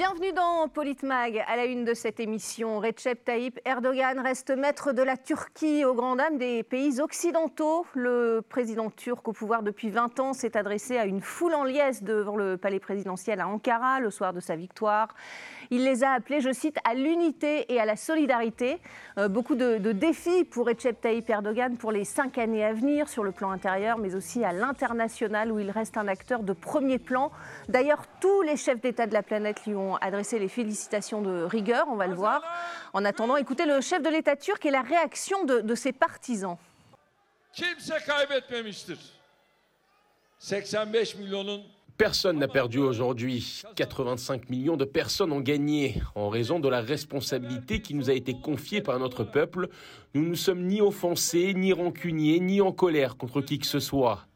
Bienvenue 0.00 0.32
dans 0.32 0.66
Politmag. 0.66 1.44
À 1.46 1.56
la 1.56 1.66
une 1.66 1.84
de 1.84 1.92
cette 1.92 2.20
émission, 2.20 2.78
Recep 2.78 3.22
Tayyip 3.22 3.60
Erdogan 3.66 4.18
reste 4.18 4.48
maître 4.48 4.92
de 4.92 5.02
la 5.02 5.18
Turquie 5.18 5.84
au 5.84 5.92
grand 5.92 6.16
dam 6.16 6.38
des 6.38 6.62
pays 6.62 7.02
occidentaux. 7.02 7.84
Le 7.94 8.40
président 8.40 8.88
turc 8.88 9.28
au 9.28 9.34
pouvoir 9.34 9.62
depuis 9.62 9.90
20 9.90 10.18
ans 10.20 10.32
s'est 10.32 10.56
adressé 10.56 10.96
à 10.96 11.04
une 11.04 11.20
foule 11.20 11.52
en 11.52 11.64
liesse 11.64 12.02
devant 12.02 12.36
le 12.36 12.56
palais 12.56 12.80
présidentiel 12.80 13.42
à 13.42 13.48
Ankara 13.48 14.00
le 14.00 14.08
soir 14.08 14.32
de 14.32 14.40
sa 14.40 14.56
victoire. 14.56 15.08
Il 15.72 15.84
les 15.84 16.02
a 16.02 16.10
appelés, 16.12 16.40
je 16.40 16.52
cite, 16.52 16.78
à 16.82 16.94
l'unité 16.94 17.72
et 17.72 17.80
à 17.80 17.84
la 17.84 17.94
solidarité. 17.94 18.80
Euh, 19.18 19.28
beaucoup 19.28 19.54
de, 19.54 19.92
défis 19.92 20.44
pour 20.44 20.66
Recep 20.66 21.00
Tayyip 21.00 21.30
Erdogan 21.30 21.76
pour 21.76 21.92
les 21.92 22.04
cinq 22.04 22.38
années 22.38 22.64
à 22.64 22.72
venir 22.72 23.08
sur 23.08 23.22
le 23.22 23.30
plan 23.30 23.52
intérieur, 23.52 23.96
mais 23.98 24.16
aussi 24.16 24.42
à 24.44 24.52
l'international 24.52 25.52
où 25.52 25.60
il 25.60 25.70
reste 25.70 25.96
un 25.96 26.08
acteur 26.08 26.42
de 26.42 26.52
premier 26.52 26.98
plan. 26.98 27.30
D'ailleurs, 27.68 28.04
tous 28.20 28.42
les 28.42 28.56
chefs 28.56 28.80
d'État 28.80 29.06
de 29.06 29.14
la 29.14 29.22
planète 29.22 29.64
lui 29.64 29.76
ont 29.76 29.94
adressé 29.96 30.40
les 30.40 30.48
félicitations 30.48 31.22
de 31.22 31.44
rigueur, 31.44 31.86
on 31.88 31.96
va 31.96 32.08
le 32.08 32.16
voir. 32.16 32.42
En 32.92 33.04
attendant, 33.04 33.36
écoutez 33.36 33.64
le 33.64 33.80
chef 33.80 34.02
de 34.02 34.08
l'État 34.08 34.34
turc 34.34 34.66
et 34.66 34.72
la 34.72 34.82
réaction 34.82 35.44
de, 35.44 35.74
ses 35.76 35.92
partisans. 35.92 36.56
Kimse 37.52 37.92
kaybetmemiştir. 38.06 38.98
85 40.40 41.18
milyonun 41.18 41.62
Personne 42.00 42.38
n'a 42.38 42.48
perdu 42.48 42.78
aujourd'hui. 42.78 43.60
85 43.76 44.48
millions 44.48 44.78
de 44.78 44.86
personnes 44.86 45.32
ont 45.32 45.40
gagné 45.40 46.00
en 46.14 46.30
raison 46.30 46.58
de 46.58 46.66
la 46.66 46.80
responsabilité 46.80 47.82
qui 47.82 47.92
nous 47.92 48.08
a 48.08 48.14
été 48.14 48.32
confiée 48.32 48.80
par 48.80 48.98
notre 48.98 49.22
peuple. 49.22 49.68
Nous 50.14 50.26
ne 50.26 50.34
sommes 50.34 50.62
ni 50.62 50.80
offensés, 50.80 51.52
ni 51.52 51.74
rancuniers, 51.74 52.40
ni 52.40 52.62
en 52.62 52.72
colère 52.72 53.18
contre 53.18 53.42
qui 53.42 53.58
que 53.58 53.66
ce 53.66 53.80
soit. 53.80 54.26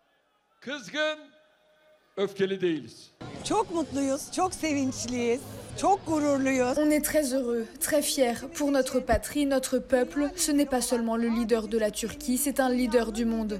On 6.76 6.90
est 6.90 7.00
très 7.02 7.32
heureux, 7.32 7.66
très 7.80 8.02
fiers 8.02 8.46
pour 8.52 8.72
notre 8.72 9.00
patrie, 9.00 9.46
notre 9.46 9.78
peuple. 9.78 10.28
Ce 10.36 10.52
n'est 10.52 10.66
pas 10.66 10.82
seulement 10.82 11.16
le 11.16 11.28
leader 11.28 11.66
de 11.68 11.78
la 11.78 11.90
Turquie, 11.90 12.36
c'est 12.36 12.60
un 12.60 12.68
leader 12.68 13.10
du 13.10 13.24
monde. 13.24 13.58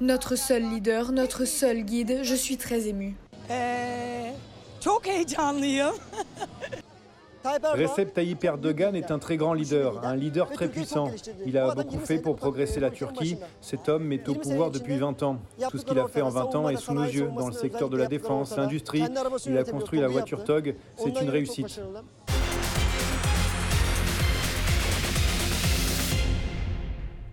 Notre 0.00 0.34
seul 0.34 0.62
leader, 0.62 1.12
notre 1.12 1.44
seul 1.44 1.82
guide. 1.82 2.20
Je 2.22 2.34
suis 2.34 2.56
très 2.56 2.88
émue. 2.88 3.14
Ee, 3.50 4.34
çok 4.80 5.06
heyecanlıyım. 5.06 5.94
Recep 7.76 8.14
Tayyip 8.14 8.44
Erdogan 8.44 8.94
est 8.94 9.10
un 9.10 9.18
très 9.18 9.36
grand 9.36 9.54
leader, 9.54 9.92
un 10.02 10.16
leader 10.16 10.48
très 10.48 10.66
puissant. 10.68 11.10
Il 11.44 11.58
a 11.58 11.74
beaucoup 11.74 11.98
fait 11.98 12.18
pour 12.18 12.36
progresser 12.36 12.80
la 12.80 12.90
Turquie. 12.90 13.36
Cet 13.60 13.88
homme 13.88 14.12
est 14.12 14.26
au 14.30 14.34
pouvoir 14.34 14.70
depuis 14.70 14.96
20 14.96 15.22
ans. 15.22 15.36
Tout 15.70 15.78
ce 15.78 15.84
qu'il 15.84 15.98
a 15.98 16.08
fait 16.08 16.22
en 16.22 16.30
20 16.30 16.54
ans 16.54 16.68
est 16.70 16.76
sous 16.76 16.94
nos 16.94 17.04
yeux, 17.04 17.30
dans 17.36 17.48
le 17.48 17.52
secteur 17.52 17.90
de 17.90 17.98
la 17.98 18.06
défense, 18.06 18.56
l'industrie. 18.56 19.04
Il 19.46 19.58
a 19.58 19.64
construit 19.64 20.00
la 20.00 20.08
voiture 20.08 20.42
TOG. 20.44 20.74
C'est 20.96 21.20
une 21.20 21.28
réussite. 21.28 21.80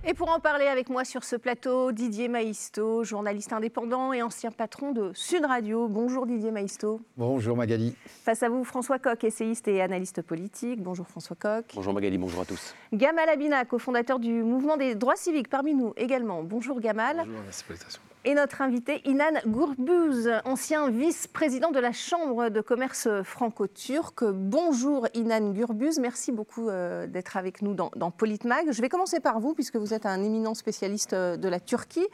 Et 0.03 0.15
pour 0.15 0.31
en 0.31 0.39
parler 0.39 0.65
avec 0.65 0.89
moi 0.89 1.05
sur 1.05 1.23
ce 1.23 1.35
plateau, 1.35 1.91
Didier 1.91 2.27
Maisto, 2.27 3.03
journaliste 3.03 3.53
indépendant 3.53 4.13
et 4.13 4.23
ancien 4.23 4.49
patron 4.49 4.93
de 4.93 5.11
Sud 5.13 5.45
Radio. 5.45 5.87
Bonjour 5.87 6.25
Didier 6.25 6.49
Maisto. 6.49 7.01
Bonjour 7.17 7.55
Magali. 7.55 7.95
Face 8.07 8.41
à 8.41 8.49
vous, 8.49 8.63
François 8.63 8.97
Coq, 8.97 9.23
essayiste 9.23 9.67
et 9.67 9.79
analyste 9.79 10.23
politique. 10.23 10.81
Bonjour 10.81 11.07
François 11.07 11.35
Coq. 11.35 11.65
Bonjour 11.75 11.93
Magali, 11.93 12.17
bonjour 12.17 12.41
à 12.41 12.45
tous. 12.45 12.73
Gamal 12.91 13.29
Abina, 13.29 13.63
cofondateur 13.63 14.17
du 14.17 14.41
mouvement 14.41 14.75
des 14.75 14.95
droits 14.95 15.15
civiques 15.15 15.49
parmi 15.49 15.75
nous 15.75 15.93
également. 15.95 16.41
Bonjour 16.41 16.79
Gamal. 16.79 17.17
Bonjour, 17.17 17.41
merci 17.45 17.63
pour 17.63 17.73
l'invitation. 17.73 18.01
Et 18.23 18.35
notre 18.35 18.61
invité 18.61 19.01
Inan 19.05 19.33
Gourbuz, 19.47 20.29
ancien 20.45 20.91
vice-président 20.91 21.71
de 21.71 21.79
la 21.79 21.91
Chambre 21.91 22.49
de 22.49 22.61
commerce 22.61 23.07
franco-turque. 23.23 24.23
Bonjour 24.23 25.07
Inan 25.15 25.51
Gourbuz, 25.51 25.97
merci 25.99 26.31
beaucoup 26.31 26.69
euh, 26.69 27.07
d'être 27.07 27.35
avec 27.35 27.63
nous 27.63 27.73
dans, 27.73 27.89
dans, 27.95 28.11
Politmag. 28.11 28.71
Je 28.71 28.79
vais 28.79 28.89
commencer 28.89 29.21
par 29.21 29.39
vous, 29.39 29.55
puisque 29.55 29.77
vous 29.77 29.95
êtes 29.95 30.05
un 30.05 30.21
éminent 30.21 30.53
spécialiste 30.53 31.15
de 31.15 31.49
la 31.49 31.59
Turquie. 31.59 32.05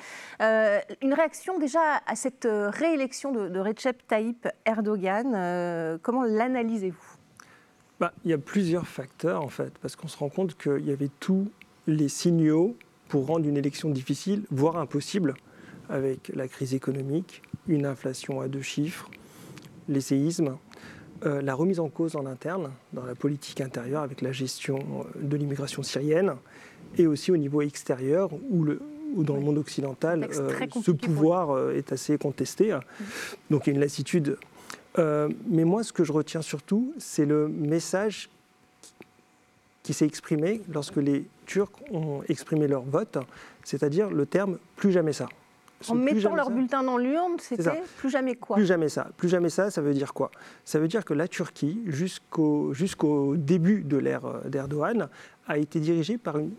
Euh, 0.41 0.79
une 1.01 1.13
réaction 1.13 1.59
déjà 1.59 2.01
à 2.05 2.15
cette 2.15 2.47
réélection 2.49 3.33
de, 3.33 3.59
Recep 3.59 4.07
Tayyip 4.07 4.47
Erdogan, 4.65 5.33
euh, 5.35 5.97
comment 6.01 6.23
l'analysez-vous? 6.23 7.17
Bah, 7.99 8.13
Il 8.23 8.31
y 8.31 8.33
a 8.33 8.37
plusieurs 8.37 8.87
facteurs 8.87 9.43
en 9.43 9.49
fait, 9.49 9.73
parce 9.79 9.97
qu'on 9.97 10.07
se 10.07 10.17
rend 10.17 10.29
compte 10.29 10.57
qu'il 10.57 10.87
y 10.87 10.91
avait 10.93 11.11
tous 11.19 11.51
les 11.85 12.07
signaux 12.07 12.77
pour 13.09 13.27
rendre 13.27 13.45
une 13.45 13.57
élection 13.57 13.89
difficile, 13.89 14.43
voire 14.51 14.77
impossible 14.77 15.33
avec 15.89 16.31
la 16.33 16.47
crise 16.47 16.73
économique, 16.73 17.41
une 17.67 17.85
inflation 17.85 18.41
à 18.41 18.47
deux 18.47 18.61
chiffres, 18.61 19.09
les 19.87 20.01
séismes, 20.01 20.57
euh, 21.25 21.41
la 21.41 21.55
remise 21.55 21.79
en 21.79 21.89
cause 21.89 22.15
en 22.15 22.25
interne 22.25 22.71
dans 22.93 23.05
la 23.05 23.15
politique 23.15 23.61
intérieure 23.61 24.03
avec 24.03 24.21
la 24.21 24.31
gestion 24.31 25.05
de 25.19 25.35
l'immigration 25.35 25.81
syrienne 25.81 26.35
et 26.97 27.07
aussi 27.07 27.31
au 27.31 27.37
niveau 27.37 27.61
extérieur 27.61 28.29
où, 28.49 28.63
le, 28.63 28.81
où 29.15 29.23
dans 29.23 29.35
le 29.35 29.41
monde 29.41 29.57
occidental 29.57 30.27
euh, 30.31 30.51
ce 30.83 30.91
pouvoir 30.91 31.51
euh, 31.51 31.73
est 31.73 31.91
assez 31.91 32.17
contesté. 32.19 32.77
Donc 33.49 33.65
il 33.65 33.71
y 33.71 33.73
a 33.73 33.75
une 33.75 33.81
lassitude. 33.81 34.37
mais 34.97 35.63
moi 35.63 35.83
ce 35.83 35.91
que 35.91 36.03
je 36.03 36.11
retiens 36.11 36.43
surtout 36.43 36.93
c'est 36.99 37.25
le 37.25 37.47
message 37.47 38.29
qui 39.81 39.93
s'est 39.93 40.05
exprimé 40.05 40.61
lorsque 40.71 40.97
les 40.97 41.25
Turcs 41.45 41.71
ont 41.91 42.21
exprimé 42.27 42.67
leur 42.67 42.83
vote, 42.83 43.17
c'est-à-dire 43.63 44.09
le 44.11 44.25
terme 44.25 44.59
plus 44.75 44.91
jamais 44.91 45.13
ça. 45.13 45.29
En 45.89 45.95
mettant 45.95 46.35
leur 46.35 46.47
ça. 46.47 46.51
bulletin 46.51 46.83
dans 46.83 46.97
l'urne, 46.97 47.33
c'était 47.39 47.83
plus 47.97 48.09
jamais 48.09 48.35
quoi 48.35 48.55
Plus 48.55 48.65
jamais 48.65 48.89
ça. 48.89 49.09
Plus 49.15 49.29
jamais 49.29 49.49
ça, 49.49 49.69
ça 49.69 49.81
veut 49.81 49.93
dire 49.93 50.13
quoi? 50.13 50.31
Ça 50.65 50.79
veut 50.79 50.87
dire 50.87 51.05
que 51.05 51.13
la 51.13 51.27
Turquie, 51.27 51.81
jusqu'au 51.85 52.73
jusqu'au 52.73 53.37
début 53.37 53.83
de 53.83 53.97
l'ère 53.97 54.41
d'Erdogan, 54.45 55.07
a 55.47 55.57
été 55.57 55.79
dirigée 55.79 56.17
par 56.17 56.39
une 56.39 56.51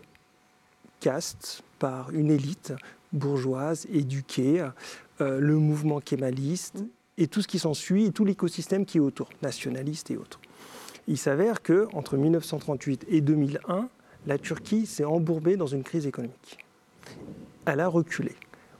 caste, 0.99 1.63
par 1.79 2.11
une 2.11 2.31
élite 2.31 2.73
bourgeoise, 3.11 3.87
éduquée, 3.91 4.65
euh, 5.21 5.39
le 5.39 5.55
mouvement 5.55 5.99
kémaliste 5.99 6.75
mmh. 6.79 6.87
et 7.17 7.27
tout 7.27 7.41
ce 7.41 7.47
qui 7.47 7.59
s'ensuit, 7.59 8.05
et 8.05 8.11
tout 8.11 8.23
l'écosystème 8.23 8.85
qui 8.85 8.97
est 8.97 9.01
autour, 9.01 9.29
nationaliste 9.41 10.11
et 10.11 10.17
autres. 10.17 10.39
Il 11.07 11.17
s'avère 11.17 11.61
que 11.61 11.87
entre 11.93 12.17
1938 12.17 13.05
et 13.09 13.21
2001, 13.21 13.89
la 14.27 14.37
Turquie 14.37 14.85
s'est 14.85 15.05
embourbée 15.05 15.57
dans 15.57 15.65
une 15.65 15.83
crise 15.83 16.05
économique. 16.05 16.57
Elle 17.65 17.79
a 17.79 17.87
reculé 17.87 18.35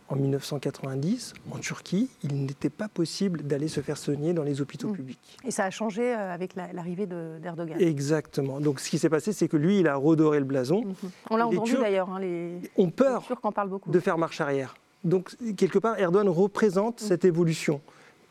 en 0.09 0.16
1990, 0.16 1.34
en 1.52 1.58
Turquie, 1.59 2.09
il 2.24 2.46
n'était 2.46 2.70
pas 2.70 2.88
possible 2.88 3.44
d'aller 3.44 3.68
se 3.68 3.80
faire 3.81 3.97
soigner 3.97 4.34
dans 4.34 4.44
les 4.44 4.59
hôpitaux 4.59 4.90
mmh. 4.90 4.96
publics. 4.96 5.38
Et 5.46 5.52
ça 5.52 5.66
a 5.66 5.70
changé 5.70 6.12
avec 6.14 6.56
l'arrivée 6.56 7.06
d'Erdogan. 7.06 7.80
Exactement. 7.80 8.59
Donc 8.59 8.80
ce 8.80 8.90
qui 8.90 8.98
s'est 8.98 9.09
passé, 9.09 9.34
c'est 9.34 9.48
que 9.48 9.58
lui, 9.58 9.80
il 9.80 9.88
a 9.88 9.96
redoré 9.96 10.40
le 10.40 10.46
blason. 10.46 10.81
Mmh. 10.81 10.94
On 11.30 11.38
l'a 11.38 11.48
entendu 11.48 11.75
d'ailleurs. 11.78 12.09
Hein, 12.09 12.19
les... 12.19 12.59
ont 12.78 12.90
peur 12.90 13.22
les 13.22 13.28
Turcs 13.28 13.40
en 13.44 13.52
parlent 13.52 13.69
beaucoup. 13.69 13.92
de 13.92 14.00
faire 14.00 14.18
marche 14.18 14.42
arrière. 14.42 14.75
Donc 15.03 15.36
quelque 15.56 15.78
part, 15.78 15.98
Erdogan 16.00 16.28
représente 16.28 17.02
mmh. 17.02 17.06
cette 17.06 17.25
évolution. 17.25 17.80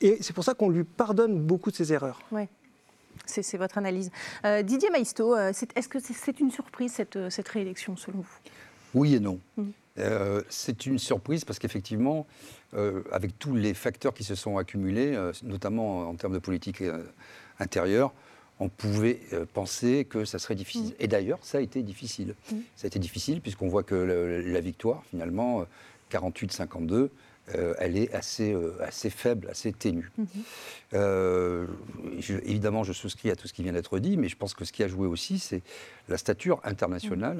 Et 0.00 0.18
c'est 0.20 0.32
pour 0.32 0.44
ça 0.44 0.54
qu'on 0.54 0.70
lui 0.70 0.84
pardonne 0.84 1.40
beaucoup 1.40 1.70
de 1.70 1.76
ses 1.76 1.92
erreurs. 1.92 2.20
Oui. 2.32 2.42
C'est 3.26 3.58
votre 3.58 3.78
analyse. 3.78 4.10
Euh, 4.44 4.62
Didier 4.62 4.90
Maisto, 4.90 5.36
est-ce 5.36 5.88
que 5.88 5.98
c'est 5.98 6.28
est 6.28 6.40
une 6.40 6.50
surprise 6.50 6.92
cette, 6.92 7.30
cette 7.30 7.48
réélection 7.48 7.96
selon 7.96 8.18
vous? 8.18 8.38
Oui 8.94 9.14
et 9.16 9.20
non. 9.20 9.38
Euh, 9.98 10.42
c'est 10.48 10.86
une 10.86 10.98
surprise 10.98 11.44
parce 11.44 11.58
qu'effectivement, 11.58 12.26
euh, 12.74 13.02
avec 13.12 13.38
tous 13.38 13.54
les 13.54 13.74
facteurs 13.74 14.14
qui 14.14 14.24
se 14.24 14.34
sont 14.34 14.58
accumulés, 14.58 15.14
euh, 15.14 15.32
notamment 15.42 16.08
en 16.08 16.14
termes 16.14 16.34
de 16.34 16.38
politique 16.38 16.82
intérieure, 17.58 18.12
on 18.60 18.68
pouvait 18.68 19.20
penser 19.54 20.04
que 20.04 20.24
ça 20.24 20.40
serait 20.40 20.56
difficile. 20.56 20.90
Mmh. 20.90 21.02
Et 21.02 21.06
d'ailleurs, 21.06 21.38
ça 21.42 21.58
a 21.58 21.60
été 21.60 21.82
difficile. 21.82 22.34
Mmh. 22.50 22.56
Ça 22.74 22.86
a 22.86 22.88
été 22.88 22.98
difficile 22.98 23.40
puisqu'on 23.40 23.68
voit 23.68 23.84
que 23.84 23.94
le, 23.94 24.40
la 24.40 24.60
victoire, 24.60 25.04
finalement, 25.10 25.64
48-52, 26.10 27.08
euh, 27.54 27.74
elle 27.78 27.96
est 27.96 28.14
assez, 28.14 28.52
euh, 28.52 28.72
assez 28.80 29.10
faible, 29.10 29.48
assez 29.50 29.72
ténue. 29.72 30.10
Mm 30.16 30.24
-hmm. 30.24 30.28
euh, 30.94 31.66
je, 32.18 32.34
évidemment, 32.52 32.82
je 32.84 32.92
souscris 32.92 33.30
à 33.30 33.36
tout 33.36 33.46
ce 33.48 33.52
qui 33.52 33.62
vient 33.62 33.72
d'être 33.72 33.98
dit, 33.98 34.16
mais 34.16 34.28
je 34.28 34.36
pense 34.36 34.54
que 34.54 34.64
ce 34.64 34.72
qui 34.72 34.82
a 34.82 34.88
joué 34.88 35.06
aussi, 35.06 35.38
c'est 35.38 35.62
la 36.08 36.16
stature 36.16 36.58
internationale 36.64 37.38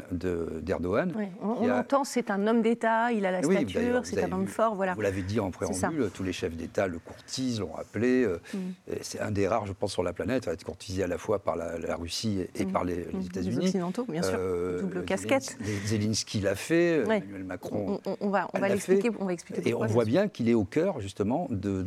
d'Erdogan. 0.67 1.13
Oui, 1.17 1.29
on, 1.43 1.65
on 1.65 1.71
a... 1.71 1.81
entend, 1.81 2.05
c'est 2.05 2.31
un 2.31 2.47
homme 2.47 2.63
d'État, 2.63 3.13
il 3.13 3.25
a 3.25 3.31
la 3.31 3.41
oui, 3.47 3.57
stature, 3.57 4.01
c'est 4.05 4.23
un 4.23 4.33
homme 4.33 4.45
vu, 4.45 4.59
fort. 4.59 4.75
Voilà. 4.75 4.93
Vous 4.95 5.01
l'avez 5.01 5.23
dit 5.23 5.41
en 5.41 5.51
préambule, 5.51 6.11
tous 6.17 6.25
les 6.25 6.35
chefs 6.41 6.57
d'État 6.63 6.87
le 6.95 6.99
courtisent, 6.99 7.61
l'ont 7.61 7.73
rappelé. 7.73 8.27
Mm. 8.27 8.59
C'est 9.01 9.21
un 9.21 9.33
des 9.39 9.47
rares, 9.49 9.67
je 9.67 9.75
pense, 9.81 9.93
sur 9.93 10.03
la 10.03 10.13
planète 10.13 10.49
à 10.49 10.53
être 10.53 10.65
courtisé 10.65 11.03
à 11.03 11.07
la 11.07 11.19
fois 11.19 11.39
par 11.47 11.57
la, 11.57 11.79
la 11.79 11.97
Russie 11.97 12.47
et 12.61 12.65
mm. 12.67 12.73
par 12.73 12.85
les, 12.85 13.01
les 13.17 13.27
États-Unis. 13.31 13.57
Les 13.57 13.69
Occidentaux, 13.69 14.05
bien 14.05 14.23
sûr. 14.23 14.39
Double 14.81 15.05
casquette. 15.05 15.57
Zelensky 15.87 16.41
l'a 16.41 16.55
fait, 16.55 17.05
oui. 17.07 17.17
Emmanuel 17.17 17.45
Macron. 17.45 18.01
On, 18.05 18.17
on 18.27 18.31
va, 18.31 18.49
on 18.55 18.59
va 18.59 18.69
l'expliquer. 18.69 19.11
On 19.19 19.27
va 19.31 19.33
expliquer 19.33 19.71
et 19.71 19.75
on 19.75 19.87
voit 19.99 20.05
bien 20.05 20.29
qu'il 20.29 20.49
est 20.49 20.55
au 20.55 20.65
cœur, 20.65 21.01
justement, 21.01 21.49
d'une 21.51 21.61
de, 21.61 21.83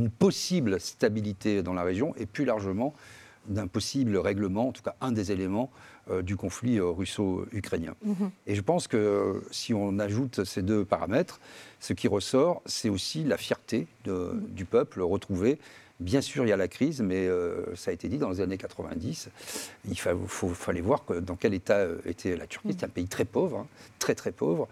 de, 0.00 0.08
possible 0.18 0.80
stabilité 0.80 1.62
dans 1.62 1.74
la 1.74 1.82
région 1.82 2.14
et 2.16 2.26
plus 2.26 2.44
largement 2.44 2.94
d'un 3.48 3.68
possible 3.68 4.16
règlement, 4.16 4.68
en 4.68 4.72
tout 4.72 4.82
cas 4.82 4.96
un 5.00 5.12
des 5.12 5.30
éléments 5.30 5.70
euh, 6.10 6.22
du 6.22 6.36
conflit 6.36 6.78
euh, 6.78 6.86
russo-ukrainien. 7.00 7.94
-hmm. 8.04 8.30
Et 8.48 8.54
je 8.54 8.62
pense 8.70 8.88
que 8.88 8.96
euh, 8.96 9.40
si 9.50 9.72
on 9.74 9.98
ajoute 10.00 10.44
ces 10.44 10.62
deux 10.62 10.84
paramètres, 10.84 11.38
ce 11.78 11.92
qui 11.92 12.08
ressort, 12.08 12.62
c'est 12.66 12.90
aussi 12.96 13.20
la 13.32 13.36
fierté 13.36 13.86
de, 14.04 14.12
-hmm. 14.12 14.54
du 14.58 14.64
peuple 14.64 15.00
retrouvé 15.14 15.50
Bien 15.98 16.20
sûr, 16.20 16.44
il 16.44 16.48
y 16.48 16.52
a 16.52 16.56
la 16.56 16.68
crise, 16.68 17.00
mais 17.00 17.28
ça 17.74 17.90
a 17.90 17.94
été 17.94 18.08
dit 18.08 18.18
dans 18.18 18.28
les 18.28 18.42
années 18.42 18.58
90. 18.58 19.30
Il 19.88 19.98
fallait 19.98 20.80
voir 20.80 21.04
dans 21.22 21.36
quel 21.36 21.54
état 21.54 21.86
était 22.04 22.36
la 22.36 22.46
Turquie. 22.46 22.76
C'est 22.78 22.84
un 22.84 22.90
pays 22.90 23.06
très 23.06 23.24
pauvre, 23.24 23.60
hein, 23.60 23.66
très 23.98 24.14
très 24.14 24.30
pauvre, 24.30 24.68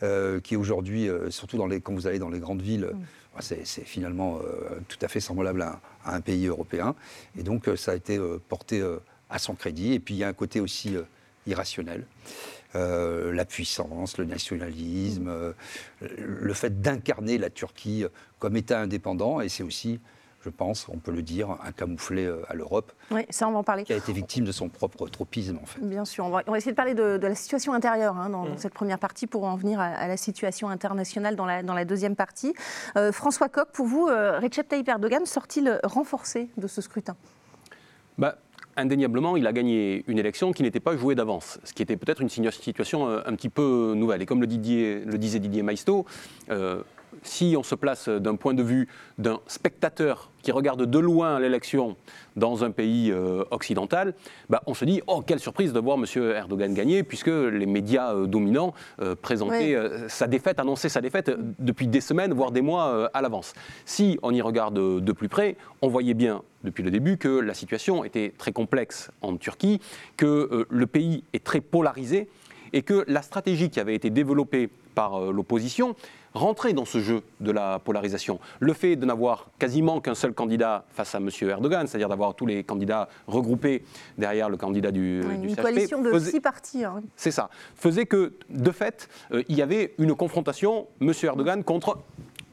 qui 0.00 0.54
est 0.54 0.56
aujourd'hui, 0.56 1.08
surtout 1.30 1.56
dans 1.56 1.66
les, 1.66 1.80
quand 1.80 1.94
vous 1.94 2.06
allez 2.06 2.18
dans 2.18 2.28
les 2.28 2.40
grandes 2.40 2.60
villes, 2.60 2.90
bah, 3.34 3.40
c'est 3.40 3.64
finalement 3.64 4.38
tout 4.88 4.98
à 5.00 5.08
fait 5.08 5.20
semblable 5.20 5.62
à, 5.62 5.80
un 6.04 6.20
pays 6.20 6.46
européen. 6.46 6.94
Et 7.38 7.42
donc, 7.42 7.70
ça 7.76 7.92
a 7.92 7.94
été 7.94 8.20
porté 8.48 8.84
à 9.30 9.38
son 9.38 9.54
crédit. 9.54 9.94
Et 9.94 9.98
puis, 9.98 10.14
il 10.14 10.18
y 10.18 10.24
a 10.24 10.28
un 10.28 10.34
côté 10.34 10.60
aussi 10.60 10.94
irrationnel. 11.46 12.04
Euh, 12.74 13.32
la 13.32 13.44
puissance, 13.44 14.18
le 14.18 14.24
nationalisme, 14.24 15.28
euh, 15.28 15.52
le 16.00 16.52
fait 16.52 16.80
d'incarner 16.80 17.38
la 17.38 17.48
Turquie 17.48 18.04
comme 18.38 18.56
État 18.56 18.80
indépendant, 18.80 19.40
et 19.40 19.48
c'est 19.48 19.62
aussi, 19.62 20.00
je 20.46 20.50
pense, 20.50 20.88
on 20.88 20.98
peut 20.98 21.10
le 21.10 21.22
dire, 21.22 21.50
un 21.50 21.72
camouflet 21.72 22.24
euh, 22.24 22.42
à 22.48 22.54
l'Europe. 22.54 22.92
Oui, 23.10 23.22
ça 23.30 23.48
on 23.48 23.52
va 23.52 23.58
en 23.58 23.64
parler. 23.64 23.82
Qui 23.82 23.92
a 23.92 23.96
été 23.96 24.12
victime 24.12 24.44
de 24.44 24.52
son 24.52 24.68
propre 24.68 25.08
tropisme, 25.08 25.58
en 25.60 25.66
fait. 25.66 25.80
Bien 25.80 26.04
sûr, 26.04 26.24
on 26.24 26.30
va, 26.30 26.42
essayer 26.56 26.70
de 26.70 26.76
parler 26.76 26.94
de, 26.94 27.18
la 27.20 27.34
situation 27.34 27.72
intérieure 27.72 28.16
hein, 28.16 28.30
dans, 28.30 28.44
mm. 28.44 28.58
cette 28.58 28.74
première 28.74 29.00
partie 29.00 29.26
pour 29.26 29.42
en 29.44 29.56
venir 29.56 29.80
à, 29.80 30.06
la 30.06 30.16
situation 30.16 30.68
internationale 30.68 31.34
dans 31.34 31.46
la, 31.46 31.64
dans 31.64 31.74
la 31.74 31.84
deuxième 31.84 32.14
partie. 32.14 32.54
François 33.12 33.48
Koch, 33.48 33.68
pour 33.72 33.86
vous, 33.86 34.06
Recep 34.06 34.68
Tayyip 34.68 34.88
Erdogan 34.88 35.26
sort-il 35.26 35.80
renforcé 35.82 36.48
de 36.56 36.66
ce 36.66 36.80
scrutin? 36.80 37.16
Bah, 38.18 38.36
indéniablement, 38.76 39.36
il 39.36 39.46
a 39.46 39.52
gagné 39.52 40.04
une 40.06 40.18
élection 40.18 40.52
qui 40.52 40.62
n'était 40.62 40.80
pas 40.80 40.96
jouée 40.96 41.14
d'avance, 41.14 41.58
ce 41.64 41.72
qui 41.72 41.82
était 41.82 41.96
peut-être 41.96 42.22
une 42.22 42.28
situation 42.28 43.08
euh, 43.08 43.20
un 43.26 43.34
petit 43.34 43.48
peu 43.48 43.94
nouvelle. 43.96 44.22
Et 44.22 44.26
comme 44.26 44.40
le, 44.40 44.46
disait 44.46 45.38
Didier 45.38 45.62
Maisto, 45.62 46.06
euh, 46.50 46.82
si 47.22 47.54
on 47.58 47.62
se 47.62 47.74
place 47.74 48.08
d'un 48.08 48.36
point 48.36 48.54
de 48.54 48.62
vue 48.62 48.88
d'un 49.18 49.40
spectateur 49.46 50.30
qui 50.46 50.52
regarde 50.52 50.84
de 50.84 50.98
loin 51.00 51.40
l'élection 51.40 51.96
dans 52.36 52.62
un 52.62 52.70
pays 52.70 53.10
euh, 53.10 53.42
occidental, 53.50 54.14
bah, 54.48 54.62
on 54.66 54.74
se 54.74 54.84
dit 54.84 55.02
oh 55.08 55.20
quelle 55.20 55.40
surprise 55.40 55.72
de 55.72 55.80
voir 55.80 55.98
M. 55.98 56.04
Erdogan 56.22 56.72
gagner 56.72 57.02
puisque 57.02 57.26
les 57.26 57.66
médias 57.66 58.14
euh, 58.14 58.26
dominants 58.26 58.72
euh, 59.02 59.16
présentaient 59.20 59.76
sa 60.08 60.28
défaite, 60.28 60.60
annonçaient 60.60 60.88
sa 60.88 61.00
défaite 61.00 61.32
depuis 61.58 61.88
des 61.88 62.00
semaines 62.00 62.32
voire 62.32 62.52
des 62.52 62.60
mois 62.60 63.10
à 63.12 63.22
l'avance. 63.22 63.54
Si 63.84 64.20
on 64.22 64.32
y 64.32 64.40
regarde 64.40 64.74
de 64.74 65.12
plus 65.12 65.28
près, 65.28 65.56
on 65.82 65.88
voyait 65.88 66.14
bien 66.14 66.42
depuis 66.62 66.84
le 66.84 66.92
début 66.92 67.16
que 67.16 67.40
la 67.40 67.54
situation 67.54 68.04
était 68.04 68.32
très 68.38 68.52
complexe 68.52 69.10
en 69.22 69.36
Turquie, 69.36 69.80
que 70.16 70.66
le 70.68 70.86
pays 70.86 71.24
est 71.32 71.42
très 71.42 71.60
polarisé 71.60 72.28
et 72.72 72.82
que 72.82 73.04
la 73.08 73.22
stratégie 73.22 73.70
qui 73.70 73.80
avait 73.80 73.94
été 73.94 74.10
développée 74.10 74.68
par 74.94 75.20
l'opposition 75.32 75.96
rentrer 76.36 76.72
dans 76.72 76.84
ce 76.84 76.98
jeu 76.98 77.22
de 77.40 77.50
la 77.50 77.78
polarisation. 77.78 78.38
Le 78.60 78.72
fait 78.72 78.96
de 78.96 79.04
n'avoir 79.06 79.48
quasiment 79.58 80.00
qu'un 80.00 80.14
seul 80.14 80.32
candidat 80.32 80.84
face 80.90 81.14
à 81.14 81.18
M. 81.18 81.30
Erdogan, 81.42 81.86
c'est-à-dire 81.86 82.08
d'avoir 82.08 82.34
tous 82.34 82.46
les 82.46 82.62
candidats 82.62 83.08
regroupés 83.26 83.84
derrière 84.18 84.48
le 84.48 84.56
candidat 84.56 84.92
du, 84.92 85.22
oui, 85.26 85.48
Une 85.48 85.56
coalition 85.56 86.00
de 86.00 86.18
six 86.18 86.40
partis. 86.40 86.84
Hein. 86.84 87.02
C'est 87.16 87.30
ça. 87.30 87.50
Faisait 87.74 88.06
que, 88.06 88.34
de 88.50 88.70
fait, 88.70 89.08
euh, 89.32 89.42
il 89.48 89.56
y 89.56 89.62
avait 89.62 89.94
une 89.98 90.14
confrontation 90.14 90.86
M. 91.00 91.12
Erdogan 91.22 91.64
contre 91.64 91.98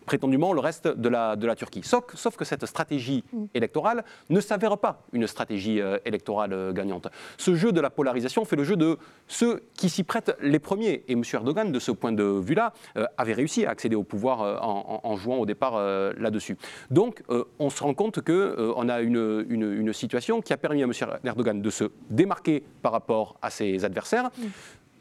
prétendument 0.05 0.53
le 0.53 0.59
reste 0.59 0.87
de 0.87 1.09
la, 1.09 1.35
de 1.35 1.47
la 1.47 1.55
Turquie. 1.55 1.81
Sauf, 1.83 2.03
sauf, 2.15 2.35
que 2.35 2.45
cette 2.45 2.65
stratégie 2.65 3.23
mm. 3.31 3.45
électorale 3.53 4.03
ne 4.29 4.39
s'avère 4.39 4.77
pas 4.77 5.01
une 5.11 5.27
stratégie 5.27 5.81
euh, 5.81 5.97
électorale 6.05 6.53
euh, 6.53 6.73
gagnante. 6.73 7.07
Ce 7.37 7.55
jeu 7.55 7.71
de 7.71 7.81
la 7.81 7.89
polarisation 7.89 8.45
fait 8.45 8.55
le 8.55 8.63
jeu 8.63 8.75
de 8.75 8.97
ceux 9.27 9.63
qui 9.75 9.89
s'y 9.89 10.03
prêtent 10.03 10.35
les 10.41 10.59
premiers. 10.59 11.03
Et 11.07 11.13
M. 11.13 11.23
Erdogan, 11.33 11.71
de 11.71 11.79
ce 11.79 11.91
point 11.91 12.11
de 12.11 12.23
vue-là, 12.23 12.73
euh, 12.97 13.05
avait 13.17 13.33
réussi 13.33 13.65
à 13.65 13.71
accéder 13.71 13.95
au 13.95 14.03
pouvoir 14.03 14.41
en, 14.63 15.15
jouant 15.15 15.37
au 15.37 15.45
départ 15.45 15.77
là-dessus. 16.17 16.57
Donc, 16.91 17.23
on 17.59 17.69
se 17.69 17.83
rend 17.83 17.93
compte 17.93 18.21
qu'on 18.21 18.89
a 18.89 19.01
une, 19.01 19.45
une, 19.49 19.93
situation 19.93 20.41
qui 20.41 20.53
a 20.53 20.57
permis 20.57 20.83
à 20.83 20.85
M. 20.85 20.93
Erdogan 21.23 21.61
de 21.61 21.69
se 21.69 21.85
démarquer 22.09 22.63
par 22.81 22.91
rapport 22.91 23.35
à 23.41 23.49
ses 23.49 23.85
adversaires. 23.85 24.29
Mm 24.37 24.43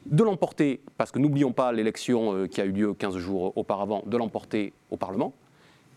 de 0.06 0.22
l'emporter, 0.24 0.80
parce 0.96 1.10
que 1.10 1.18
n'oublions 1.18 1.52
pas 1.52 1.72
l'élection 1.72 2.34
euh, 2.34 2.46
qui 2.46 2.60
a 2.60 2.64
eu 2.64 2.72
lieu 2.72 2.94
15 2.94 3.16
jours 3.18 3.52
auparavant, 3.56 4.02
de 4.06 4.16
l'emporter 4.16 4.72
au 4.90 4.96
Parlement, 4.96 5.32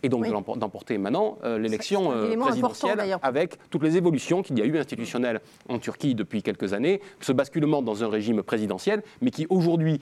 et 0.04 0.10
donc 0.10 0.28
d'emporter 0.58 0.98
maintenant 0.98 1.40
euh, 1.44 1.58
l'élection 1.58 2.12
euh, 2.12 2.36
présidentielle 2.38 3.18
avec 3.24 3.58
toutes 3.70 3.82
les 3.82 3.98
évolutions 3.98 4.44
qu'il 4.44 4.60
y 4.60 4.62
a 4.62 4.66
eu 4.66 4.78
institutionnelles 4.78 5.42
en 5.68 5.80
Turquie 5.80 6.14
depuis 6.14 6.44
quelques 6.44 6.74
années, 6.74 7.02
ce 7.22 7.32
basculement 7.32 7.82
dans 7.82 8.04
un 8.04 8.10
régime 8.10 8.44
présidentiel, 8.44 9.02
mais 9.22 9.32
qui 9.32 9.48
aujourd'hui 9.50 10.00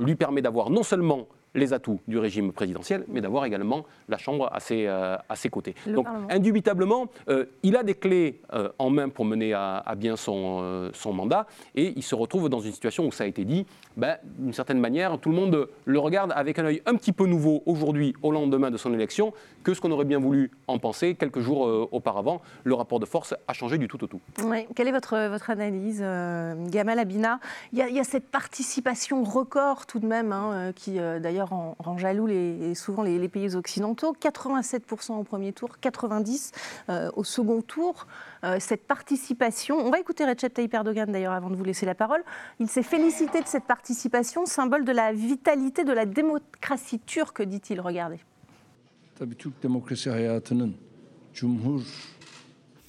lui 0.00 0.16
permet 0.16 0.42
d'avoir 0.42 0.70
non 0.70 0.82
seulement 0.82 1.28
les 1.56 1.72
atouts 1.72 2.00
du 2.06 2.18
régime 2.18 2.52
présidentiel, 2.52 3.04
mais 3.08 3.20
d'avoir 3.20 3.44
également 3.44 3.84
la 4.08 4.18
Chambre 4.18 4.48
à 4.52 4.60
ses, 4.60 4.86
euh, 4.86 5.16
à 5.28 5.36
ses 5.36 5.48
côtés. 5.48 5.74
Donc, 5.86 6.06
indubitablement, 6.28 7.08
euh, 7.28 7.46
il 7.62 7.76
a 7.76 7.82
des 7.82 7.94
clés 7.94 8.40
euh, 8.52 8.68
en 8.78 8.90
main 8.90 9.08
pour 9.08 9.24
mener 9.24 9.52
à, 9.54 9.82
bien 9.96 10.16
son, 10.16 10.90
son, 10.92 11.12
mandat, 11.12 11.46
et 11.74 11.94
il 11.96 12.02
se 12.02 12.14
retrouve 12.14 12.48
dans 12.48 12.60
une 12.60 12.72
situation 12.72 13.06
où 13.06 13.12
ça 13.12 13.24
a 13.24 13.26
été 13.26 13.44
dit, 13.44 13.66
ben, 13.96 14.18
d'une 14.38 14.52
certaine 14.52 14.78
manière, 14.78 15.18
tout 15.18 15.30
le 15.30 15.34
monde 15.34 15.68
le 15.84 15.98
regarde 15.98 16.32
avec 16.36 16.58
un 16.58 16.66
œil 16.66 16.82
un 16.86 16.94
petit 16.94 17.12
peu 17.12 17.26
nouveau 17.26 17.62
aujourd'hui, 17.64 18.14
au 18.22 18.30
lendemain 18.30 18.70
de 18.70 18.76
son 18.76 18.92
élection, 18.92 19.32
que 19.62 19.72
ce 19.72 19.80
qu'on 19.80 19.90
aurait 19.90 20.04
bien 20.04 20.18
voulu 20.18 20.50
en 20.66 20.78
penser 20.78 21.14
quelques 21.14 21.40
jours 21.40 21.88
auparavant. 21.90 22.42
Le 22.64 22.74
rapport 22.74 23.00
de 23.00 23.06
force 23.06 23.34
a 23.48 23.52
changé 23.54 23.78
du 23.78 23.88
tout 23.88 24.02
au 24.04 24.06
tout. 24.06 24.20
Oui. 24.44 24.66
Quelle 24.74 24.88
est 24.88 24.92
votre, 24.92 25.28
votre 25.28 25.50
analyse, 25.50 26.00
Gamal 26.00 26.98
Abina? 26.98 27.40
Il 27.72 27.78
y, 27.78 27.82
a, 27.82 27.88
il 27.88 27.96
y, 27.96 28.00
a, 28.00 28.04
cette 28.04 28.28
participation 28.28 29.24
record 29.24 29.86
tout 29.86 29.98
de 29.98 30.06
même, 30.06 30.32
hein, 30.32 30.72
qui 30.74 30.96
d'ailleurs 30.96 31.45
rend, 31.46 31.98
jaloux 31.98 32.26
les, 32.26 32.74
souvent 32.74 33.02
les, 33.02 33.28
pays 33.28 33.56
occidentaux. 33.56 34.14
87% 34.20 35.18
au 35.18 35.24
premier 35.24 35.52
tour, 35.52 35.70
90% 35.82 36.52
euh, 36.88 37.10
au 37.16 37.24
second 37.24 37.62
tour. 37.62 38.06
Euh, 38.44 38.58
cette 38.60 38.86
participation, 38.86 39.76
on 39.76 39.90
va 39.90 39.98
écouter 39.98 40.24
Recep 40.24 40.52
Tayyip 40.52 40.74
Erdogan 40.74 41.10
d'ailleurs 41.10 41.32
avant 41.32 41.50
de 41.50 41.56
vous 41.56 41.64
laisser 41.64 41.86
la 41.86 41.94
parole. 41.94 42.22
Il 42.60 42.68
s'est 42.68 42.82
félicité 42.82 43.40
de 43.40 43.46
cette 43.46 43.64
participation, 43.64 44.46
symbole 44.46 44.84
de 44.84 44.92
la 44.92 45.12
vitalité 45.12 45.84
de 45.84 45.92
la 45.92 46.06
démocratie 46.06 47.00
turque, 47.00 47.42
dit-il. 47.42 47.80
Regardez. 47.80 48.18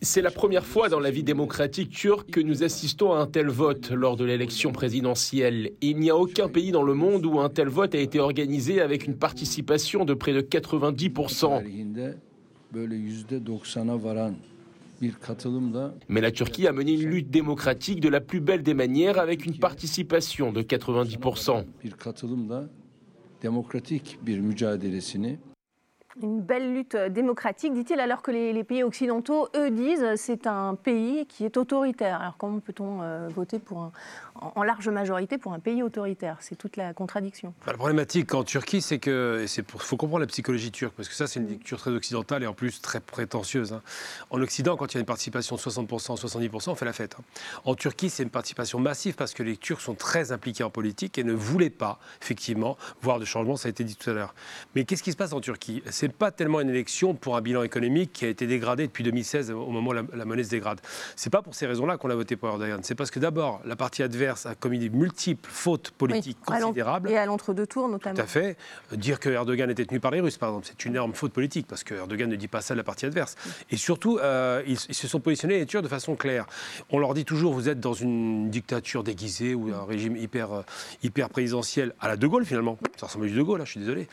C'est 0.02 0.22
la 0.22 0.30
première 0.30 0.66
fois 0.66 0.90
dans 0.90 1.00
la 1.00 1.10
vie 1.10 1.24
démocratique 1.24 1.90
turque 1.90 2.30
que 2.30 2.40
nous 2.40 2.64
assistons 2.64 3.14
à 3.14 3.18
un 3.18 3.26
tel 3.26 3.48
vote 3.50 3.90
lors 3.90 4.16
de 4.16 4.26
l'élection 4.26 4.72
présidentielle. 4.72 5.72
Il 5.82 5.98
n'y 5.98 6.12
a 6.12 6.16
aucun 6.16 6.50
pays 6.50 6.72
dans 6.72 6.84
le 6.84 6.94
monde 6.94 7.26
où 7.26 7.40
un 7.40 7.50
tel 7.50 7.68
vote 7.68 7.96
a 7.96 7.98
été 7.98 8.20
organisé 8.20 8.80
avec 8.80 9.08
une 9.08 9.16
participation 9.16 10.06
de 10.06 10.14
près 10.14 10.34
de 10.34 10.42
90%. 10.42 11.64
Mais 16.10 16.22
la 16.22 16.32
Turquie 16.32 16.68
a 16.68 16.72
mené 16.74 16.92
une 16.94 17.10
lutte 17.10 17.32
démocratique 17.32 18.00
de 18.00 18.10
la 18.10 18.22
plus 18.22 18.40
belle 18.40 18.62
des 18.62 18.76
manières 18.76 19.18
avec 19.18 19.48
une 19.48 19.58
participation 19.58 20.52
de 20.52 20.62
90%. 20.62 21.66
Une 26.22 26.42
belle 26.42 26.74
lutte 26.74 26.96
démocratique, 26.96 27.74
dit-il, 27.74 28.00
alors 28.00 28.22
que 28.22 28.32
les, 28.32 28.64
pays 28.64 28.84
occidentaux, 28.84 29.50
eux, 29.56 29.70
disent 29.70 30.16
c'est 30.16 30.48
un 30.48 30.76
pays 30.76 31.26
qui 31.28 31.46
est 31.46 31.58
autoritaire. 31.58 32.20
Alors 32.22 32.38
comment 32.38 32.60
peut-on 32.60 33.02
euh, 33.02 33.28
voter 33.28 33.60
pour 33.60 33.92
en 34.42 34.64
large 34.64 34.90
majorité 34.90 35.38
pour 35.38 35.54
un 35.54 35.60
pays 35.60 35.84
autoritaire 35.84 36.38
C'est 36.42 36.56
toute 36.56 36.78
la 36.78 36.94
contradiction. 36.94 37.54
Bah, 37.66 37.72
la 37.72 37.78
problématique 37.78 38.34
en 38.34 38.44
Turquie, 38.44 38.82
c'est 38.82 39.00
que 39.00 39.46
il 39.46 39.64
faut 39.78 39.98
comprendre 39.98 40.22
la 40.22 40.28
psychologie 40.28 40.72
turque, 40.72 40.94
parce 40.96 41.10
que 41.10 41.16
ça, 41.16 41.28
c'est 41.28 41.40
une 41.40 41.48
dictature 41.48 41.78
très 41.80 41.92
occidentale 41.92 42.44
et 42.44 42.48
en 42.48 42.54
plus 42.54 42.82
très 42.82 43.00
prétentieuse. 43.00 43.74
Hein. 43.74 43.82
En 44.30 44.42
Occident, 44.42 44.78
quand 44.78 44.94
il 44.94 44.96
y 44.96 44.98
a 44.98 45.00
une 45.02 45.06
participation 45.06 45.56
de 45.56 45.62
60%, 45.62 46.20
70%, 46.20 46.70
on 46.70 46.76
fait 46.76 46.86
la 46.86 46.94
fête. 46.94 47.16
Hein. 47.20 47.24
En 47.66 47.76
Turquie, 47.76 48.10
c'est 48.10 48.24
une 48.24 48.30
participation 48.30 48.80
massive 48.80 49.16
parce 49.16 49.34
que 49.34 49.44
les 49.44 49.58
Turcs 49.58 49.82
sont 49.82 49.96
très 49.96 50.32
impliqués 50.32 50.64
en 50.64 50.70
politique 50.70 51.18
et 51.18 51.24
ne 51.24 51.34
voulaient 51.34 51.70
pas, 51.70 52.00
effectivement, 52.22 52.78
voir 53.02 53.20
de 53.20 53.26
changement, 53.26 53.56
ça 53.56 53.68
a 53.68 53.70
été 53.70 53.84
dit 53.84 53.96
tout 53.96 54.10
à 54.10 54.14
l'heure. 54.14 54.34
Mais 54.76 54.86
qu'est-ce 54.86 55.04
qui 55.04 55.12
se 55.12 55.18
passe 55.18 55.34
en 55.34 55.42
Turquie? 55.42 55.84
N'est 56.02 56.10
pas 56.10 56.32
tellement 56.32 56.62
une 56.62 56.70
élection 56.70 57.14
pour 57.14 57.36
un 57.36 57.42
bilan 57.42 57.64
économique 57.64 58.14
qui 58.14 58.26
a 58.26 58.30
été 58.30 58.48
dégradé 58.48 58.88
depuis 58.88 59.04
2016 59.04 59.52
au 59.52 59.68
moment 59.72 59.90
où 59.90 59.94
la, 59.94 60.26
monnaie 60.26 60.44
se 60.44 60.50
dégrade. 60.50 60.80
C'est 61.16 61.30
pas 61.30 61.42
pour 61.42 61.56
ces 61.56 61.68
raisons-là 61.68 61.98
qu'on 61.98 62.10
a 62.10 62.16
voté 62.16 62.36
pour 62.36 62.50
Erdogan. 62.50 62.80
C'est 62.84 62.96
parce 62.96 63.12
que 63.12 63.20
d'abord, 63.20 63.62
la 63.66 63.76
partie 63.76 64.04
adverse 64.04 64.27
a 64.30 64.56
commis 64.56 64.80
des 64.80 64.90
multiples 64.90 65.50
fautes 65.50 65.92
politiques 65.92 66.38
considérables. 66.46 67.10
Et 67.10 67.18
à 67.18 67.26
l'entre-deux 67.26 67.68
tours 67.68 67.90
notamment. 67.90 68.16
Tout 68.16 68.22
à 68.22 68.28
fait. 68.28 68.58
Dire 68.92 69.20
que 69.20 69.30
Erdogan 69.30 69.70
était 69.70 69.86
tenu 69.86 70.00
par 70.00 70.12
les 70.12 70.20
Russes, 70.20 70.38
par 70.38 70.50
exemple, 70.50 70.68
c'est 70.68 70.86
une 70.86 70.94
énorme 70.94 71.14
faute 71.14 71.34
politique 71.34 71.68
parce 71.68 71.84
que 71.84 71.94
Erdogan 71.94 72.30
ne 72.30 72.36
dit 72.36 72.48
pas 72.48 72.62
ça 72.62 72.74
de 72.74 72.78
la 72.78 72.84
partie 72.84 73.06
adverse. 73.06 73.36
Et 73.70 73.78
surtout, 73.78 74.18
euh, 74.18 74.64
ils, 74.68 74.78
se 74.78 75.08
sont 75.08 75.20
positionnés 75.20 75.60
les 75.60 75.66
Turcs 75.66 75.82
de 75.82 75.88
façon 75.88 76.16
claire. 76.16 76.46
On 76.90 77.00
leur 77.00 77.14
dit 77.14 77.26
toujours, 77.26 77.54
vous 77.54 77.70
êtes 77.70 77.80
dans 77.80 77.94
une 77.94 78.50
dictature 78.50 79.04
déguisée 79.04 79.54
ou 79.54 79.74
un 79.74 79.86
régime 79.86 80.16
hyper, 80.16 80.52
euh, 80.52 80.62
hyper 81.04 81.30
présidentiel 81.30 81.94
à 82.00 82.08
la 82.08 82.18
De 82.18 82.28
Gaulle 82.28 82.46
finalement. 82.46 82.78
Ça 82.98 83.08
ressemble 83.08 83.26
à 83.26 83.28
du 83.30 83.36
De 83.36 83.42
Gaulle, 83.42 83.60
là, 83.60 83.66
je 83.66 83.72
suis 83.72 83.80
désolé. 83.80 84.08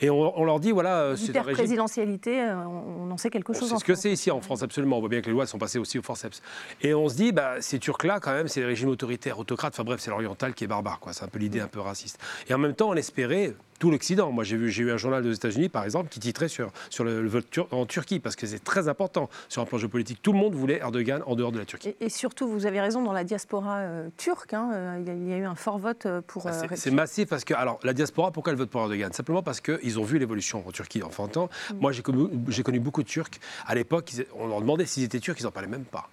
Et 0.00 0.10
on, 0.10 0.44
leur 0.44 0.60
dit, 0.60 0.72
voilà, 0.72 1.00
euh, 1.00 1.16
c'est 1.16 1.32
présidentialité, 1.32 2.40
on, 2.40 3.10
en 3.10 3.16
sait 3.16 3.30
quelque 3.30 3.52
chose. 3.52 3.68
C'est 3.68 3.78
ce 3.78 3.84
que 3.84 3.94
c'est 3.94 4.12
ici 4.12 4.30
en 4.30 4.40
France, 4.40 4.62
absolument. 4.62 4.96
On 4.96 5.00
voit 5.00 5.08
bien 5.08 5.20
que 5.20 5.26
les 5.26 5.32
lois 5.32 5.46
sont 5.46 5.58
passées 5.58 5.78
aussi 5.78 5.98
au 5.98 6.02
forceps. 6.02 6.42
Et 6.82 6.94
on 6.94 7.08
se 7.08 7.16
dit, 7.16 7.32
bah, 7.32 7.60
ces 7.60 7.78
Turcs-là, 7.78 8.20
quand 8.20 8.32
même, 8.32 8.48
c'est 8.48 8.60
les 8.60 8.66
régimes 8.66 8.88
autoritaires, 8.88 9.38
Enfin 9.68 9.84
bref, 9.84 10.00
c'est 10.00 10.10
l'oriental 10.10 10.54
qui 10.54 10.64
est 10.64 10.66
barbare. 10.66 11.00
C'est 11.12 11.24
un 11.24 11.28
peu 11.28 11.38
l'idée 11.38 11.60
un 11.60 11.68
peu 11.68 11.80
raciste. 11.80 12.18
Et 12.48 12.54
en 12.54 12.58
même 12.58 12.74
temps, 12.74 12.90
on 12.90 12.94
espérait 12.94 13.54
tout 13.78 13.90
l'Occident. 13.90 14.30
Moi, 14.30 14.44
j'ai 14.44 14.56
vu, 14.56 14.70
j'ai 14.70 14.82
eu 14.82 14.92
un 14.92 14.96
journal 14.96 15.22
des 15.22 15.34
États-Unis, 15.34 15.68
par 15.68 15.84
exemple, 15.84 16.10
qui 16.10 16.20
titrait 16.20 16.48
sur, 16.48 16.70
sur 16.90 17.02
le, 17.02 17.26
vote 17.26 17.58
en 17.70 17.86
Turquie, 17.86 18.20
parce 18.20 18.36
que 18.36 18.46
c'est 18.46 18.62
très 18.62 18.88
important 18.88 19.28
sur 19.48 19.62
un 19.62 19.64
plan 19.64 19.78
géopolitique. 19.78 20.20
Tout 20.22 20.32
le 20.32 20.38
monde 20.38 20.54
voulait 20.54 20.78
Erdogan 20.78 21.22
en 21.26 21.34
dehors 21.34 21.50
de 21.50 21.58
la 21.58 21.64
Turquie. 21.64 21.94
Et, 22.00 22.10
surtout, 22.10 22.46
vous 22.46 22.66
avez 22.66 22.80
raison, 22.80 23.02
dans 23.02 23.12
la 23.12 23.24
diaspora 23.24 23.78
euh, 23.78 24.08
turque, 24.18 24.52
hein, 24.52 24.70
euh, 24.72 24.98
il, 25.00 25.28
y 25.28 25.32
a, 25.32 25.38
eu 25.38 25.44
un 25.44 25.54
fort 25.54 25.78
vote 25.78 26.06
pour. 26.26 26.44
Bah, 26.44 26.52
c'est, 26.74 26.90
massif 26.90 27.28
parce 27.28 27.44
que, 27.44 27.54
alors, 27.54 27.80
la 27.82 27.94
diaspora, 27.94 28.30
pourquoi 28.30 28.52
elle 28.52 28.58
vote 28.58 28.70
pour 28.70 28.82
Erdogan? 28.82 29.12
Simplement 29.12 29.42
parce 29.42 29.60
qu'ils 29.60 29.98
ont 29.98 30.04
vu 30.04 30.18
l'évolution 30.18 30.62
en 30.66 30.70
Turquie 30.70 31.02
en 31.02 31.08
temps. 31.26 31.48
Mm. 31.70 31.78
Moi, 31.80 31.92
j'ai 31.92 32.02
connu, 32.02 32.28
j'ai 32.48 32.62
connu 32.62 32.80
beaucoup 32.80 33.02
de 33.02 33.08
Turcs. 33.08 33.40
À 33.66 33.74
l'époque, 33.74 34.12
on 34.38 34.46
leur 34.46 34.60
demandait 34.60 34.86
s'ils 34.86 35.04
étaient 35.04 35.20
turcs, 35.20 35.40
ils 35.40 35.44
n'en 35.44 35.50
parlaient 35.50 35.68
même 35.68 35.84
pas. 35.84 36.10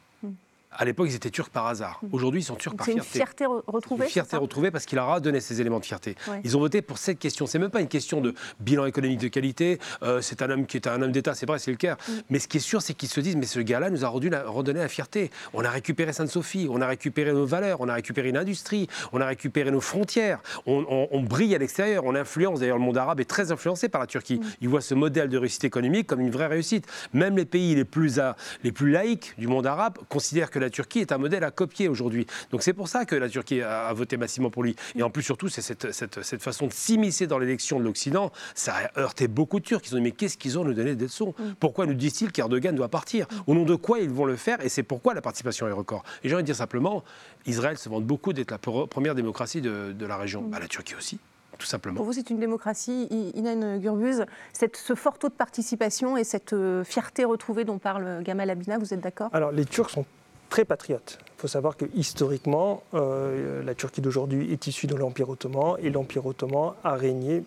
À 0.80 0.86
l'époque, 0.86 1.08
ils 1.10 1.16
étaient 1.16 1.32
turcs 1.32 1.50
par 1.50 1.66
hasard. 1.66 2.00
Mm. 2.04 2.08
Aujourd'hui, 2.12 2.42
ils 2.42 2.44
sont 2.44 2.56
turcs 2.56 2.76
par 2.76 2.86
fierté. 2.86 3.02
C'est 3.02 3.20
une 3.20 3.26
fierté 3.26 3.46
retrouvée 3.66 4.06
Une 4.06 4.12
fierté 4.12 4.38
retrouvée 4.38 4.70
parce 4.70 4.86
qu'il 4.86 4.98
leur 4.98 5.10
a 5.10 5.20
donné 5.20 5.40
ces 5.40 5.60
éléments 5.60 5.80
de 5.80 5.86
fierté. 5.86 6.16
Ils 6.44 6.56
ont 6.56 6.60
voté 6.60 6.84
pour 6.84 7.00
cette 7.00 7.18
question. 7.18 7.48
C'est 7.48 7.58
même 7.58 7.72
pas 7.72 7.82
une 7.82 7.88
question 7.88 8.22
de 8.22 8.36
bilan 8.60 8.86
économique 8.86 9.20
de 9.20 9.28
qualité. 9.28 9.80
Euh, 10.04 10.22
c'est 10.22 10.44
un 10.44 10.50
homme 10.52 10.68
qui 10.68 10.78
est 10.78 10.88
un 10.88 11.02
homme 11.02 11.12
d'État, 11.12 11.34
c'est 11.34 11.48
vrai, 11.48 11.58
c'est 11.58 11.72
le 11.72 11.78
cas. 11.78 11.96
Mm. 11.96 12.12
Mais 12.30 12.40
ce 12.40 12.48
qui 12.48 12.58
est 12.58 12.62
sûr, 12.62 12.84
c'est 12.84 12.94
qu'ils 12.94 13.10
se 13.10 13.20
disent 13.20 13.36
mais 13.36 13.48
ce 13.48 13.60
gars-là 13.60 13.90
nous 13.90 14.06
a 14.06 14.10
redonné 14.10 14.80
la 14.80 14.88
fierté. 14.88 15.32
On 15.54 15.64
a 15.66 15.70
récupéré 15.70 16.14
Sainte-Sophie, 16.14 16.68
on 16.70 16.80
a 16.80 16.88
récupéré 16.88 17.34
nos 17.34 17.46
valeurs, 17.46 17.82
on 17.82 17.90
a 17.90 17.96
récupéré 17.96 18.30
une 18.30 18.38
industrie, 18.38 18.88
on 19.14 19.20
a 19.20 19.26
récupéré 19.26 19.72
nos 19.72 19.82
frontières. 19.82 20.40
On, 20.68 21.24
brille 21.24 21.56
à 21.56 21.58
l'extérieur, 21.58 22.04
on 22.06 22.14
influence. 22.14 22.60
D'ailleurs, 22.60 22.78
le 22.78 22.84
monde 22.84 22.98
arabe 22.98 23.20
est 23.20 23.26
très 23.26 23.52
influencé 23.52 23.90
par 23.90 24.02
la 24.02 24.08
Turquie. 24.08 24.40
Mm. 24.40 24.46
Ils 24.62 24.70
voient 24.70 24.82
ce 24.82 24.94
modèle 24.94 25.30
de 25.30 25.38
réussite 25.38 25.64
économique 25.64 26.06
comme 26.06 26.22
une 26.22 26.30
vraie 26.30 26.48
réussite. 26.48 26.86
Même 27.14 27.36
les 27.36 27.46
pays 27.46 27.74
les 27.74 27.86
plus, 27.86 28.20
les 28.64 28.72
plus 28.72 28.92
laïques 28.92 29.34
du 29.40 29.48
monde 29.48 29.66
arabe 29.66 29.98
considèrent 30.10 30.52
que 30.52 30.60
la 30.60 30.67
Turquie 30.70 31.00
est 31.00 31.12
un 31.12 31.18
modèle 31.18 31.44
copier 31.52 31.88
aujourd'hui. 31.88 32.26
Donc 32.52 32.64
c'est 32.64 32.74
pour 32.74 32.88
ça 32.88 33.06
que 33.06 33.16
la 33.16 33.30
Turquie 33.30 33.62
a, 33.62 33.92
voté 33.94 34.18
massivement 34.18 34.50
pour 34.50 34.64
lui. 34.64 34.76
Et 34.96 35.04
en 35.04 35.10
plus, 35.10 35.24
surtout, 35.24 35.50
c'est 35.50 35.62
cette, 35.62 35.92
cette, 35.92 36.42
façon 36.42 36.68
de 36.68 36.74
s'immiscer 36.74 37.28
dans 37.28 37.40
l'élection 37.40 37.80
de 37.80 37.84
l'Occident. 37.84 38.32
Ça 38.56 38.74
a 38.76 39.00
heurté 39.00 39.28
beaucoup 39.28 39.60
de 39.60 39.66
Turcs. 39.66 39.82
Ils 39.86 39.96
ont 39.96 39.98
dit 39.98 40.04
mais 40.04 40.12
qu'est-ce 40.12 40.38
qu'ils 40.38 40.58
ont 40.60 40.64
nous 40.64 40.74
donner 40.74 40.96
des 40.96 41.06
leçons 41.06 41.34
mm. 41.38 41.56
Pourquoi 41.60 41.86
nous 41.86 41.94
disent-ils 41.94 42.32
qu'Erdogan 42.32 42.76
doit 42.76 42.90
partir? 42.90 43.28
Au 43.48 43.54
nom 43.54 43.64
de 43.64 43.76
quoi 43.76 44.00
ils 44.00 44.10
vont 44.10 44.26
le 44.26 44.36
faire? 44.36 44.64
Et 44.64 44.70
c'est 44.70 44.84
pourquoi 44.84 45.14
la 45.14 45.22
participation 45.22 45.68
est 45.68 45.72
record. 45.72 46.04
Et 46.24 46.30
j'ai 46.30 46.36
envie 46.36 46.44
de 46.44 46.48
dire 46.48 46.56
simplement, 46.56 47.04
Israël 47.46 47.78
se 47.78 47.90
vante 47.90 48.06
beaucoup 48.06 48.34
d'être 48.34 48.52
la 48.52 48.58
première 48.58 49.16
démocratie 49.16 49.62
de, 49.62 50.06
la 50.06 50.18
région. 50.18 50.42
Mm. 50.42 50.50
Bah, 50.50 50.60
la 50.60 50.68
Turquie 50.68 50.96
aussi 50.96 51.20
tout 51.58 51.66
simplement. 51.66 51.96
Pour 51.96 52.06
vous, 52.06 52.14
c'est 52.14 52.30
une 52.30 52.40
démocratie, 52.40 53.08
Inan 53.34 53.78
Gurbuz, 53.78 54.26
cette, 54.54 54.78
ce 54.78 54.94
fort 54.96 55.18
taux 55.18 55.30
de 55.30 55.34
participation 55.34 56.16
et 56.16 56.24
cette 56.24 56.54
euh, 56.54 56.84
fierté 56.84 57.26
retrouvée 57.26 57.66
dont 57.66 57.80
parle 57.80 58.22
Gamal 58.24 58.50
Abina, 58.50 58.78
vous 58.78 58.94
êtes 58.94 59.00
d'accord? 59.00 59.30
Alors, 59.34 59.52
les 59.52 59.66
Turcs 59.66 59.90
sont 59.90 60.06
très 60.50 60.66
patriote. 60.66 61.20
Il 61.38 61.42
faut 61.42 61.48
savoir 61.48 61.78
que 61.78 61.86
historiquement, 61.94 62.82
euh, 62.94 63.64
la 63.64 63.76
Turquie 63.76 64.02
d'aujourd'hui 64.02 64.52
est 64.52 64.68
issue 64.68 64.88
de 64.88 64.96
l'Empire 64.96 65.30
ottoman 65.30 65.76
et 65.80 65.90
l'Empire 65.90 66.26
ottoman 66.26 66.74
a 66.84 66.96
régné 66.96 67.44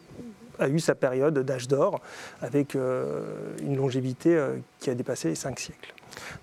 a 0.59 0.69
eu 0.69 0.79
sa 0.79 0.95
période 0.95 1.39
d'âge 1.39 1.69
d'or 1.69 2.01
avec 2.43 2.77
euh, 2.77 3.57
une 3.63 3.77
longévité 3.77 4.37
euh, 4.37 4.57
qui 4.79 4.91
a 4.91 4.95
dépassé 4.95 5.31
les 5.31 5.35
cinq 5.35 5.59
siècles. 5.59 5.95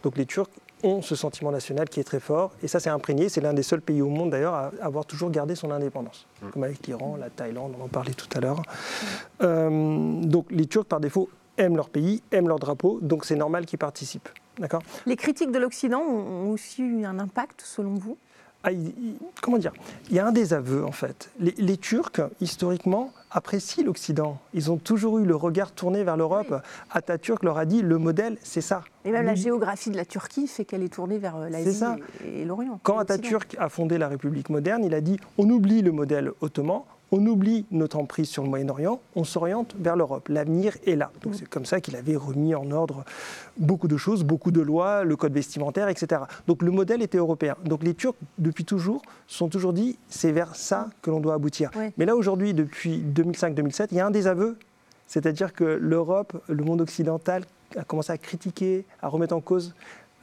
Donc 0.01 0.17
les 0.17 0.25
Turcs 0.25 0.49
ont 0.81 1.03
ce 1.03 1.15
sentiment 1.15 1.51
national 1.51 1.87
qui 1.87 1.99
est 1.99 2.03
très 2.03 2.19
fort 2.19 2.51
et 2.63 2.67
ça 2.67 2.79
c'est 2.79 2.89
imprégné, 2.89 3.29
c'est 3.29 3.41
l'un 3.41 3.53
des 3.53 3.61
seuls 3.61 3.81
pays 3.81 4.01
au 4.01 4.09
monde 4.09 4.31
d'ailleurs 4.31 4.55
à 4.55 4.71
avoir 4.81 5.05
toujours 5.05 5.29
gardé 5.29 5.53
son 5.53 5.69
indépendance, 5.69 6.25
mmh. 6.41 6.49
comme 6.49 6.63
avec 6.63 6.87
l'Iran, 6.87 7.15
la 7.15 7.29
Thaïlande, 7.29 7.75
on 7.79 7.83
en 7.83 7.87
parlait 7.87 8.13
tout 8.13 8.27
à 8.35 8.39
l'heure. 8.39 8.61
donc 9.39 10.47
les 10.49 10.65
Turcs 10.65 10.85
par 10.85 10.99
défaut 10.99 11.29
aiment 11.57 11.75
leur 11.75 11.89
pays, 11.89 12.21
aiment 12.31 12.47
leur 12.47 12.59
drapeau, 12.59 12.99
donc 13.01 13.25
c'est 13.25 13.35
normal 13.35 13.65
qu'ils 13.65 13.79
participent. 13.79 14.29
Les 15.05 15.15
critiques 15.15 15.51
de 15.51 15.59
l'Occident 15.59 16.01
ont 16.01 16.49
aussi 16.51 16.81
eu 16.81 17.05
un 17.05 17.19
impact, 17.19 17.61
selon 17.63 17.95
vous? 17.95 18.17
Ah, 18.63 18.69
comment 19.41 19.59
dire? 19.59 19.71
Il 20.09 20.15
y 20.15 20.19
a 20.19 20.25
un 20.25 20.31
désaveu 20.31 20.83
en 20.83 20.91
fait. 20.91 21.29
Les, 21.39 21.77
Turcs, 21.77 22.19
historiquement, 22.41 23.13
apprécient 23.31 23.85
l'Occident. 23.85 24.39
Ils 24.53 24.71
ont 24.71 24.77
toujours 24.77 25.19
eu 25.19 25.25
le 25.25 25.35
regard 25.35 25.71
tourné 25.71 26.03
vers 26.03 26.17
l'Europe. 26.17 26.53
Atatürk 26.91 27.43
leur 27.43 27.57
a 27.59 27.65
dit 27.65 27.81
le 27.81 27.97
modèle, 27.97 28.37
c'est 28.41 28.61
ça. 28.61 28.81
Et 29.05 29.11
même 29.11 29.25
la 29.25 29.35
géographie 29.35 29.91
de 29.91 29.95
la 29.95 30.05
Turquie 30.05 30.47
fait 30.47 30.65
qu'elle 30.65 30.83
est 30.83 30.93
tournée 30.93 31.19
vers 31.19 31.37
euh, 31.37 31.49
l'Asie 31.49 31.83
et, 32.25 32.45
l'Orient. 32.45 32.79
Quand 32.83 32.97
Atatürk 32.97 33.55
a 33.59 33.69
fondé 33.69 33.97
la 33.97 34.07
République 34.07 34.49
moderne, 34.49 34.83
il 34.83 34.93
a 34.95 35.01
dit 35.01 35.17
on 35.37 35.49
oublie 35.49 35.81
le 35.81 35.91
modèle 35.91 36.31
ottoman, 36.41 36.81
on 37.11 37.25
oublie 37.25 37.65
notre 37.71 37.97
emprise 37.97 38.29
sur 38.29 38.43
le 38.43 38.49
Moyen-Orient, 38.49 38.99
on 39.15 39.23
s'oriente 39.23 39.75
vers 39.79 39.95
l'Europe. 39.95 40.27
L'avenir 40.29 40.75
est 40.85 40.95
là. 40.95 41.11
Donc 41.21 41.35
c'est 41.35 41.47
comme 41.47 41.65
ça 41.65 41.79
qu'il 41.79 41.95
avait 41.95 42.15
remis 42.15 42.53
en 42.55 42.71
ordre 42.71 43.05
beaucoup 43.57 43.87
de 43.87 43.97
choses, 43.97 44.23
beaucoup 44.23 44.51
de 44.51 44.61
lois, 44.61 45.03
le 45.03 45.15
code 45.15 45.33
vestimentaire, 45.33 45.87
etc. 45.87 46.21
Donc 46.47 46.61
le 46.61 46.71
modèle 46.71 47.01
était 47.01 47.17
européen. 47.17 47.55
Donc 47.63 47.83
les 47.83 47.93
Turcs, 47.93 48.15
depuis 48.37 48.65
toujours, 48.65 49.01
sont 49.27 49.47
toujours 49.47 49.73
dit 49.73 49.97
c'est 50.09 50.31
vers 50.31 50.55
ça 50.55 50.89
que 51.01 51.09
l'on 51.09 51.19
doit 51.19 51.35
aboutir. 51.35 51.71
Mais 51.97 52.05
là 52.05 52.15
aujourd'hui, 52.15 52.53
depuis 52.53 52.99
2005-2007, 52.99 53.87
il 53.91 53.97
y 53.97 53.99
a 53.99 54.05
un 54.05 54.11
désaveu, 54.11 54.57
c'est-à-dire 55.07 55.53
que 55.53 55.63
l'Europe, 55.63 56.41
le 56.49 56.63
monde 56.63 56.81
occidental 56.81 57.45
a 57.77 57.83
commencé 57.83 58.11
à 58.11 58.17
critiquer, 58.17 58.85
à 59.01 59.07
remettre 59.07 59.35
en 59.35 59.41
cause 59.41 59.73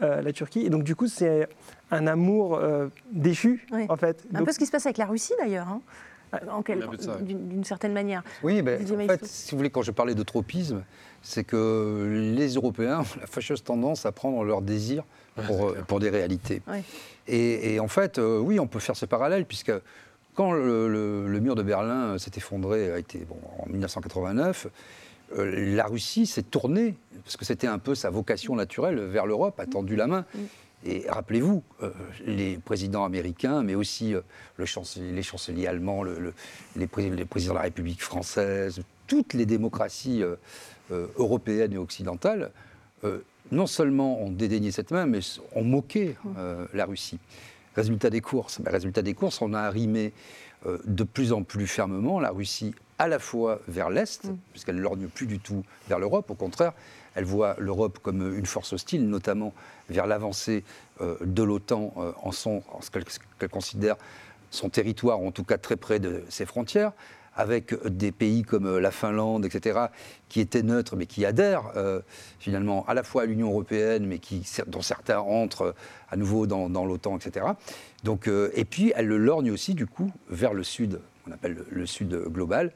euh, 0.03 0.21
la 0.21 0.33
Turquie. 0.33 0.61
Et 0.61 0.71
donc 0.71 0.85
du 0.85 0.95
coup, 0.95 1.07
c'est 1.07 1.49
un 1.91 2.07
amour 2.07 2.57
euh, 2.57 2.89
déchu, 3.13 3.67
en 3.89 3.97
fait. 3.97 4.25
Un 4.35 4.45
peu 4.45 4.53
ce 4.53 4.59
qui 4.59 4.67
se 4.67 4.71
passe 4.71 4.87
avec 4.87 4.99
la 4.99 5.07
Russie 5.07 5.33
d'ailleurs. 5.39 5.69
Hein 5.69 5.81
d'une 7.21 7.65
certaine 7.65 7.93
manière. 7.93 8.23
Oui, 8.43 8.63
mais 8.63 8.79
en 8.81 9.09
fait, 9.09 9.25
si 9.25 9.53
vous 9.53 9.59
voulez, 9.59 9.71
quand 9.71 9.83
je 9.83 9.91
parlais 9.91 10.15
de 10.15 10.23
tropisme, 10.23 10.83
c'est 11.23 11.45
que 11.45 12.33
les 12.37 12.55
Européens 12.55 13.01
ont 13.01 13.21
la 13.21 13.27
fâcheuse 13.27 13.65
tendance 13.65 14.07
à 14.07 14.13
prendre 14.13 14.45
leur 14.45 14.63
désir 14.63 15.05
pour, 15.47 15.69
euh, 15.69 15.83
pour 15.87 16.01
des 16.01 16.11
réalités. 16.11 16.63
Et, 17.27 17.81
en 17.81 17.89
fait, 17.89 18.19
euh, 18.19 18.39
oui, 18.39 18.61
on 18.61 18.67
peut 18.67 18.79
faire 18.79 18.97
ce 18.97 19.07
parallèle, 19.07 19.47
puisque 19.47 19.73
quand 20.35 20.53
le, 20.53 21.39
mur 21.41 21.55
de 21.55 21.63
Berlin 21.63 22.19
s'est 22.19 22.33
effondré, 22.37 22.93
a 22.93 22.99
été 22.99 23.19
bon, 23.21 23.39
en 23.59 23.69
1989, 23.71 24.67
euh, 25.39 25.75
la 25.75 25.87
Russie 25.87 26.27
s'est 26.27 26.43
tournée, 26.43 26.97
parce 27.25 27.37
que 27.37 27.45
c'était 27.45 27.67
un 27.67 27.79
peu 27.79 27.95
sa 27.95 28.11
vocation 28.11 28.55
naturelle, 28.55 29.01
vers 29.01 29.27
l'Europe, 29.27 29.59
a 29.59 29.67
tendu 29.67 29.97
la 29.97 30.07
main. 30.07 30.25
Et 30.85 31.07
rappelez-vous, 31.09 31.63
euh, 31.83 31.91
les 32.27 32.59
présidents 32.59 33.05
américains, 33.05 33.63
mais 33.63 33.75
aussi 33.75 34.15
euh, 34.15 34.21
le 34.57 34.67
chancelier, 34.67 35.13
les 35.13 35.23
chanceliers 35.23 35.67
allemands, 35.67 36.03
le, 36.03 36.35
les, 36.77 36.87
présidents 36.87 37.55
de 37.55 37.59
la 37.59 37.63
République 37.63 38.03
française, 38.03 38.83
toutes 39.07 39.33
les 39.33 39.47
démocraties 39.47 40.23
euh, 40.23 40.37
européennes 41.17 41.73
et 41.73 41.79
occidentales, 41.79 42.51
non 43.53 43.67
seulement 43.67 44.23
ont 44.23 44.31
dédaigné 44.31 44.73
cette 44.73 44.91
main, 44.91 45.05
mais 45.05 45.19
ont 45.55 45.65
moqué 45.65 46.17
la 46.73 46.87
Russie. 46.87 47.19
Résultat 47.77 48.09
des 48.09 48.23
courses, 48.23 48.63
ben, 48.63 48.71
résultat 48.71 49.03
des 49.03 49.13
courses, 49.13 49.43
on 49.43 49.53
a 49.53 49.61
arrimé 49.61 50.15
de 50.65 51.05
plus 51.05 51.35
en 51.35 51.43
plus 51.43 51.67
fermement 51.67 52.19
la 52.19 52.31
Russie 52.31 52.75
à 52.99 53.07
la 53.07 53.19
fois 53.19 53.61
vers 53.69 53.91
l'Est, 53.91 54.25
mm. 54.25 54.37
puisqu'elle 54.53 54.77
ne 54.77 54.81
lorgne 54.81 55.09
plus 55.09 55.27
du 55.27 55.39
tout 55.39 55.65
vers 55.87 55.99
l'Europe, 55.99 56.31
au 56.31 56.35
contraire, 56.35 56.73
elle 57.15 57.25
voit 57.25 57.57
l'Europe 57.59 57.99
comme 58.03 58.37
une 58.37 58.47
force 58.47 58.73
hostile, 58.73 59.09
notamment 59.09 59.53
vers 59.89 60.07
l'avancée 60.07 60.65
euh, 61.01 61.17
de 61.23 61.43
l'OTAN 61.43 61.93
euh, 61.97 62.13
en, 62.23 62.29
en 62.29 62.81
ce 62.81 62.91
qu'elle 63.39 63.49
considère 63.49 63.97
son 64.51 64.69
territoire, 64.69 65.21
en 65.21 65.33
tout 65.33 65.45
cas 65.45 65.59
très 65.59 65.77
près 65.77 65.99
de 65.99 66.23
ses 66.29 66.47
frontières, 66.47 66.93
avec 67.37 67.75
des 67.85 68.13
pays 68.13 68.43
comme 68.43 68.79
la 68.79 68.93
Finlande, 68.93 69.45
etc., 69.45 69.87
qui 70.29 70.39
étaient 70.39 70.63
neutres, 70.63 70.95
mais 70.95 71.07
qui 71.07 71.25
adhèrent 71.25 71.73
euh, 71.75 72.01
finalement 72.39 72.87
à 72.87 72.95
la 72.95 73.03
fois 73.03 73.23
à 73.23 73.25
l'Union 73.27 73.49
européenne, 73.49 74.07
mais 74.07 74.21
qui, 74.21 74.49
dont 74.69 74.83
certains 74.83 75.19
entrent 75.19 75.75
à 76.09 76.17
nouveau 76.17 76.47
dans, 76.47 76.85
l'OTAN, 76.85 77.17
etc. 77.17 77.47
Donc, 78.05 78.29
et 78.29 78.65
puis, 78.65 78.93
elle 78.95 79.09
le 79.09 79.17
lorgne 79.17 79.51
aussi, 79.51 79.75
du 79.75 79.87
coup, 79.87 80.13
vers 80.29 80.55
le 80.55 80.63
sud, 80.63 81.01
qu'on 81.25 81.33
appelle 81.33 81.65
le 81.69 81.87
sud 81.87 82.15
global, 82.29 82.71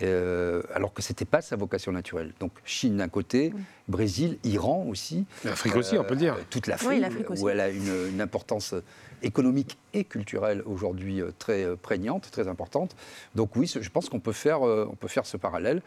euh, 0.00 0.62
alors 0.74 0.94
que 0.94 1.02
ce 1.02 1.12
n'était 1.12 1.26
pas 1.26 1.42
sa 1.42 1.56
vocation 1.56 1.92
naturelle. 1.92 2.32
Donc 2.40 2.52
Chine 2.64 2.96
d'un 2.96 3.08
côté, 3.08 3.52
Brésil, 3.88 4.38
Iran 4.44 4.86
aussi. 4.88 5.26
L'Afrique 5.44 5.76
aussi, 5.76 5.98
on 5.98 6.04
peut 6.04 6.16
dire. 6.16 6.34
Euh, 6.34 6.42
toute 6.48 6.66
l'Afrique, 6.66 7.04
où 7.38 7.48
elle 7.48 7.60
a 7.60 7.68
une, 7.68 8.20
importance 8.20 8.74
économique 9.22 9.78
et 9.92 10.04
culturelle 10.04 10.62
aujourd'hui 10.64 11.20
euh, 11.20 11.30
très 11.38 11.76
prégnante, 11.76 12.30
très 12.30 12.48
importante. 12.48 12.96
Donc 13.34 13.54
oui, 13.56 13.66
je 13.66 13.88
pense 13.90 14.08
qu'on 14.08 14.20
peut, 14.20 14.32
faire, 14.32 14.62
on 14.62 14.96
peut 14.98 15.08
faire 15.08 15.26
ce 15.26 15.36
parallèle. 15.36 15.82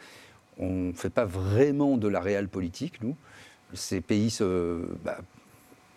On 0.57 0.69
ne 0.69 0.93
fait 0.93 1.09
pas 1.09 1.25
vraiment 1.25 1.97
de 1.97 2.07
la 2.07 2.19
réelle 2.19 2.47
politique, 2.47 3.01
nous. 3.01 3.15
Ces 3.73 4.01
pays, 4.01 4.29
se, 4.29 4.85
bah, 5.03 5.17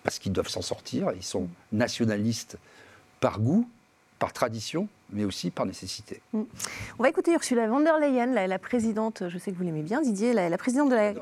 parce 0.03 0.19
qu'ils 0.19 0.33
doivent 0.33 0.49
s'en 0.49 0.63
sortir, 0.63 1.13
ils 1.15 1.23
sont 1.23 1.49
nationalistes 1.71 2.59
par 3.21 3.41
goût, 3.41 3.69
par 4.19 4.33
tradition, 4.33 4.89
mais 5.11 5.25
aussi 5.25 5.51
par 5.51 5.67
nécessité. 5.67 6.21
Mm. 6.33 6.43
On 6.99 7.03
va 7.03 7.09
écouter 7.09 7.33
Ursula 7.33 7.67
von 7.69 7.81
der 7.81 7.99
Leyen, 7.99 8.27
la, 8.27 8.59
présidente, 8.59 9.25
je 9.29 9.39
sais 9.39 9.53
que 9.53 9.57
vous 9.57 9.65
l'aimez 9.65 9.83
bien, 9.83 10.01
Didier, 10.01 10.33
la, 10.33 10.59
présidente 10.59 10.91
de 10.91 10.95
la... 10.95 11.13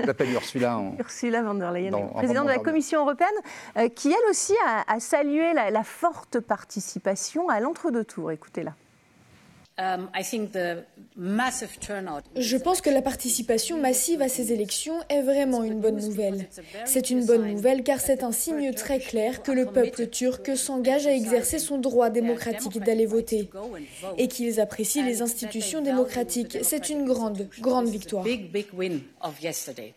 l'appelle 0.00 0.32
Ursula. 0.32 0.80
Ursula 0.98 1.42
von 1.42 1.54
der 1.54 1.72
Leyen, 1.72 1.92
présidente 2.14 2.46
de 2.46 2.52
la 2.52 2.58
Commission 2.58 3.00
européenne, 3.00 3.28
euh, 3.76 3.88
qui 3.88 4.08
elle 4.08 4.30
aussi 4.30 4.54
a, 4.86 5.00
salué 5.00 5.52
la, 5.52 5.84
forte 5.84 6.40
participation 6.40 7.48
à 7.48 7.60
l'entre-deux 7.60 8.04
tours. 8.04 8.30
Écoutez-la. 8.30 8.74
Um, 9.80 10.08
Je 12.36 12.56
pense 12.56 12.80
que 12.80 12.90
la 12.90 13.00
participation 13.00 13.80
massive 13.80 14.22
à 14.22 14.28
ces 14.28 14.52
élections 14.52 14.98
est 15.08 15.22
vraiment 15.22 15.62
une 15.62 15.78
bonne 15.78 16.04
nouvelle. 16.04 16.48
C'est 16.84 17.10
une 17.10 17.24
bonne 17.24 17.52
nouvelle 17.52 17.84
car 17.84 18.00
c'est 18.00 18.24
un 18.24 18.32
signe 18.32 18.74
très 18.74 18.98
clair 18.98 19.40
que 19.40 19.52
le 19.52 19.66
peuple 19.66 20.08
turc 20.08 20.56
s'engage 20.56 21.06
à 21.06 21.12
exercer 21.12 21.60
son 21.60 21.78
droit 21.78 22.10
démocratique 22.10 22.80
d'aller 22.80 23.06
voter 23.06 23.50
et 24.16 24.26
qu'ils 24.26 24.58
apprécient 24.58 25.04
les 25.04 25.22
institutions 25.22 25.80
démocratiques. 25.80 26.58
C'est 26.62 26.90
une 26.90 27.04
grande, 27.04 27.48
grande 27.60 27.88
victoire. 27.88 28.24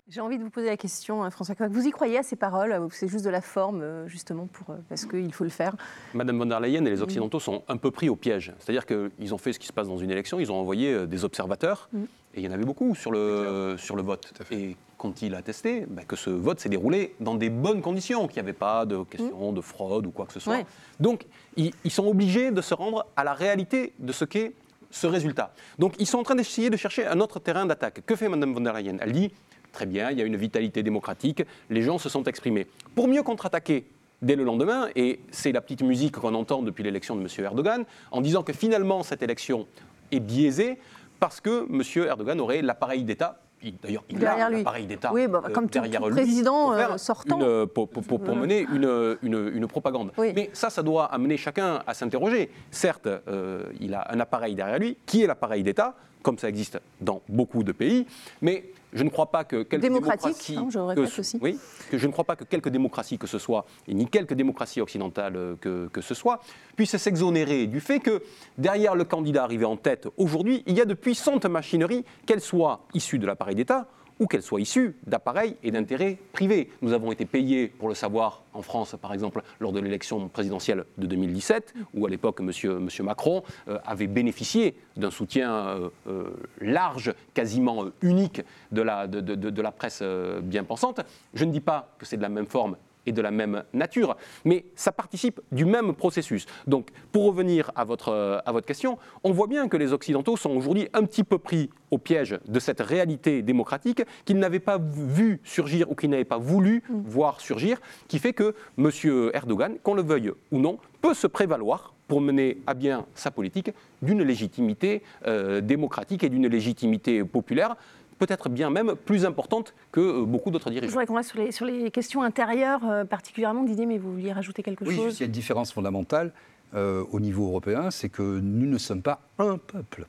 J'ai 0.10 0.22
envie 0.22 0.38
de 0.38 0.44
vous 0.44 0.52
poser 0.52 0.68
la 0.68 0.78
question, 0.78 1.24
hein, 1.24 1.32
François 1.32 1.56
Vous 1.70 1.88
y 1.88 1.92
croyez 1.92 2.20
à 2.20 2.24
ces 2.24 2.36
paroles? 2.36 2.74
Ou 2.74 2.92
c'est 2.92 3.08
juste 3.08 3.26
de 3.26 3.32
la 3.32 3.42
forme, 3.42 3.82
euh, 3.82 4.08
justement, 4.08 4.46
pour, 4.46 4.70
euh, 4.70 4.78
parce 4.90 5.06
qu'il 5.06 5.34
faut 5.34 5.44
le 5.44 5.50
faire 5.50 5.76
Madame 6.14 6.38
von 6.38 6.46
der 6.46 6.60
Leyen 6.60 6.86
et 6.86 6.90
les 6.92 7.02
Occidentaux 7.02 7.40
sont 7.40 7.64
un 7.68 7.78
peu 7.78 7.90
pris 7.90 8.10
au 8.10 8.16
piège. 8.16 8.54
C'est-à-dire 8.60 8.86
qu'ils 8.86 9.34
ont 9.34 9.38
fait 9.38 9.54
ce 9.54 9.60
qui 9.60 9.71
se 9.72 9.75
passe 9.75 9.88
dans 9.88 9.98
une 9.98 10.12
élection, 10.12 10.40
ils 10.40 10.51
ont 10.51 10.60
envoyé 10.60 10.94
euh, 10.94 11.06
des 11.06 11.25
observateurs, 11.25 11.90
mm. 11.94 12.04
et 12.36 12.42
il 12.42 12.44
y 12.44 12.48
en 12.48 12.51
avait 12.51 12.66
beaucoup 12.66 12.94
sur 12.94 13.12
le, 13.12 13.75
sur 13.78 13.96
le 13.96 14.04
vote. 14.04 14.34
Et 14.51 14.75
quand 14.98 15.22
il 15.22 15.34
a 15.34 15.42
testé 15.42 15.86
bah, 15.90 16.04
que 16.08 16.16
ce 16.16 16.30
vote 16.30 16.60
s'est 16.60 16.70
déroulé 16.70 17.16
dans 17.20 17.36
des 17.36 17.50
bonnes 17.50 17.82
conditions, 17.82 18.28
qu'il 18.28 18.36
n'y 18.36 18.48
avait 18.48 18.54
pas 18.54 18.86
de 18.86 19.04
question 19.04 19.51
mm. 19.51 19.56
de 19.56 19.62
fraude 19.62 20.06
ou 20.06 20.12
quoi 20.12 20.25
que 20.25 20.34
ce 20.34 20.40
soit. 20.40 20.63
Donc, 21.00 21.25
ils, 21.56 21.74
sont 21.90 22.06
obligés 22.06 22.51
de 22.51 22.62
se 22.62 22.74
rendre 22.74 23.08
à 23.16 23.24
la 23.24 23.34
réalité 23.34 23.94
de 24.00 24.12
ce 24.12 24.25
qu'est 24.25 24.54
ce 24.92 25.08
résultat. 25.08 25.54
Donc, 25.80 25.96
ils 26.00 26.06
sont 26.06 26.20
en 26.20 26.24
train 26.24 26.36
d'essayer 26.36 26.70
de 26.70 26.78
chercher 26.78 27.08
un 27.08 27.20
autre 27.22 27.40
terrain 27.40 27.66
d'attaque. 27.66 28.06
Que 28.06 28.16
fait 28.16 28.28
Mme 28.28 28.54
von 28.54 28.62
der 28.62 28.74
Leyen? 28.74 28.98
Elle 29.00 29.13
dit 29.13 29.32
très 29.72 29.86
bien, 29.86 30.12
il 30.12 30.20
y 30.20 30.22
a 30.22 30.25
une 30.25 30.36
vitalité 30.36 30.84
démocratique, 30.84 31.44
les 31.70 31.82
gens 31.82 31.98
se 31.98 32.10
sont 32.10 32.24
exprimés. 32.25 32.68
Pour 32.94 33.08
mieux 33.08 33.24
contre-attaquer 33.24 33.86
dès 34.22 34.36
le 34.36 34.44
lendemain, 34.44 34.90
et 34.96 35.20
c'est 35.32 35.51
la 35.51 35.62
petite 35.62 35.82
musique 35.82 36.18
qu'on 36.18 36.36
entend 36.36 36.62
depuis 36.62 36.84
l'élection 36.84 37.16
de 37.16 37.22
M. 37.22 37.28
Erdogan, 37.40 37.86
en 38.12 38.22
disant 38.22 38.44
que 38.44 38.54
finalement 38.54 39.04
cette 39.04 39.24
élection 39.24 39.68
est 40.12 40.20
biaisé 40.20 40.78
parce 41.20 41.42
que 41.42 41.68
M. 41.70 42.06
Erdogan 42.08 42.40
aurait 42.40 42.62
l'appareil 42.62 43.04
d'État 43.04 43.40
D'ailleurs, 43.84 44.04
il 44.10 44.25
a 44.25 44.50
l'appareil 44.50 44.86
d'État 44.88 45.12
oui, 45.13 45.28
bah, 45.28 45.44
comme 45.54 45.68
derrière 45.68 46.01
tout, 46.01 46.10
président 46.10 46.74
euh, 46.74 46.98
sortant. 46.98 47.68
pour, 47.68 48.36
mener 48.36 48.66
une, 48.74 49.18
une, 49.22 49.68
propagande. 49.68 50.12
Mais 50.18 50.50
ça, 50.54 50.70
ça 50.70 50.82
doit 50.82 51.06
amener 51.06 51.38
chacun 51.38 51.84
à 51.86 51.94
s'interroger. 51.94 52.50
Certes, 52.72 53.08
euh, 53.28 53.66
il 53.80 53.94
a 53.94 54.08
un 54.12 54.20
appareil 54.20 54.56
derrière 54.56 54.80
lui, 54.80 54.98
qui 55.06 55.22
est 55.22 55.28
l'appareil 55.28 55.62
d'État, 55.63 55.96
comme 56.24 56.38
ça 56.38 56.50
existe 56.50 56.80
dans 57.00 57.22
beaucoup 57.30 57.63
de 57.63 57.72
pays, 57.72 58.08
mais 58.42 58.66
je 58.93 59.03
ne 59.03 59.10
crois 59.10 59.31
pas 59.31 59.43
que 59.43 59.63
quelque 59.63 59.81
démocratie, 59.81 60.55
hein, 60.57 60.67
je 60.69 60.95
que, 60.95 61.19
aussi. 61.19 61.39
Oui, 61.41 61.57
que 61.89 61.98
je 61.98 62.07
ne 62.07 62.12
crois 62.12 62.25
pas 62.25 62.36
que 62.36 62.43
quelque 62.43 62.69
démocratie 62.69 63.17
que 63.17 63.27
ce 63.27 63.39
soit, 63.39 63.65
et 63.88 63.93
ni 63.93 64.07
quelque 64.07 64.33
démocratie 64.33 64.81
occidentale 64.81 65.36
euh, 65.36 65.55
que, 65.60 65.88
que 65.91 66.01
ce 66.01 66.13
soit, 66.13 66.41
puisse 66.75 66.95
s'exonérer 66.95 67.67
du 67.67 67.79
fait 67.79 68.00
que 68.00 68.21
derrière 68.57 68.95
le 68.95 69.03
candidat 69.03 69.43
arrivé 69.43 69.65
en 69.65 69.77
tête 69.77 70.07
aujourd'hui, 70.17 70.63
il 70.67 70.77
y 70.77 70.81
a 70.81 70.86
de 70.86 70.93
puissantes 70.93 71.45
machineries, 71.45 72.05
qu'elles 72.25 72.41
soient 72.41 72.81
issues 72.93 73.19
de 73.19 73.25
l'appareil 73.25 73.55
d'État 73.55 73.88
ou 74.22 74.28
qu'elle 74.28 74.44
soit 74.44 74.62
issue 74.62 74.96
d'appareils 75.08 75.56
et 75.63 75.72
d'intérêts 75.72 76.20
privés. 76.32 76.70
Nous 76.84 76.94
avons 76.94 77.12
été 77.12 77.25
payés, 77.25 77.68
pour 77.68 77.90
le 77.90 77.96
savoir, 77.96 78.44
en 78.54 78.62
France, 78.62 78.96
par 79.01 79.13
exemple, 79.13 79.42
lors 79.60 79.72
de 79.72 79.80
l'élection 79.80 80.30
présidentielle 80.30 80.86
de 81.00 81.08
2017, 81.08 81.74
où 81.96 82.06
à 82.06 82.10
l'époque, 82.10 82.40
M. 82.40 82.80
Macron 83.04 83.42
euh, 83.68 83.80
avait 83.84 84.06
bénéficié 84.06 84.75
d'un 84.96 85.10
soutien 85.10 85.51
euh, 85.51 85.90
euh, 86.08 86.30
large, 86.60 87.16
quasiment 87.34 87.86
unique 88.01 88.44
de 88.72 88.84
la, 88.84 89.08
de, 89.08 89.22
de 89.22 89.62
la 89.62 89.72
presse 89.72 90.04
bien 90.44 90.63
pensante. 90.63 91.01
Je 91.34 91.44
ne 91.44 91.51
dis 91.51 91.60
pas 91.60 91.96
que 91.98 92.06
c'est 92.06 92.18
de 92.18 92.22
la 92.22 92.30
même 92.30 92.46
forme 92.46 92.75
et 93.05 93.12
de 93.12 93.22
la 93.22 93.31
même 93.31 93.63
nature, 93.74 94.15
mais 94.46 94.65
ça 94.75 94.91
participe 94.91 95.41
du 95.51 95.65
même 95.65 95.93
processus. 95.93 96.46
Donc, 96.67 96.89
pour 97.12 97.25
revenir 97.25 97.72
à 97.75 97.84
votre, 97.84 98.41
à 98.46 98.51
votre 98.51 98.67
question, 98.67 98.98
on 99.24 99.31
voit 99.31 99.48
bien 99.48 99.67
que 99.67 99.77
les 99.77 99.93
Occidentaux 99.93 100.38
sont 100.38 100.51
aujourd'hui 100.51 100.88
un 100.93 101.03
petit 101.03 101.24
peu 101.24 101.38
pris 101.38 101.70
au 101.89 101.98
piège 101.98 102.39
de 102.48 102.60
cette 102.60 102.81
réalité 102.81 103.41
démocratique 103.41 104.03
qu'ils 104.25 104.39
n'avaient 104.39 104.60
pas 104.60 104.79
vu 104.79 105.41
surgir 105.43 105.91
ou 105.91 105.96
qu'ils 105.96 106.10
n'avaient 106.10 106.24
pas 106.24 106.38
voulu 106.38 106.84
mm. 106.89 107.01
voir 107.05 107.41
surgir, 107.41 107.79
qui 108.08 108.20
fait 108.20 108.34
que 108.34 108.55
M. 108.77 108.89
Erdogan, 109.34 109.77
qu'on 109.84 109.93
le 109.93 110.01
veuille 110.01 110.31
ou 110.51 110.60
non, 110.60 110.77
peut 111.01 111.13
se 111.13 111.27
prévaloir 111.27 111.93
pour 112.08 112.20
mener 112.20 112.58
à 112.67 112.74
bien 112.74 113.05
sa 113.15 113.31
politique 113.31 113.72
d'une 114.01 114.22
légitimité 114.22 115.01
euh, 115.27 115.62
démocratique 115.62 116.24
et 116.25 116.29
d'une 116.29 116.48
légitimité 116.48 117.24
populaire 117.24 117.77
peut-être 118.21 118.49
bien 118.49 118.69
même 118.69 118.93
plus 118.95 119.25
importante 119.25 119.73
que 119.91 119.99
euh, 119.99 120.25
beaucoup 120.25 120.51
d'autres 120.51 120.69
dirigeants. 120.69 120.89
Je 120.89 120.91
voudrais 120.91 121.07
qu'on 121.07 121.15
reste 121.15 121.31
sur 121.31 121.39
les, 121.39 121.51
sur 121.51 121.65
les, 121.65 121.89
questions 121.89 122.21
intérieures 122.21 122.86
euh, 122.86 123.03
particulièrement. 123.03 123.63
Didier, 123.63 123.88
mais 123.88 123.97
vous 123.97 124.13
vouliez 124.13 124.31
rajouter 124.31 124.62
quelque 124.62 124.86
chose 124.86 124.93
Oui, 124.93 125.12
il 125.12 125.19
y 125.19 125.23
a 125.23 125.25
une 125.25 125.31
différence 125.31 125.73
fondamentale 125.73 126.31
euh, 126.75 127.03
au 127.12 127.19
niveau 127.19 127.47
européen, 127.47 127.89
c'est 127.89 128.10
que 128.10 128.21
nous 128.21 128.67
ne 128.67 128.77
sommes 128.77 129.01
pas 129.01 129.21
un 129.39 129.57
peuple. 129.57 130.05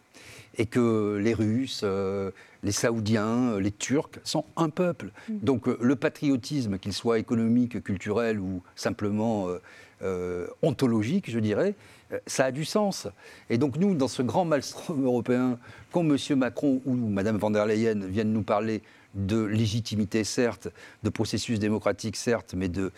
Et 0.59 0.67
que 0.67 1.17
les 1.17 1.33
Russes, 1.33 1.83
les 2.63 2.73
Saoudiens, 2.73 3.59
les 3.59 3.71
Turcs 3.71 4.21
sont 4.23 4.45
un 4.59 4.69
peuple. 4.69 5.11
Mm. 5.31 5.39
Donc 5.43 5.67
le 5.67 5.97
patriotisme, 5.97 6.79
qu'il 6.79 6.93
soit 6.93 7.19
économique, 7.19 7.83
culturel 7.83 8.39
ou 8.39 8.63
simplement 8.77 9.49
ontologique, 10.61 11.31
je 11.31 11.39
dirais, 11.39 11.75
ça 12.27 12.47
a 12.47 12.51
du 12.51 12.65
sens. 12.65 13.09
Et 13.51 13.59
donc 13.59 13.77
nous, 13.77 13.95
dans 13.95 14.09
ce 14.09 14.23
grand 14.23 14.45
maelstrom 14.45 15.05
européen, 15.05 15.59
quand 15.91 16.03
M. 16.03 16.17
Macron 16.37 16.81
ou 16.85 16.95
Mme 16.95 17.37
van 17.37 17.51
der 17.51 17.67
Leyen 17.67 18.07
viennent 18.07 18.33
nous 18.33 18.43
parler 18.43 18.83
de 19.15 19.43
légitimité, 19.43 20.25
certes, 20.25 20.69
de 21.03 21.11
processus 21.11 21.59
démocratique, 21.59 22.17
certes, 22.17 22.55
mais 22.57 22.69
de, 22.69 22.93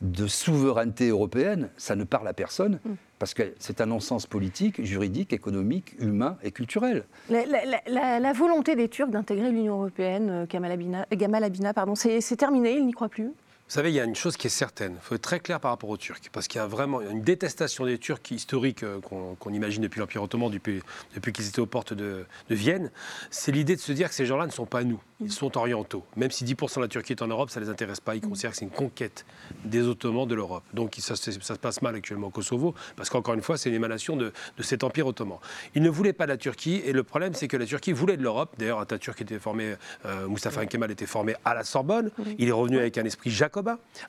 de 0.00 0.26
souveraineté 0.26 1.08
européenne, 1.08 1.70
ça 1.76 1.94
ne 1.94 2.04
parle 2.04 2.26
à 2.28 2.32
personne, 2.32 2.80
mm. 2.84 2.90
parce 3.18 3.34
que 3.34 3.54
c'est 3.58 3.80
un 3.80 3.86
non-sens 3.86 4.26
politique, 4.26 4.84
juridique, 4.84 5.32
économique, 5.32 5.94
humain 6.00 6.38
et 6.42 6.50
culturel. 6.50 7.04
La, 7.28 8.32
volonté 8.32 8.74
des 8.74 8.88
Turcs 8.88 9.10
d'intégrer 9.10 9.50
l'Union 9.50 9.74
européenne, 9.74 10.30
euh, 10.30 11.06
Gamal 11.12 11.44
Abina, 11.44 11.74
pardon, 11.74 11.94
c'est 11.94 12.36
terminé, 12.36 12.76
ils 12.76 12.86
n'y 12.86 12.92
croient 12.92 13.08
plus? 13.08 13.30
Vous 13.70 13.74
savez, 13.74 13.92
il 13.92 13.94
y 13.94 14.00
a 14.00 14.04
une 14.04 14.16
chose 14.16 14.36
qui 14.36 14.48
est 14.48 14.50
certaine. 14.50 14.94
Il 14.94 15.00
faut 15.00 15.14
être 15.14 15.22
très 15.22 15.38
clair 15.38 15.60
par 15.60 15.70
rapport 15.70 15.88
aux 15.90 15.96
Turcs. 15.96 16.18
Parce 16.32 16.48
qu'il 16.48 16.58
y 16.58 16.60
a 16.60 16.66
vraiment 16.66 17.00
une 17.00 17.22
détestation 17.22 17.86
des 17.86 17.98
Turcs 17.98 18.32
historique 18.32 18.82
euh, 18.82 18.98
qu'on 19.00 19.52
imagine 19.52 19.80
depuis 19.80 20.00
l'Empire 20.00 20.24
ottoman, 20.24 20.50
depuis, 20.50 20.82
depuis 21.14 21.32
qu'ils 21.32 21.46
étaient 21.46 21.60
aux 21.60 21.66
portes 21.66 21.92
de, 21.94 22.26
Vienne. 22.50 22.90
C'est 23.30 23.52
l'idée 23.52 23.76
de 23.76 23.80
se 23.80 23.92
dire 23.92 24.08
que 24.08 24.14
ces 24.16 24.26
gens-là 24.26 24.46
ne 24.46 24.50
sont 24.50 24.66
pas 24.66 24.82
nous. 24.82 25.00
Ils 25.20 25.30
sont 25.30 25.56
orientaux. 25.56 26.04
Même 26.16 26.32
si 26.32 26.44
10% 26.44 26.76
de 26.76 26.80
la 26.80 26.88
Turquie 26.88 27.12
est 27.12 27.22
en 27.22 27.28
Europe, 27.28 27.50
ça 27.50 27.60
ne 27.60 27.66
les 27.66 27.70
intéresse 27.70 28.00
pas. 28.00 28.16
Ils 28.16 28.20
considèrent 28.20 28.50
que 28.50 28.56
c'est 28.56 28.64
une 28.64 28.72
conquête 28.72 29.24
des 29.64 29.86
Ottomans 29.86 30.26
de 30.26 30.34
l'Europe. 30.34 30.64
Donc 30.74 30.96
ça, 30.98 31.14
ça, 31.14 31.30
se 31.30 31.52
passe 31.52 31.80
mal 31.80 31.94
actuellement 31.94 32.26
au 32.26 32.30
Kosovo. 32.30 32.74
Parce 32.96 33.08
qu'encore 33.08 33.34
une 33.34 33.42
fois, 33.42 33.56
c'est 33.56 33.68
une 33.68 33.76
émanation 33.76 34.16
de, 34.16 34.32
cet 34.58 34.82
Empire 34.82 35.06
ottoman. 35.06 35.38
Ils 35.76 35.82
ne 35.82 35.90
voulaient 35.90 36.12
pas 36.12 36.24
de 36.24 36.32
la 36.32 36.38
Turquie. 36.38 36.82
Et 36.84 36.92
le 36.92 37.04
problème, 37.04 37.34
c'est 37.34 37.46
que 37.46 37.56
la 37.56 37.66
Turquie 37.66 37.92
voulait 37.92 38.16
de 38.16 38.22
l'Europe. 38.22 38.52
D'ailleurs, 38.58 38.80
Atatürk 38.80 39.20
était 39.20 39.38
formé, 39.38 39.76
euh, 40.06 40.26
Mustafa 40.26 40.66
Kemal 40.66 40.90
était 40.90 41.06
formé 41.06 41.36
à 41.44 41.54
la 41.54 41.62
Sorbonne. 41.62 42.10
Il 42.38 42.48
est 42.48 42.52
revenu 42.52 42.78
avec 42.78 42.98
un 42.98 43.04
esprit 43.04 43.30
jacob 43.30 43.59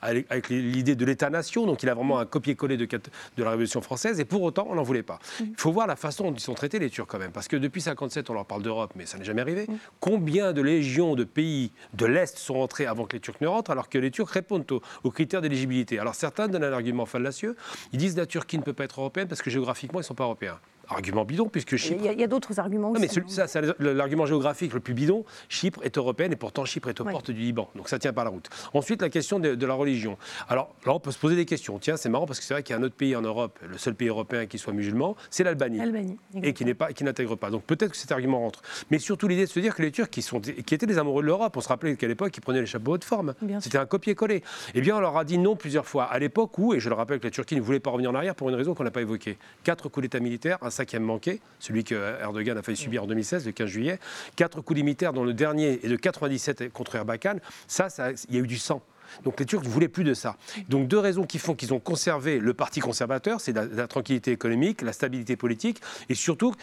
avec 0.01 0.49
l'idée 0.49 0.95
de 0.95 1.05
l'État-nation. 1.05 1.65
Donc 1.65 1.83
il 1.83 1.89
a 1.89 1.93
vraiment 1.93 2.19
un 2.19 2.25
copier-coller 2.25 2.77
de, 2.77 2.85
de, 2.85 3.43
la 3.43 3.49
Révolution 3.51 3.81
française. 3.81 4.19
Et 4.19 4.25
pour 4.25 4.41
autant, 4.41 4.67
on 4.69 4.75
n'en 4.75 4.83
voulait 4.83 5.03
pas. 5.03 5.19
Mm. 5.39 5.43
Il 5.49 5.57
faut 5.57 5.71
voir 5.71 5.87
la 5.87 5.95
façon 5.95 6.25
dont 6.25 6.33
ils 6.33 6.39
sont 6.39 6.53
traités, 6.53 6.79
les 6.79 6.89
Turcs, 6.89 7.07
quand 7.07 7.19
même. 7.19 7.31
Parce 7.31 7.47
que 7.47 7.55
depuis 7.55 7.79
1957, 7.79 8.29
on 8.29 8.33
leur 8.33 8.45
parle 8.45 8.63
d'Europe, 8.63 8.93
mais 8.95 9.05
ça 9.05 9.17
n'est 9.17 9.23
jamais 9.23 9.41
arrivé. 9.41 9.65
Mm. 9.67 9.75
Combien 9.99 10.53
de 10.53 10.61
légions 10.61 11.15
de 11.15 11.23
pays 11.23 11.71
de 11.93 12.05
l'Est 12.05 12.37
sont 12.37 12.55
rentrés 12.55 12.85
avant 12.85 13.05
que 13.05 13.13
les 13.13 13.19
Turcs 13.19 13.41
ne 13.41 13.47
rentrent, 13.47 13.71
alors 13.71 13.89
que 13.89 13.97
les 13.97 14.11
Turcs 14.11 14.29
répondent 14.29 14.65
aux, 15.03 15.11
critères 15.11 15.41
d'éligibilité? 15.41 15.99
Alors 15.99 16.15
certains 16.15 16.47
donnent 16.47 16.63
un 16.63 16.73
argument 16.73 17.05
fallacieux. 17.05 17.55
Ils 17.93 17.99
disent 17.99 18.17
la 18.17 18.25
Turquie 18.25 18.57
ne 18.57 18.63
peut 18.63 18.73
pas 18.73 18.85
être 18.85 18.99
européenne 18.99 19.27
parce 19.27 19.41
que 19.41 19.49
géographiquement, 19.49 19.99
ils 19.99 20.03
ne 20.03 20.07
sont 20.07 20.15
pas 20.15 20.23
européens. 20.23 20.59
Argument 20.91 21.25
bidon, 21.25 21.47
puisque 21.47 21.77
Chypre. 21.77 22.01
Il 22.03 22.19
y 22.19 22.23
a, 22.23 22.27
d'autres 22.27 22.59
arguments 22.59 22.91
aussi. 22.91 23.01
mais 23.01 23.23
ça, 23.27 23.47
c'est 23.47 23.61
l'argument 23.79 24.25
géographique 24.25 24.73
le 24.73 24.79
plus 24.79 24.93
bidon. 24.93 25.23
Chypre 25.49 25.79
est 25.83 25.97
européenne 25.97 26.33
et 26.33 26.35
pourtant 26.35 26.65
Chypre 26.65 26.89
est 26.89 26.99
aux 26.99 27.05
portes 27.05 27.31
du 27.31 27.39
Liban. 27.39 27.69
Donc 27.75 27.89
ça 27.89 27.99
tient 27.99 28.13
pas 28.13 28.23
la 28.23 28.29
route. 28.29 28.49
Ensuite, 28.73 29.01
la 29.01 29.09
question 29.09 29.39
de, 29.39 29.65
la 29.65 29.73
religion. 29.73 30.17
Alors 30.49 30.73
là, 30.85 30.93
on 30.93 30.99
peut 30.99 31.11
se 31.11 31.19
poser 31.19 31.35
des 31.35 31.45
questions. 31.45 31.79
Tiens, 31.79 31.97
c'est 31.97 32.09
marrant 32.09 32.25
parce 32.25 32.39
que 32.39 32.45
c'est 32.45 32.53
vrai 32.53 32.63
qu'il 32.63 32.73
y 32.73 32.77
a 32.77 32.81
un 32.81 32.83
autre 32.83 32.95
pays 32.95 33.15
en 33.15 33.21
Europe, 33.21 33.59
le 33.67 33.77
seul 33.77 33.95
pays 33.95 34.09
européen 34.09 34.45
qui 34.45 34.57
soit 34.57 34.73
musulman, 34.73 35.15
c'est 35.29 35.43
l'Albanie. 35.43 35.79
Et 36.41 36.53
qui 36.53 36.65
n'est 36.65 36.73
pas, 36.73 36.91
qui 36.93 37.03
n'intègre 37.03 37.35
pas. 37.35 37.49
Donc 37.49 37.63
peut-être 37.63 37.91
que 37.91 37.97
cet 37.97 38.11
argument 38.11 38.39
rentre. 38.39 38.61
Mais 38.89 38.99
surtout 38.99 39.27
l'idée 39.27 39.45
de 39.45 39.49
se 39.49 39.59
dire 39.59 39.75
que 39.75 39.81
les 39.81 39.91
Turcs, 39.91 40.09
qui, 40.09 40.21
sont, 40.21 40.39
qui 40.39 40.73
étaient 40.75 40.85
des 40.85 40.97
amoureux 40.97 41.21
de 41.21 41.27
l'Europe, 41.27 41.55
on 41.55 41.61
se 41.61 41.69
rappelait 41.69 41.95
qu'à 41.95 42.07
l'époque, 42.07 42.35
ils 42.35 42.41
prenaient 42.41 42.61
les 42.61 42.65
chapeaux 42.65 42.97
de 42.97 43.03
forme. 43.03 43.33
C'était 43.59 43.77
un 43.77 43.85
copier-coller. 43.85 44.43
Eh 44.73 44.81
bien, 44.81 44.97
on 44.97 44.99
leur 44.99 45.17
a 45.17 45.23
dit 45.23 45.37
non 45.37 45.55
plusieurs 45.55 45.85
fois. 45.85 46.05
À 46.05 46.19
l'époque 46.19 46.57
où, 46.57 46.73
et 46.73 46.79
je 46.79 46.89
le 46.89 46.95
rappelle 46.95 47.19
que 47.19 47.27
la 47.27 47.31
Turquie 47.31 47.55
ne 47.55 47.61
voulait 47.61 47.79
pas 47.79 47.91
revenir 47.91 48.11
en 48.11 48.15
arrière 48.15 48.35
pour 48.35 48.49
une 48.49 48.55
raison 48.55 48.73
qu'on 48.73 48.83
n'a 48.83 48.91
pas 48.91 49.01
évoquée. 49.01 49.37
Quatre 49.63 49.89
coups 49.89 50.03
d'État 50.03 50.19
un 50.61 50.69
cinquième 50.81 51.03
manqué 51.03 51.41
celui 51.59 51.83
que 51.83 51.95
Erdogan 52.21 52.57
a 52.57 52.63
failli 52.63 52.77
subir 52.77 53.03
en 53.03 53.07
2016, 53.07 53.45
le 53.45 53.51
15 53.51 53.67
juillet. 53.69 53.99
Quatre 54.35 54.61
coups 54.61 54.81
militaires, 54.81 55.13
dont 55.13 55.23
le 55.23 55.33
dernier 55.33 55.79
est 55.83 55.89
de 55.89 55.95
97 55.95 56.73
contre 56.73 56.95
Erbakan. 56.95 57.35
Ça, 57.67 57.87
il 58.29 58.35
y 58.35 58.39
a 58.39 58.41
eu 58.41 58.47
du 58.47 58.57
sang. 58.57 58.81
Donc 59.23 59.39
les 59.39 59.45
Turcs 59.45 59.63
ne 59.63 59.69
voulaient 59.69 59.89
plus 59.89 60.03
de 60.03 60.13
ça. 60.13 60.37
Donc 60.69 60.87
deux 60.87 60.97
raisons 60.97 61.25
qui 61.25 61.37
font 61.37 61.53
qu'ils 61.53 61.73
ont 61.73 61.79
conservé 61.79 62.39
le 62.39 62.53
parti 62.53 62.79
conservateur, 62.79 63.41
c'est 63.41 63.53
la, 63.53 63.87
tranquillité 63.87 64.31
économique, 64.31 64.81
la 64.81 64.93
stabilité 64.93 65.35
politique, 65.35 65.81
et 66.09 66.15
surtout 66.15 66.55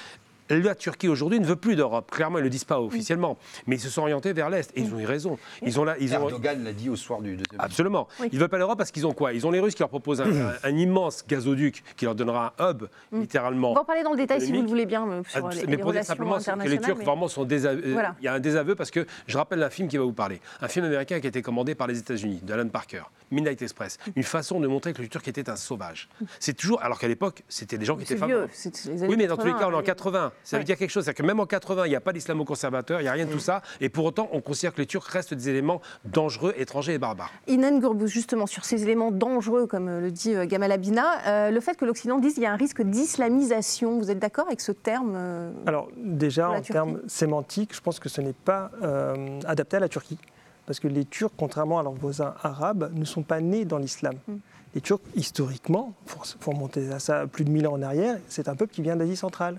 la 0.50 0.74
Turquie 0.74 1.08
aujourd'hui 1.08 1.40
ne 1.40 1.46
veut 1.46 1.56
plus 1.56 1.76
d'Europe. 1.76 2.10
Clairement, 2.10 2.38
ils 2.38 2.42
ne 2.42 2.44
le 2.44 2.50
disent 2.50 2.64
pas 2.64 2.80
officiellement, 2.80 3.36
mais 3.66 3.76
ils 3.76 3.80
se 3.80 3.88
sont 3.90 4.02
orientés 4.02 4.32
vers 4.32 4.50
l'Est. 4.50 4.70
Et 4.76 4.80
ils 4.80 4.94
ont 4.94 4.98
eu 4.98 5.06
raison. 5.06 5.38
Ils 5.62 5.78
ont 5.80 5.84
là, 5.84 5.96
ils 6.00 6.14
ont... 6.14 6.28
Erdogan 6.28 6.64
l'a 6.64 6.72
dit 6.72 6.88
au 6.88 6.96
soir 6.96 7.20
du 7.20 7.30
deuxième. 7.36 7.60
Absolument. 7.60 8.08
Ils 8.20 8.34
ne 8.34 8.38
veulent 8.38 8.48
pas 8.48 8.58
l'Europe 8.58 8.78
parce 8.78 8.90
qu'ils 8.90 9.06
ont 9.06 9.12
quoi? 9.12 9.32
Ils 9.32 9.46
ont 9.46 9.50
les 9.50 9.60
Russes 9.60 9.74
qui 9.74 9.80
leur 9.82 9.88
proposent 9.88 10.20
un, 10.20 10.26
un 10.62 10.76
immense 10.76 11.24
gazoduc 11.26 11.82
qui 11.96 12.04
leur 12.04 12.14
donnera 12.14 12.54
un 12.58 12.70
hub, 12.70 12.84
littéralement. 13.12 13.72
On 13.72 13.74
va 13.74 13.80
en 13.80 13.84
parler 13.84 14.02
dans 14.02 14.12
le 14.12 14.16
détail 14.18 14.40
si 14.40 14.52
vous 14.52 14.62
le 14.62 14.68
voulez 14.68 14.86
bien 14.86 15.08
euh, 15.08 15.22
sur 15.28 15.46
Ah, 15.46 15.50
les, 15.54 15.64
mais 15.66 15.72
les 15.72 15.78
pour 15.78 15.92
dire 15.92 16.04
simplement 16.04 16.38
que 16.38 16.68
les. 16.68 16.78
Turcs 16.78 16.96
mais- 16.98 17.04
vraiment 17.04 17.28
sont 17.28 17.44
désaveux. 17.44 17.92
Voilà. 17.92 18.14
Il 18.20 18.24
y 18.24 18.28
a 18.28 18.34
un 18.34 18.40
désaveu 18.40 18.74
parce 18.74 18.90
que 18.90 19.06
je 19.26 19.36
rappelle 19.36 19.62
un 19.62 19.70
film 19.70 19.88
qui 19.88 19.96
va 19.96 20.04
vous 20.04 20.12
parler. 20.12 20.40
Un 20.60 20.68
film 20.68 20.84
américain 20.84 21.20
qui 21.20 21.26
a 21.26 21.28
été 21.28 21.42
commandé 21.42 21.74
par 21.74 21.86
les 21.86 21.98
États-Unis, 21.98 22.40
d'Alan 22.42 22.68
Parker, 22.68 23.02
Midnight 23.30 23.60
Express. 23.62 23.98
Une 24.16 24.22
façon 24.22 24.60
de 24.60 24.66
montrer 24.66 24.92
que 24.92 25.02
le 25.02 25.08
Turc 25.08 25.26
était 25.28 25.50
un 25.50 25.56
sauvage. 25.56 26.08
C'est 26.40 26.54
toujours. 26.54 26.82
Alors 26.82 26.98
qu'à 26.98 27.08
l'époque, 27.08 27.42
c'était 27.48 27.78
des 27.78 27.84
gens 27.84 27.96
qui 27.96 28.04
étaient 28.04 28.16
favorables. 28.16 28.48
vieux, 28.52 29.06
Oui, 29.08 29.16
mais 29.16 29.26
dans 29.26 29.36
tous 29.36 29.46
les 29.46 29.52
cas, 29.52 29.66
on 29.68 29.72
est 29.72 29.74
en 29.74 29.82
80, 29.82 30.08
80. 30.08 30.32
Ça 30.44 30.56
veut 30.56 30.60
Ouais. 30.60 30.64
dire 30.64 30.76
quelque 30.78 30.90
chose. 30.90 31.04
C'est-à-dire 31.04 31.22
que 31.22 31.26
même 31.26 31.40
en 31.40 31.46
80, 31.46 31.86
il 31.86 31.90
n'y 31.90 31.96
a 31.96 32.00
pas 32.00 32.12
d'islamo-conservateur, 32.12 33.00
il 33.00 33.04
n'y 33.04 33.08
a 33.08 33.12
rien 33.12 33.26
de 33.26 33.32
tout 33.32 33.38
ça. 33.38 33.62
Et 33.80 33.88
pour 33.88 34.04
autant, 34.04 34.28
on 34.32 34.40
considère 34.40 34.72
que 34.74 34.80
les 34.80 34.86
Turcs 34.86 35.04
restent 35.06 35.34
des 35.34 35.48
éléments 35.48 35.80
dangereux, 36.04 36.54
étrangers 36.56 36.94
et 36.94 36.98
barbares. 36.98 37.30
Inan 37.46 37.78
Gourbous, 37.78 38.06
justement, 38.06 38.46
sur 38.46 38.64
ces 38.64 38.82
éléments 38.82 39.10
dangereux, 39.10 39.66
comme 39.66 39.88
euh, 39.88 40.00
le 40.00 40.10
dit 40.10 40.34
euh, 40.34 40.46
Gamal 40.46 40.72
Abina, 40.72 41.26
euh, 41.26 41.50
le 41.50 41.60
fait 41.60 41.76
que 41.76 41.84
l'Occident 41.84 42.18
dise 42.18 42.34
qu'il 42.34 42.42
y 42.42 42.46
a 42.46 42.52
un 42.52 42.56
risque 42.56 42.82
d'islamisation, 42.82 43.98
vous 43.98 44.10
êtes 44.10 44.18
d'accord 44.18 44.46
avec 44.46 44.60
ce 44.60 44.72
terme 44.72 45.12
euh, 45.16 45.50
Alors 45.66 45.88
déjà, 45.96 46.50
en 46.50 46.60
termes 46.60 47.00
sémantiques, 47.06 47.74
je 47.74 47.80
pense 47.80 47.98
que 47.98 48.08
ce 48.08 48.20
n'est 48.20 48.32
pas 48.32 48.70
euh, 48.82 49.40
adapté 49.46 49.76
à 49.76 49.80
la 49.80 49.88
Turquie. 49.88 50.18
Parce 50.66 50.80
que 50.80 50.88
les 50.88 51.04
Turcs, 51.04 51.32
contrairement 51.36 51.78
à 51.78 51.82
leurs 51.82 51.92
voisins 51.94 52.34
arabes, 52.42 52.90
ne 52.94 53.04
sont 53.04 53.22
pas 53.22 53.40
nés 53.40 53.64
dans 53.64 53.78
l'islam. 53.78 54.14
Mm. 54.26 54.34
Les 54.74 54.80
Turcs, 54.80 55.00
historiquement, 55.16 55.94
il 56.06 56.36
faut 56.40 56.50
remonter 56.50 56.90
à 56.92 56.98
ça 56.98 57.26
plus 57.26 57.44
de 57.44 57.50
1000 57.50 57.66
ans 57.66 57.72
en 57.72 57.82
arrière, 57.82 58.18
c'est 58.28 58.48
un 58.48 58.54
peuple 58.54 58.74
qui 58.74 58.82
vient 58.82 58.96
d'Asie 58.96 59.16
centrale, 59.16 59.58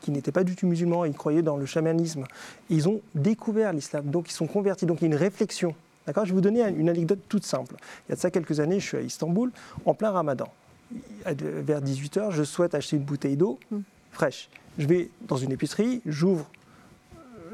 qui 0.00 0.10
n'était 0.10 0.32
pas 0.32 0.44
du 0.44 0.54
tout 0.54 0.66
musulman, 0.66 1.04
ils 1.06 1.14
croyaient 1.14 1.42
dans 1.42 1.56
le 1.56 1.66
chamanisme. 1.66 2.24
Ils 2.68 2.88
ont 2.88 3.00
découvert 3.14 3.72
l'islam, 3.72 4.06
donc 4.06 4.30
ils 4.30 4.34
sont 4.34 4.46
convertis, 4.46 4.86
donc 4.86 4.98
il 5.00 5.02
y 5.02 5.04
a 5.04 5.14
une 5.14 5.18
réflexion. 5.18 5.74
D'accord 6.06 6.24
je 6.24 6.30
vais 6.30 6.34
vous 6.34 6.40
donner 6.40 6.62
une 6.68 6.88
anecdote 6.88 7.20
toute 7.28 7.44
simple. 7.44 7.74
Il 8.06 8.10
y 8.10 8.12
a 8.12 8.16
de 8.16 8.20
ça 8.20 8.30
quelques 8.30 8.60
années, 8.60 8.80
je 8.80 8.86
suis 8.86 8.96
à 8.96 9.00
Istanbul, 9.00 9.50
en 9.86 9.94
plein 9.94 10.10
ramadan. 10.10 10.48
Vers 11.24 11.80
18h, 11.80 12.30
je 12.30 12.42
souhaite 12.42 12.74
acheter 12.74 12.96
une 12.96 13.04
bouteille 13.04 13.36
d'eau 13.36 13.58
fraîche. 14.10 14.50
Je 14.78 14.86
vais 14.86 15.10
dans 15.22 15.36
une 15.36 15.52
épicerie, 15.52 16.02
j'ouvre 16.04 16.50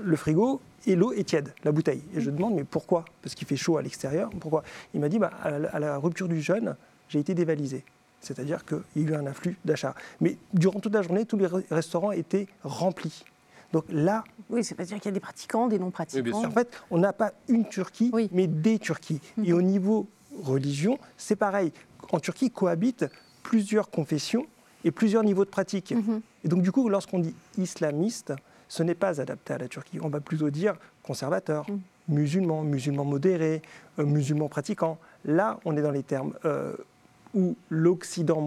le 0.03 0.17
frigo 0.17 0.61
et 0.87 0.97
l'eau 0.97 1.13
est 1.13 1.25
tiède, 1.25 1.53
la 1.65 1.73
bouteille. 1.73 2.03
Et 2.15 2.21
je 2.21 2.31
demande, 2.31 2.55
mais 2.55 2.65
pourquoi? 2.65 3.05
Parce 3.23 3.35
qu'il 3.35 3.47
fait 3.47 3.57
chaud 3.57 3.77
à 3.77 3.83
l'extérieur. 3.83 4.31
Pourquoi? 4.41 4.63
Il 4.95 5.01
m'a 5.01 5.09
dit, 5.09 5.19
bah, 5.19 5.31
à, 5.43 5.59
la, 5.59 5.69
à 5.71 5.79
la 5.79 5.99
rupture 5.99 6.29
du 6.29 6.41
jeûne, 6.41 6.77
j'ai 7.09 7.19
été 7.21 7.35
dévalisé. 7.35 7.85
C'est-à-dire 8.21 8.65
qu'il 8.65 8.79
y 8.97 9.07
a 9.07 9.11
eu 9.11 9.15
un 9.15 9.27
afflux 9.27 9.57
d'achats. 9.65 9.95
Mais 10.21 10.37
durant 10.53 10.81
toute 10.81 10.95
la 10.95 11.03
journée, 11.03 11.25
tous 11.27 11.37
les 11.37 11.47
re- 11.47 11.65
restaurants 11.71 12.13
étaient 12.13 12.47
remplis. 12.65 13.25
Donc 13.73 13.85
là, 13.91 14.25
Oui, 14.51 14.65
c'est 14.65 14.75
pas 14.75 14.85
dire 14.85 14.97
qu'il 14.99 15.07
y 15.07 15.09
a 15.09 15.13
des 15.13 15.21
pratiquants, 15.21 15.67
des 15.69 15.79
non-pratiquants. 15.79 16.45
en 16.45 16.51
fait, 16.51 16.69
on 16.91 16.99
n'a 16.99 17.13
pas 17.13 17.33
une 17.49 17.69
Turquie, 17.69 18.11
mais 18.33 18.47
des 18.47 18.79
Turquies. 18.79 19.21
Et 19.45 19.53
au 19.53 19.63
niveau 19.63 20.09
religion, 20.43 20.99
c'est 21.17 21.37
pareil. 21.37 21.73
En 22.13 22.21
Turquie 22.21 22.51
cohabitent 22.51 23.07
plusieurs 23.43 23.91
confessions 23.91 24.47
et 24.85 24.91
plusieurs 24.91 25.25
niveaux 25.25 25.45
de 25.45 25.51
pratique. 25.51 25.93
Et 26.45 26.49
donc, 26.49 26.63
du 26.63 26.73
coup, 26.73 26.89
lorsqu'on 26.89 27.19
dit 27.19 27.35
islamiste, 27.59 28.33
ce 28.69 28.83
n'est 28.83 28.95
pas 28.95 29.21
adapté 29.21 29.53
à 29.55 29.59
la 29.59 29.69
Turquie. 29.69 29.99
On 30.03 30.09
va 30.09 30.21
plutôt 30.21 30.51
dire 30.51 30.75
conservateur, 31.03 31.67
musulman, 32.09 32.63
musulman 32.63 33.05
modéré, 33.05 33.63
euh, 33.99 34.05
musulman 34.05 34.49
pratiquant. 34.49 34.99
Là, 35.25 35.59
on 35.65 35.77
est 35.77 35.83
dans 35.83 35.91
les 35.93 36.03
termes 36.03 36.35
euh, 36.45 36.73
où 37.37 37.55
l'occidental 37.71 38.43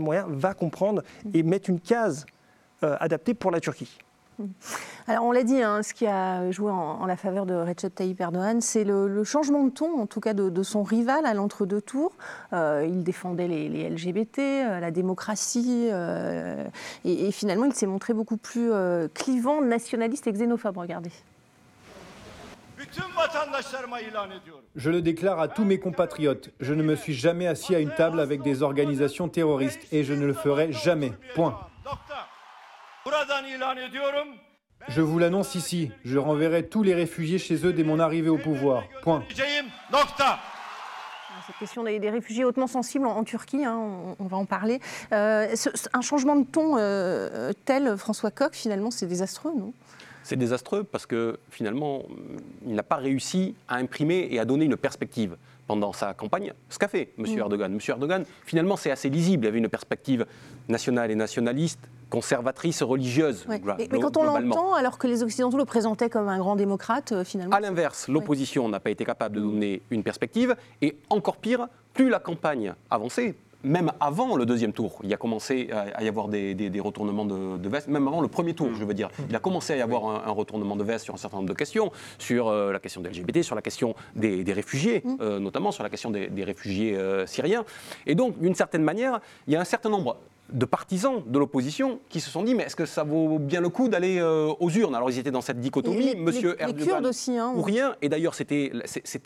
moyen, 0.00 0.26
va 0.28 0.54
comprendre 0.54 1.02
et 1.34 1.42
mettre 1.42 1.70
une 1.70 1.80
case 1.80 2.26
euh, 2.84 2.96
adaptée 3.00 3.34
pour 3.34 3.50
la 3.50 3.60
Turquie. 3.60 3.98
Alors, 5.06 5.24
on 5.24 5.32
l'a 5.32 5.44
dit, 5.44 5.62
hein, 5.62 5.82
ce 5.82 5.94
qui 5.94 6.06
a 6.06 6.50
joué 6.50 6.70
en, 6.70 7.04
la 7.06 7.16
faveur 7.16 7.44
de 7.46 7.54
Recep 7.54 7.94
Tayyip 7.94 8.20
Erdogan, 8.20 8.60
c'est 8.60 8.82
le, 8.82 9.22
changement 9.24 9.62
de 9.64 9.70
ton, 9.70 10.00
en 10.00 10.06
tout 10.06 10.20
cas 10.20 10.32
de, 10.32 10.62
son 10.62 10.82
rival 10.82 11.26
à 11.26 11.34
l'entre-deux 11.34 11.80
tours. 11.80 12.12
Euh, 12.52 12.86
il 12.88 13.04
défendait 13.04 13.46
les, 13.46 13.90
LGBT, 13.90 14.38
euh, 14.38 14.80
la 14.80 14.90
démocratie, 14.90 15.90
et, 17.04 17.26
et 17.26 17.30
finalement, 17.30 17.66
il 17.66 17.74
s'est 17.74 17.86
montré 17.86 18.14
beaucoup 18.14 18.36
plus 18.36 18.70
clivant, 19.14 19.60
nationaliste 19.60 20.26
et 20.26 20.32
xénophobe. 20.32 20.78
Regardez. 20.78 21.12
Je 24.76 24.90
le 24.90 25.02
déclare 25.02 25.40
à 25.40 25.48
tous 25.48 25.64
mes 25.64 25.78
compatriotes, 25.78 26.50
je 26.60 26.74
ne 26.74 26.82
me 26.82 26.96
suis 26.96 27.14
jamais 27.14 27.46
assis 27.46 27.74
à 27.74 27.78
une 27.78 27.94
table 27.94 28.20
avec 28.20 28.42
des 28.42 28.62
organisations 28.62 29.28
terroristes 29.28 29.80
et 29.92 30.04
je 30.04 30.14
ne 30.14 30.26
le 30.26 30.32
ferai 30.34 30.72
jamais. 30.72 31.12
Point. 31.34 31.58
Je 34.88 35.00
vous 35.00 35.18
l'annonce 35.18 35.54
ici, 35.54 35.90
je 36.04 36.18
renverrai 36.18 36.68
tous 36.68 36.82
les 36.82 36.94
réfugiés 36.94 37.38
chez 37.38 37.64
eux 37.66 37.72
dès 37.72 37.84
mon 37.84 38.00
arrivée 38.00 38.28
au 38.30 38.38
pouvoir. 38.38 38.84
Point. 39.02 39.22
Nokta. 39.92 40.38
Cette 41.46 41.56
question 41.58 41.82
des, 41.82 41.98
des 41.98 42.10
réfugiés 42.10 42.44
hautement 42.44 42.68
sensibles 42.68 43.04
en, 43.06 43.16
en 43.16 43.24
Turquie, 43.24 43.64
hein, 43.64 43.76
on, 43.76 44.16
on 44.20 44.26
va 44.26 44.36
en 44.36 44.44
parler. 44.44 44.78
Euh, 45.12 45.54
ce- 45.56 45.70
un 45.92 46.00
changement 46.00 46.36
de 46.36 46.44
ton 46.46 46.76
euh, 46.78 47.52
tel, 47.64 47.96
François 47.96 48.30
Coq, 48.30 48.54
finalement, 48.54 48.92
c'est 48.92 49.06
désastreux, 49.06 49.52
non? 49.56 49.72
C'est 50.24 50.36
désastreux 50.36 50.84
parce 50.84 51.06
que 51.06 51.38
finalement, 51.50 52.02
il 52.66 52.74
n'a 52.74 52.82
pas 52.82 52.96
réussi 52.96 53.54
à 53.68 53.76
imprimer 53.76 54.28
et 54.30 54.38
à 54.38 54.44
donner 54.44 54.64
une 54.64 54.76
perspective 54.76 55.36
pendant 55.66 55.92
sa 55.92 56.14
campagne. 56.14 56.52
Ce 56.68 56.78
qu'a 56.78 56.88
fait 56.88 57.12
M. 57.18 57.24
Mm. 57.26 57.38
Erdogan. 57.38 57.72
M. 57.72 57.80
Erdogan, 57.86 58.24
finalement, 58.44 58.76
c'est 58.76 58.90
assez 58.90 59.08
lisible. 59.08 59.44
Il 59.44 59.46
y 59.46 59.48
avait 59.48 59.58
une 59.58 59.68
perspective 59.68 60.26
nationale 60.68 61.10
et 61.10 61.14
nationaliste, 61.14 61.80
conservatrice, 62.10 62.82
religieuse. 62.82 63.46
Ouais. 63.48 63.60
mais, 63.78 63.88
mais 63.90 64.00
quand 64.00 64.16
on 64.16 64.24
l'entend, 64.24 64.74
alors 64.74 64.98
que 64.98 65.06
les 65.06 65.22
Occidentaux 65.22 65.56
le 65.56 65.64
présentaient 65.64 66.10
comme 66.10 66.28
un 66.28 66.38
grand 66.38 66.56
démocrate, 66.56 67.12
euh, 67.12 67.24
finalement. 67.24 67.56
À 67.56 67.60
l'inverse, 67.60 68.08
l'opposition 68.08 68.68
n'a 68.68 68.80
pas 68.80 68.90
été 68.90 69.04
capable 69.04 69.36
de 69.36 69.40
donner 69.40 69.82
une 69.90 70.02
perspective. 70.02 70.56
Et 70.82 70.96
encore 71.10 71.36
pire, 71.36 71.68
plus 71.94 72.08
la 72.08 72.18
campagne 72.18 72.74
avançait, 72.90 73.34
même 73.64 73.92
avant 74.00 74.36
le 74.36 74.44
deuxième 74.46 74.72
tour, 74.72 74.98
il 75.02 75.12
a 75.12 75.16
commencé 75.16 75.70
à 75.94 76.02
y 76.02 76.08
avoir 76.08 76.28
des, 76.28 76.54
des- 76.54 76.70
des 76.70 76.80
retournements 76.80 77.24
de, 77.24 77.56
de 77.58 77.68
veste, 77.68 77.88
même 77.88 78.06
avant 78.08 78.20
le 78.20 78.28
premier 78.28 78.54
tour, 78.54 78.68
je 78.78 78.84
veux 78.84 78.94
dire. 78.94 79.08
Il 79.28 79.36
a 79.36 79.38
commencé 79.38 79.72
à 79.72 79.76
y 79.76 79.80
avoir 79.80 80.04
un, 80.06 80.22
un 80.28 80.32
retournement 80.32 80.76
de 80.76 80.84
veste 80.84 81.04
sur 81.04 81.14
un 81.14 81.18
certain 81.18 81.36
nombre 81.38 81.48
de 81.48 81.54
questions, 81.54 81.92
sur 82.18 82.48
euh, 82.48 82.72
la 82.72 82.78
question 82.78 83.00
des 83.00 83.10
LGBT, 83.10 83.42
sur 83.42 83.54
la 83.54 83.62
question 83.62 83.94
des, 84.16 84.42
des 84.44 84.52
réfugiés, 84.52 85.02
euh, 85.20 85.38
notamment 85.38 85.70
sur 85.72 85.82
la 85.82 85.90
question 85.90 86.10
des, 86.10 86.28
des 86.28 86.44
réfugiés 86.44 86.96
euh, 86.96 87.26
syriens. 87.26 87.64
Et 88.06 88.14
donc, 88.14 88.38
d'une 88.38 88.54
certaine 88.54 88.82
manière, 88.82 89.20
il 89.46 89.52
y 89.52 89.56
a 89.56 89.60
un 89.60 89.64
certain 89.64 89.90
nombre 89.90 90.16
de 90.52 90.64
partisans 90.64 91.22
de 91.26 91.38
l'opposition 91.38 92.00
qui 92.08 92.20
se 92.20 92.30
sont 92.30 92.42
dit 92.42 92.54
mais 92.54 92.64
est-ce 92.64 92.76
que 92.76 92.86
ça 92.86 93.04
vaut 93.04 93.38
bien 93.38 93.60
le 93.60 93.68
coup 93.68 93.88
d'aller 93.88 94.18
euh, 94.18 94.52
aux 94.60 94.70
urnes? 94.70 94.94
Alors 94.94 95.10
ils 95.10 95.18
étaient 95.18 95.30
dans 95.30 95.40
cette 95.40 95.60
dichotomie, 95.60 96.14
les- 96.14 96.14
Monsieur 96.14 96.56
les- 96.58 96.64
Erdogan 96.64 97.06
aussi, 97.06 97.36
hein. 97.36 97.52
ou 97.56 97.62
rien. 97.62 97.96
Et 98.02 98.08
d'ailleurs 98.08 98.34
c'était 98.34 98.70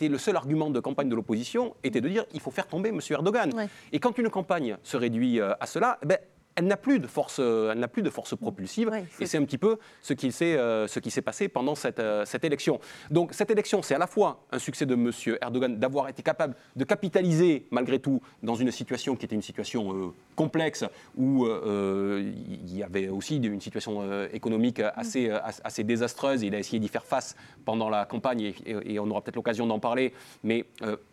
le 0.08 0.18
seul 0.18 0.36
argument 0.36 0.70
de 0.70 0.80
campagne 0.80 1.08
de 1.08 1.14
l'opposition 1.16 1.74
était 1.84 2.00
de 2.00 2.08
dire 2.08 2.24
il 2.34 2.40
faut 2.40 2.50
faire 2.50 2.66
tomber 2.66 2.92
Monsieur 2.92 3.14
Erdogan. 3.14 3.52
Ouais. 3.54 3.68
Et 3.92 3.98
quand 3.98 4.16
une 4.18 4.30
campagne 4.30 4.76
se 4.82 4.96
réduit 4.96 5.40
euh, 5.40 5.52
à 5.60 5.66
cela, 5.66 5.98
eh 6.02 6.06
ben, 6.06 6.18
elle 6.56 6.66
n'a 6.66 6.76
plus 6.76 6.98
de 6.98 7.06
force, 7.06 7.36
euh, 7.38 7.70
elle 7.72 7.78
n'a 7.78 7.88
plus 7.88 8.02
de 8.02 8.10
force 8.10 8.34
propulsive. 8.36 8.90
Et 9.20 9.26
c'est 9.26 9.38
un 9.38 9.44
petit 9.44 9.58
peu 9.58 9.78
ce 10.02 10.14
qui 10.14 10.32
s'est 10.32 10.56
euh, 10.56 10.86
ce 10.88 10.98
qui 11.00 11.10
s'est 11.10 11.22
passé 11.22 11.48
pendant 11.48 11.74
cette, 11.74 12.00
euh, 12.00 12.24
cette 12.24 12.44
élection. 12.44 12.80
Donc 13.10 13.32
cette 13.34 13.50
élection, 13.50 13.82
c'est 13.82 13.94
à 13.94 13.98
la 13.98 14.06
fois 14.06 14.44
un 14.52 14.58
succès 14.58 14.86
de 14.86 14.94
Monsieur 14.94 15.38
Erdogan 15.42 15.78
d'avoir 15.78 16.08
été 16.08 16.22
capable 16.22 16.54
de 16.74 16.84
capitaliser 16.84 17.66
malgré 17.70 17.98
tout 17.98 18.20
dans 18.42 18.54
une 18.54 18.70
situation 18.70 19.16
qui 19.16 19.26
était 19.26 19.34
une 19.34 19.42
situation 19.42 19.92
euh, 19.94 20.06
complexe 20.34 20.84
où 21.16 21.46
il 21.46 22.76
y 22.76 22.82
avait 22.82 23.08
aussi 23.08 23.36
une 23.36 23.60
situation 23.60 24.02
économique 24.32 24.80
assez, 24.94 25.28
euh, 25.30 25.38
assez- 25.64 25.84
désastreuse. 25.84 26.42
Il 26.42 26.54
a 26.54 26.58
essayé 26.58 26.78
d'y 26.80 26.88
faire 26.88 27.04
face 27.04 27.36
pendant 27.64 27.88
la 27.88 28.04
campagne 28.06 28.40
et, 28.40 28.54
et- 28.66 28.94
et 28.94 28.98
on 28.98 29.08
aura 29.10 29.20
peut-être 29.22 29.36
l'occasion 29.36 29.66
d'en 29.66 29.78
parler. 29.78 30.12
Mais 30.42 30.64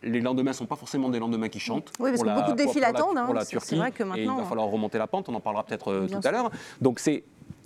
les 0.02 0.22
lendemains 0.22 0.52
ne 0.52 0.56
sont 0.56 0.66
pas 0.66 0.76
forcément 0.76 1.10
des 1.10 1.20
lendemains 1.20 1.50
qui 1.50 1.60
chantent. 1.60 1.92
Oui, 2.00 2.12
parce 2.12 2.24
que 2.24 2.28
beaucoup 2.40 2.52
de 2.52 2.58
défis 2.58 2.80
l'attendent, 2.80 3.18
hein. 3.18 3.28
C'est- 3.44 3.76
vrai 3.76 3.92
que 3.92 4.04
Et 4.04 4.06
il 4.06 4.10
maintenant, 4.10 4.38
va 4.38 4.44
falloir 4.46 4.68
remonter 4.68 4.98
la 4.98 5.08
pente. 5.08 5.30
On 5.34 5.38
en 5.38 5.42
parlera 5.42 5.64
peut-être 5.64 5.92
euh, 5.92 6.08
tout 6.08 6.28
à 6.28 6.32
l'heure. 6.32 6.52
Donc 6.82 7.00
c'est 7.00 7.24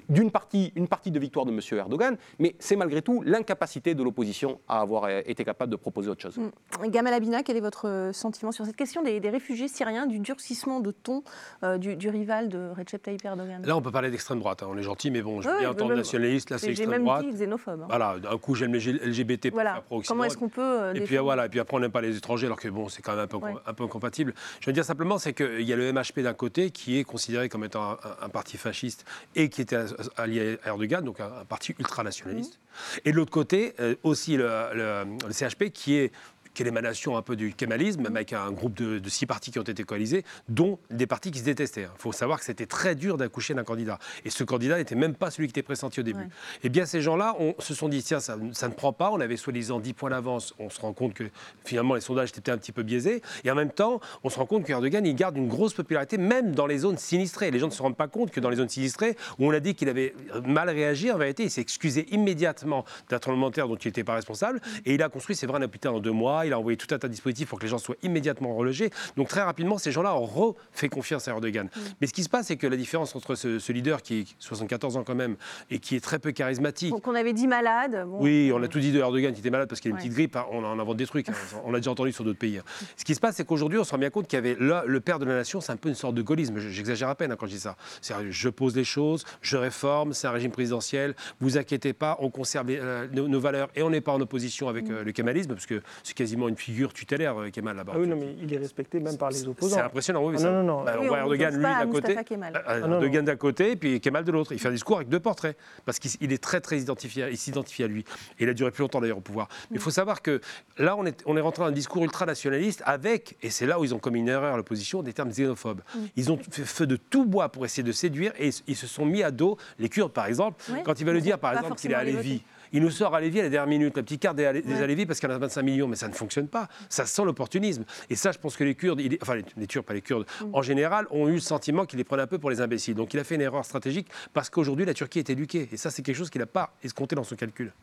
d'une 0.09 0.31
partie, 0.31 0.71
une 0.75 0.87
partie 0.87 1.11
de 1.11 1.19
victoire 1.19 1.45
de 1.45 1.51
M. 1.51 1.59
Erdogan, 1.71 2.17
mais 2.39 2.55
c'est 2.59 2.75
malgré 2.75 3.01
tout 3.01 3.21
l'incapacité 3.25 3.93
de 3.95 4.03
l'opposition 4.03 4.59
à 4.67 4.79
avoir 4.81 5.05
euh, 5.05 5.21
été 5.25 5.43
capable 5.43 5.71
de 5.71 5.75
proposer 5.75 6.09
autre 6.09 6.21
chose. 6.21 6.37
Mm. 6.37 6.87
Gamal 6.89 7.13
Abina, 7.13 7.43
quel 7.43 7.57
est 7.57 7.61
votre 7.61 7.87
euh, 7.87 8.13
sentiment 8.13 8.51
sur 8.51 8.65
cette 8.65 8.75
question 8.75 9.03
des, 9.03 9.19
des 9.19 9.29
réfugiés 9.29 9.67
syriens, 9.67 10.05
du 10.05 10.19
durcissement 10.19 10.79
de 10.79 10.91
ton 10.91 11.23
euh, 11.63 11.77
du, 11.77 11.95
du 11.95 12.09
rival 12.09 12.49
de 12.49 12.69
Recep 12.77 13.01
Tayyip 13.01 13.25
Erdogan? 13.25 13.61
Là, 13.65 13.75
on 13.75 13.81
peut 13.81 13.91
parler 13.91 14.09
d'extrême 14.11 14.39
droite. 14.39 14.63
hein. 14.63 14.67
On 14.69 14.77
est 14.77 14.83
gentil, 14.83 15.11
mais 15.11 15.21
bon, 15.21 15.41
je 15.41 15.49
veux 15.49 15.59
bien 15.59 15.71
entendre 15.71 15.95
nationaliste. 15.95 16.49
Là, 16.49 16.57
c'est 16.57 16.67
Mais 16.67 16.73
J'ai 16.75 16.83
extrême 16.83 17.01
même 17.01 17.05
droite. 17.05 17.25
dit 17.25 17.31
xénophobe. 17.33 17.81
hein. 17.81 17.85
Voilà, 17.89 18.19
d'un 18.19 18.37
coup, 18.37 18.55
j'aime 18.55 18.73
les 18.73 18.79
LGBT 18.79 19.51
Voilà. 19.51 19.83
Comment 20.07 20.23
est-ce 20.23 20.37
qu'on 20.37 20.49
peut 20.49 20.61
euh, 20.61 20.93
Et 20.93 21.01
puis 21.01 21.17
voilà, 21.17 21.45
et 21.45 21.49
puis 21.49 21.59
après 21.59 21.75
on 21.77 21.79
n'aime 21.79 21.91
pas 21.91 22.01
les 22.01 22.15
étrangers, 22.17 22.45
alors 22.47 22.59
que 22.59 22.67
bon, 22.69 22.87
c'est 22.89 23.01
quand 23.01 23.11
même 23.11 23.21
un 23.21 23.27
peu, 23.27 23.37
Ouais. 23.37 23.53
un 23.65 23.73
peu 23.73 23.83
incompatible. 23.83 24.33
Je 24.61 24.65
veux 24.67 24.73
dire 24.73 24.83
simplement, 24.85 25.17
c'est 25.17 25.33
qu'il 25.33 25.61
y 25.61 25.73
a 25.73 25.75
le 25.75 25.91
MHP 25.91 26.19
d'un 26.21 26.33
côté 26.33 26.71
qui 26.71 26.97
est 26.97 27.03
considéré 27.03 27.49
comme 27.49 27.63
étant 27.63 27.83
un, 27.83 27.93
un- 27.93 28.25
un 28.25 28.29
parti 28.29 28.57
fasciste 28.57 29.05
et 29.35 29.49
qui 29.49 29.61
était 29.61 29.77
allié 30.15 30.57
à 30.63 30.69
Erdogan, 30.69 31.03
donc 31.03 31.19
un, 31.19 31.45
parti 31.45 31.73
ultranationaliste. 31.79 32.59
Et 33.05 33.11
de 33.11 33.17
l'autre 33.17 33.31
côté, 33.31 33.73
euh, 33.79 33.95
aussi 34.03 34.37
le 34.37 35.05
CHP 35.31 35.71
qui 35.71 35.95
est 35.95 36.11
qui 36.57 36.63
est 36.63 36.65
l'émanation 36.65 37.17
un 37.17 37.21
peu 37.21 37.35
du 37.35 37.53
kémalisme, 37.53 38.01
même 38.01 38.15
avec 38.15 38.33
un 38.33 38.51
groupe 38.51 38.73
de, 38.73 38.97
de, 38.97 39.09
six 39.09 39.27
partis 39.27 39.51
qui 39.51 39.59
ont 39.59 39.63
été 39.63 39.83
coalisés, 39.83 40.25
dont 40.49 40.79
des 40.89 41.05
partis 41.05 41.29
qui 41.29 41.37
se 41.37 41.43
détestaient. 41.43 41.83
Il 41.83 42.01
faut 42.01 42.11
savoir 42.11 42.39
que 42.39 42.45
c'était 42.45 42.65
très 42.65 42.95
dur 42.95 43.15
d'accoucher 43.15 43.53
d'un 43.53 43.63
candidat. 43.63 43.99
Et 44.25 44.31
ce 44.31 44.43
candidat 44.43 44.77
n'était 44.77 44.95
même 44.95 45.13
pas 45.13 45.29
celui 45.29 45.47
qui 45.47 45.51
était 45.51 45.61
pressenti 45.61 45.99
au 45.99 46.03
début. 46.03 46.21
Ouais. 46.21 46.29
Eh 46.63 46.69
bien, 46.69 46.87
ces 46.87 47.03
gens-là 47.03 47.35
se 47.59 47.75
sont 47.75 47.89
dit, 47.89 48.01
tiens, 48.01 48.19
ça, 48.19 48.37
ça 48.53 48.67
ne 48.69 48.73
prend 48.73 48.91
pas. 48.91 49.11
On 49.11 49.19
avait 49.19 49.37
soi-disant 49.37 49.79
10 49.79 49.93
points 49.93 50.09
d'avance. 50.09 50.55
On 50.57 50.71
se 50.71 50.81
rend 50.81 50.93
compte 50.93 51.13
que 51.13 51.25
finalement, 51.63 51.93
les 51.93 52.01
sondages 52.01 52.29
étaient 52.35 52.49
un 52.49 52.57
petit 52.57 52.71
peu 52.71 52.81
biaisés. 52.81 53.21
Et 53.43 53.51
en 53.51 53.55
même 53.55 53.69
temps, 53.69 53.99
on 54.23 54.29
se 54.31 54.39
rend 54.39 54.47
compte 54.47 54.65
qu'Erdogan, 54.65 55.05
il 55.05 55.13
garde 55.13 55.37
une 55.37 55.49
grosse 55.49 55.75
popularité, 55.75 56.17
même 56.17 56.55
dans 56.55 56.65
les 56.65 56.79
zones 56.79 56.97
sinistrées. 56.97 57.51
Les 57.51 57.59
gens 57.59 57.67
ne 57.67 57.71
se 57.71 57.83
rendent 57.83 57.95
pas 57.95 58.07
compte 58.07 58.31
que 58.31 58.39
dans 58.39 58.49
les 58.49 58.57
zones 58.57 58.69
sinistrées, 58.69 59.15
où 59.37 59.45
on 59.45 59.51
a 59.51 59.59
dit 59.59 59.75
qu'il 59.75 59.89
avait 59.89 60.15
mal 60.43 60.71
réagi, 60.71 61.11
en 61.11 61.19
vérité, 61.19 61.43
il 61.43 61.51
s'est 61.51 61.61
excusé 61.61 62.07
immédiatement 62.09 62.83
d'un 63.09 63.19
tremblement 63.19 63.49
de 63.49 63.53
terre 63.53 63.67
dont 63.67 63.75
il 63.75 63.87
n'était 63.87 64.03
pas 64.03 64.15
responsable. 64.15 64.59
Et 64.87 64.95
il 64.95 65.03
a 65.03 65.09
construit, 65.09 65.35
c'est 65.35 65.45
vrai, 65.45 65.59
un 65.59 65.61
hôpital 65.61 65.93
en 65.93 65.99
deux 65.99 66.11
mois. 66.11 66.46
Il 66.47 66.53
a 66.53 66.59
envoyé 66.59 66.77
tout 66.77 66.93
un 66.93 66.97
tas 66.99 67.07
de 67.07 67.13
dispositifs 67.13 67.47
pour 67.49 67.59
que 67.59 67.63
les 67.63 67.69
gens 67.69 67.77
soient 67.77 67.95
immédiatement 68.03 68.55
relogés. 68.55 68.89
Donc 69.15 69.27
très 69.27 69.41
rapidement, 69.41 69.77
ces 69.77 69.91
gens-là 69.91 70.15
ont 70.15 70.25
refait 70.25 70.89
confiance 70.89 71.27
à 71.27 71.31
Erdogan. 71.31 71.69
Mais 72.01 72.07
ce 72.07 72.13
qui 72.13 72.23
se 72.23 72.29
passe, 72.29 72.47
c'est 72.47 72.57
que 72.57 72.67
la 72.67 72.77
différence 72.77 73.15
entre 73.15 73.35
ce, 73.35 73.59
ce 73.59 73.71
leader 73.71 74.01
qui 74.01 74.19
est 74.21 74.25
74 74.39 74.97
ans 74.97 75.03
quand 75.03 75.15
même 75.15 75.35
et 75.69 75.79
qui 75.79 75.95
est 75.95 75.99
très 75.99 76.19
peu 76.19 76.31
charismatique. 76.31 76.93
Qu'on 77.01 77.15
avait 77.15 77.33
dit 77.33 77.47
malade. 77.47 78.05
Bon. 78.07 78.17
Oui, 78.21 78.51
on 78.53 78.61
a 78.63 78.67
tout 78.67 78.79
dit 78.79 78.91
de 78.91 78.99
Erdogan 78.99 79.33
qui 79.33 79.39
était 79.39 79.49
malade 79.49 79.69
parce 79.69 79.81
qu'il 79.81 79.89
a 79.89 79.91
une 79.91 79.95
Ouais. 79.97 80.01
petite 80.01 80.13
grippe. 80.13 80.35
hein, 80.35 80.45
On 80.51 80.63
en 80.63 80.79
invente 80.79 80.97
des 80.97 81.05
trucs. 81.07 81.29
hein, 81.29 81.33
On 81.65 81.71
l'a 81.71 81.79
déjà 81.79 81.91
entendu 81.91 82.11
sur 82.11 82.23
d'autres 82.23 82.39
pays. 82.39 82.57
hein. 82.57 82.63
Ce 82.95 83.03
qui 83.05 83.13
se 83.15 83.19
passe, 83.19 83.35
c'est 83.35 83.45
qu'aujourd'hui, 83.45 83.79
on 83.79 83.83
se 83.83 83.91
rend 83.91 83.97
bien 83.97 84.09
compte 84.09 84.27
qu'il 84.27 84.37
y 84.37 84.39
avait 84.39 84.55
là, 84.59 84.83
le 84.85 84.99
père 84.99 85.19
de 85.19 85.25
la 85.25 85.35
nation, 85.35 85.61
c'est 85.61 85.71
un 85.71 85.77
peu 85.77 85.89
une 85.89 85.95
sorte 85.95 86.15
de 86.15 86.21
gaullisme. 86.21 86.57
Je- 86.59 86.69
J'exagère 86.69 87.09
à 87.09 87.15
peine 87.15 87.31
hein, 87.31 87.35
quand 87.39 87.47
je 87.47 87.51
dis 87.53 87.59
ça. 87.59 87.75
C'est 88.01 88.13
je 88.29 88.49
pose 88.49 88.75
les 88.75 88.83
choses, 88.83 89.25
je 89.41 89.57
réforme, 89.57 90.13
c'est 90.13 90.27
un 90.27 90.31
régime 90.31 90.51
présidentiel. 90.51 91.15
Vous 91.39 91.57
inquiétez 91.57 91.93
pas, 91.93 92.17
on 92.19 92.29
conserve 92.29 92.67
les- 92.67 92.79
euh, 92.79 93.07
nos, 93.11 93.27
nos 93.27 93.39
valeurs 93.39 93.69
et 93.75 93.81
on 93.83 93.89
n'est 93.89 94.01
pas 94.01 94.11
en 94.13 94.21
opposition 94.21 94.67
avec 94.69 94.89
euh, 94.89 95.03
le 95.03 95.11
kémalisme 95.11 95.53
parce 95.53 95.65
que 95.65 95.81
c'est 96.03 96.13
quasiment 96.27 96.49
une 96.49 96.57
figure 96.57 96.91
tutélaire, 96.91 97.39
euh, 97.39 97.49
Kemal 97.49 97.77
là-bas. 97.77 97.93
Ah 97.95 97.99
oui, 97.99 98.07
non, 98.07 98.17
mais 98.17 98.35
il 98.41 98.53
est 98.53 98.57
respecté 98.57 98.99
même 98.99 99.17
par 99.17 99.29
les 99.29 99.47
opposants. 99.47 99.77
C'est 99.77 99.81
impressionnant, 99.81 100.25
oui. 100.25 100.33
Ah 100.37 100.41
ça- 100.41 100.51
non, 100.51 100.63
non, 100.63 100.79
non. 100.79 100.83
Bah, 100.83 100.95
Oui, 100.99 101.05
on 101.05 101.07
voit 101.07 101.19
Erdogan, 101.19 101.55
lui, 101.55 101.65
à 101.65 101.85
d'un 101.85 101.91
côté. 101.91 102.17
Euh, 102.17 102.61
Ah 102.65 102.77
Erdogan 102.79 103.23
d'un 103.25 103.35
côté, 103.37 103.71
et 103.71 103.75
puis 103.77 104.01
Kemal 104.01 104.25
de 104.25 104.31
l'autre. 104.33 104.51
Il 104.51 104.59
fait 104.59 104.67
un 104.67 104.71
discours 104.71 104.97
avec 104.97 105.07
deux 105.07 105.21
portraits, 105.21 105.55
parce 105.85 105.99
qu'il 105.99 106.11
il 106.19 106.33
est 106.33 106.43
très, 106.43 106.59
très 106.59 106.79
identifié, 106.79 107.27
il 107.31 107.37
s'identifie 107.37 107.83
à 107.83 107.87
lui. 107.87 108.03
Et 108.39 108.43
il 108.43 108.49
a 108.49 108.53
duré 108.53 108.71
plus 108.71 108.81
longtemps 108.81 108.99
d'ailleurs 108.99 109.19
au 109.19 109.21
pouvoir. 109.21 109.47
Mais 109.71 109.77
il 109.77 109.81
faut 109.81 109.89
savoir 109.91 110.21
que 110.21 110.41
là, 110.77 110.97
on 110.97 111.05
est, 111.05 111.23
on 111.25 111.37
est 111.37 111.41
rentré 111.41 111.63
dans 111.63 111.69
un 111.69 111.71
discours 111.71 112.03
ultranationaliste 112.03 112.83
avec, 112.85 113.37
et 113.41 113.49
c'est 113.49 113.65
là 113.65 113.79
où 113.79 113.85
ils 113.85 113.95
ont 113.95 113.99
commis 113.99 114.19
une 114.19 114.27
erreur, 114.29 114.57
l'opposition, 114.57 115.01
des 115.03 115.13
termes 115.13 115.29
xénophobes. 115.29 115.81
Ils 116.17 116.29
ont 116.31 116.37
fait 116.51 116.65
feu 116.65 116.87
de 116.87 116.97
tout 116.97 117.25
bois 117.25 117.49
pour 117.49 117.63
essayer 117.63 117.83
de 117.83 117.91
séduire, 117.93 118.33
et 118.37 118.49
ils 118.67 118.75
se 118.75 118.87
sont 118.87 119.05
mis 119.05 119.23
à 119.23 119.31
dos 119.31 119.57
les 119.79 119.87
Kurdes, 119.87 120.11
par 120.11 120.25
exemple. 120.25 120.61
Quand 120.83 120.99
il 120.99 121.05
va 121.05 121.13
le 121.13 121.21
dire, 121.21 121.39
par 121.39 121.53
exemple, 121.53 121.75
qu'il 121.75 121.91
est 121.91 121.95
à 121.95 122.03
Lévis. 122.03 122.41
Il 122.73 122.81
nous 122.81 122.89
sort 122.91 123.15
à 123.15 123.21
Lévis 123.21 123.39
à 123.39 123.43
la 123.43 123.49
dernière 123.49 123.67
minute, 123.67 123.95
la 123.97 124.03
petite 124.03 124.21
carte 124.21 124.35
des, 124.35 124.45
Alé- 124.45 124.61
des 124.61 124.73
Ouais. 124.75 124.81
Alévis 124.81 125.05
parce 125.05 125.19
qu'il 125.19 125.29
y 125.29 125.31
en 125.31 125.35
a 125.35 125.39
25 125.39 125.61
millions, 125.63 125.87
mais 125.87 125.95
ça 125.95 126.07
ne 126.07 126.13
fonctionne 126.13 126.47
pas. 126.47 126.67
Ça 126.89 127.05
sent 127.05 127.23
l'opportunisme. 127.25 127.85
Et 128.09 128.15
ça, 128.15 128.31
je 128.31 128.37
pense 128.37 128.55
que 128.57 128.63
les 128.63 128.75
Kurdes, 128.75 128.99
il 129.01 129.17
enfin 129.21 129.35
les, 129.35 129.45
les 129.55 129.67
Turcs, 129.67 129.83
pas 129.85 129.93
les 129.93 130.01
Kurdes, 130.01 130.25
Mm. 130.41 130.45
en 130.53 130.61
général, 130.61 131.07
ont 131.11 131.27
eu 131.27 131.33
le 131.33 131.39
sentiment 131.39 131.85
qu'il 131.85 131.97
les 131.97 132.03
prenait 132.03 132.23
un 132.23 132.27
peu 132.27 132.37
pour 132.39 132.49
les 132.49 132.61
imbéciles. 132.61 132.95
Donc 132.95 133.13
il 133.13 133.19
a 133.19 133.23
fait 133.23 133.35
une 133.35 133.41
erreur 133.41 133.65
stratégique 133.65 134.07
parce 134.33 134.49
qu'aujourd'hui, 134.49 134.85
la 134.85 134.93
Turquie 134.93 135.19
est 135.19 135.29
éduquée. 135.29 135.69
Et 135.71 135.77
ça, 135.77 135.89
c'est 135.91 136.01
quelque 136.01 136.15
chose 136.15 136.29
qu'il 136.29 136.39
n'a 136.41 136.45
pas 136.47 136.73
escompté 136.83 137.15
dans 137.15 137.23
son 137.23 137.35
calcul. 137.35 137.73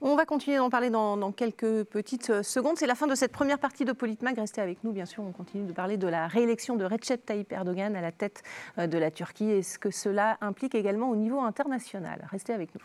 On 0.00 0.16
va 0.16 0.24
continuer 0.26 0.56
d'en 0.58 0.70
parler 0.70 0.90
dans, 0.90 1.16
dans 1.16 1.32
quelques 1.32 1.84
petites 1.84 2.30
euh, 2.30 2.42
secondes. 2.42 2.76
C'est 2.76 2.86
la 2.86 2.94
fin 2.94 3.06
de 3.06 3.14
cette 3.14 3.32
première 3.32 3.58
partie 3.58 3.84
de 3.84 3.92
Politmag. 3.92 4.38
Restez 4.38 4.60
avec 4.60 4.82
nous, 4.84 4.92
bien 4.92 5.06
sûr. 5.06 5.22
On 5.22 5.32
continue 5.32 5.64
de 5.64 5.72
parler 5.72 5.96
de 5.96 6.06
la 6.08 6.26
réélection 6.26 6.76
de 6.76 6.84
Recep 6.84 7.24
Tayyip 7.24 7.52
Erdogan 7.52 7.94
à 7.96 8.00
la 8.02 8.12
tête 8.12 8.42
euh, 8.78 8.86
de 8.86 8.98
la 8.98 9.10
Turquie 9.10 9.50
et 9.50 9.62
ce 9.62 9.78
que 9.78 9.90
cela 9.90 10.36
implique 10.40 10.74
également 10.74 11.10
au 11.10 11.16
niveau 11.16 11.40
international. 11.40 12.26
Restez 12.30 12.52
avec 12.52 12.74
nous. 12.74 12.82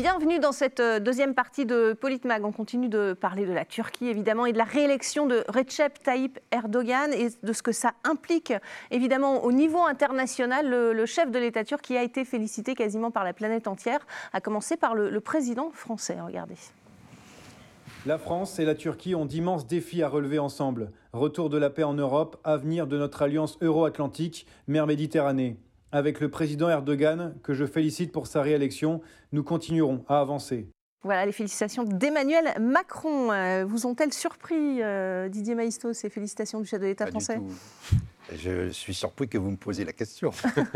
Bienvenue 0.00 0.38
dans 0.38 0.52
cette 0.52 0.78
euh, 0.78 1.00
deuxième 1.00 1.34
partie 1.34 1.66
de 1.66 1.92
Politmag. 1.92 2.44
On 2.44 2.52
continue 2.52 2.88
de 2.88 3.14
parler 3.20 3.46
de 3.46 3.52
la 3.52 3.64
Turquie, 3.64 4.06
évidemment, 4.06 4.46
et 4.46 4.52
de 4.52 4.58
la 4.58 4.62
réélection 4.62 5.26
de 5.26 5.42
Recep 5.48 6.00
Tayyip 6.04 6.38
Erdogan 6.52 7.12
et 7.12 7.30
de 7.42 7.52
ce 7.52 7.64
que 7.64 7.72
ça 7.72 7.94
implique, 8.04 8.52
évidemment, 8.92 9.42
au 9.42 9.50
niveau 9.50 9.82
international. 9.82 10.70
Le, 10.70 11.04
chef 11.04 11.32
de 11.32 11.40
l'État 11.40 11.64
turc 11.64 11.80
qui 11.80 11.96
a 11.96 12.04
été 12.04 12.24
félicité 12.24 12.76
quasiment 12.76 13.10
par 13.10 13.24
la 13.24 13.32
planète 13.32 13.66
entière, 13.66 13.98
à 14.32 14.40
commencer 14.40 14.76
par 14.76 14.94
le, 14.94 15.10
le 15.10 15.20
président 15.20 15.70
français. 15.72 16.16
Regardez. 16.20 16.54
La 18.06 18.18
France 18.18 18.60
et 18.60 18.64
la 18.64 18.76
Turquie 18.76 19.16
ont 19.16 19.26
d'immenses 19.26 19.66
défis 19.66 20.04
à 20.04 20.08
relever 20.08 20.38
ensemble. 20.38 20.92
Retour 21.12 21.50
de 21.50 21.58
la 21.58 21.70
paix 21.70 21.82
en 21.82 21.94
Europe, 21.94 22.36
avenir 22.44 22.86
de 22.86 22.96
notre 22.96 23.22
alliance 23.22 23.58
euro-atlantique, 23.62 24.46
mer 24.68 24.86
Méditerranée. 24.86 25.56
Avec 25.90 26.20
le 26.20 26.28
président 26.28 26.68
Erdogan, 26.68 27.34
que 27.42 27.54
je 27.54 27.64
félicite 27.64 28.12
pour 28.12 28.26
sa 28.26 28.42
réélection, 28.42 29.00
nous 29.32 29.42
continuerons 29.42 30.04
à 30.08 30.20
avancer. 30.20 30.68
Voilà 31.02 31.24
les 31.24 31.32
félicitations 31.32 31.84
d'Emmanuel 31.84 32.60
Macron. 32.60 33.32
Euh, 33.32 33.64
vous 33.64 33.86
ont-elles 33.86 34.12
surpris, 34.12 34.82
euh, 34.82 35.28
Didier 35.28 35.54
Maïsto, 35.54 35.92
ces 35.92 36.10
félicitations 36.10 36.60
du 36.60 36.66
chef 36.66 36.80
de 36.80 36.86
l'État 36.86 37.04
Pas 37.04 37.12
français? 37.12 37.40
Je 38.36 38.68
suis 38.70 38.92
surpris 38.92 39.28
que 39.28 39.38
vous 39.38 39.50
me 39.50 39.56
posiez 39.56 39.84
la 39.86 39.92
question. 39.94 40.32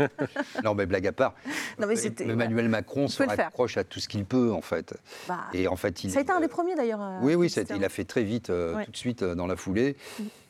non, 0.63 0.73
mais 0.73 0.85
blague 0.87 1.05
à 1.05 1.11
part, 1.11 1.35
Non, 1.77 1.87
mais 1.87 1.95
Emmanuel 2.23 2.67
Macron 2.67 3.07
se 3.07 3.21
raccroche 3.21 3.77
à 3.77 3.83
tout 3.83 3.99
ce 3.99 4.07
qu'il 4.07 4.25
peut, 4.25 4.51
en 4.51 4.61
fait. 4.61 4.95
Bah, 5.27 5.41
Et 5.53 5.67
en 5.67 5.75
fait, 5.75 6.03
il, 6.03 6.09
Ça 6.11 6.19
a 6.19 6.21
été 6.23 6.31
un 6.31 6.39
des 6.39 6.47
premiers 6.47 6.75
d'ailleurs. 6.75 7.19
Oui, 7.21 7.35
oui, 7.35 7.51
il 7.51 7.85
a 7.85 7.89
fait 7.89 8.05
très 8.05 8.23
vite, 8.23 8.49
euh, 8.49 8.75
Ouais. 8.75 8.85
tout 8.85 8.91
de 8.91 8.97
suite, 8.97 9.21
euh, 9.21 9.35
dans 9.35 9.45
la 9.45 9.55
foulée. 9.55 9.95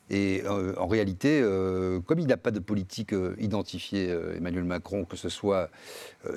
Mm. 0.10 0.14
Et 0.14 0.44
euh, 0.46 0.74
en 0.78 0.88
réalité, 0.88 1.40
euh, 1.42 2.00
comme 2.02 2.20
il 2.20 2.28
n'a 2.28 2.38
pas 2.38 2.52
de 2.52 2.60
politique 2.60 3.14
euh, 3.14 3.36
identifiée, 3.40 4.10
Emmanuel 4.38 4.64
Macron, 4.64 5.06
que 5.06 5.16
ce 5.18 5.30
soit 5.30 5.70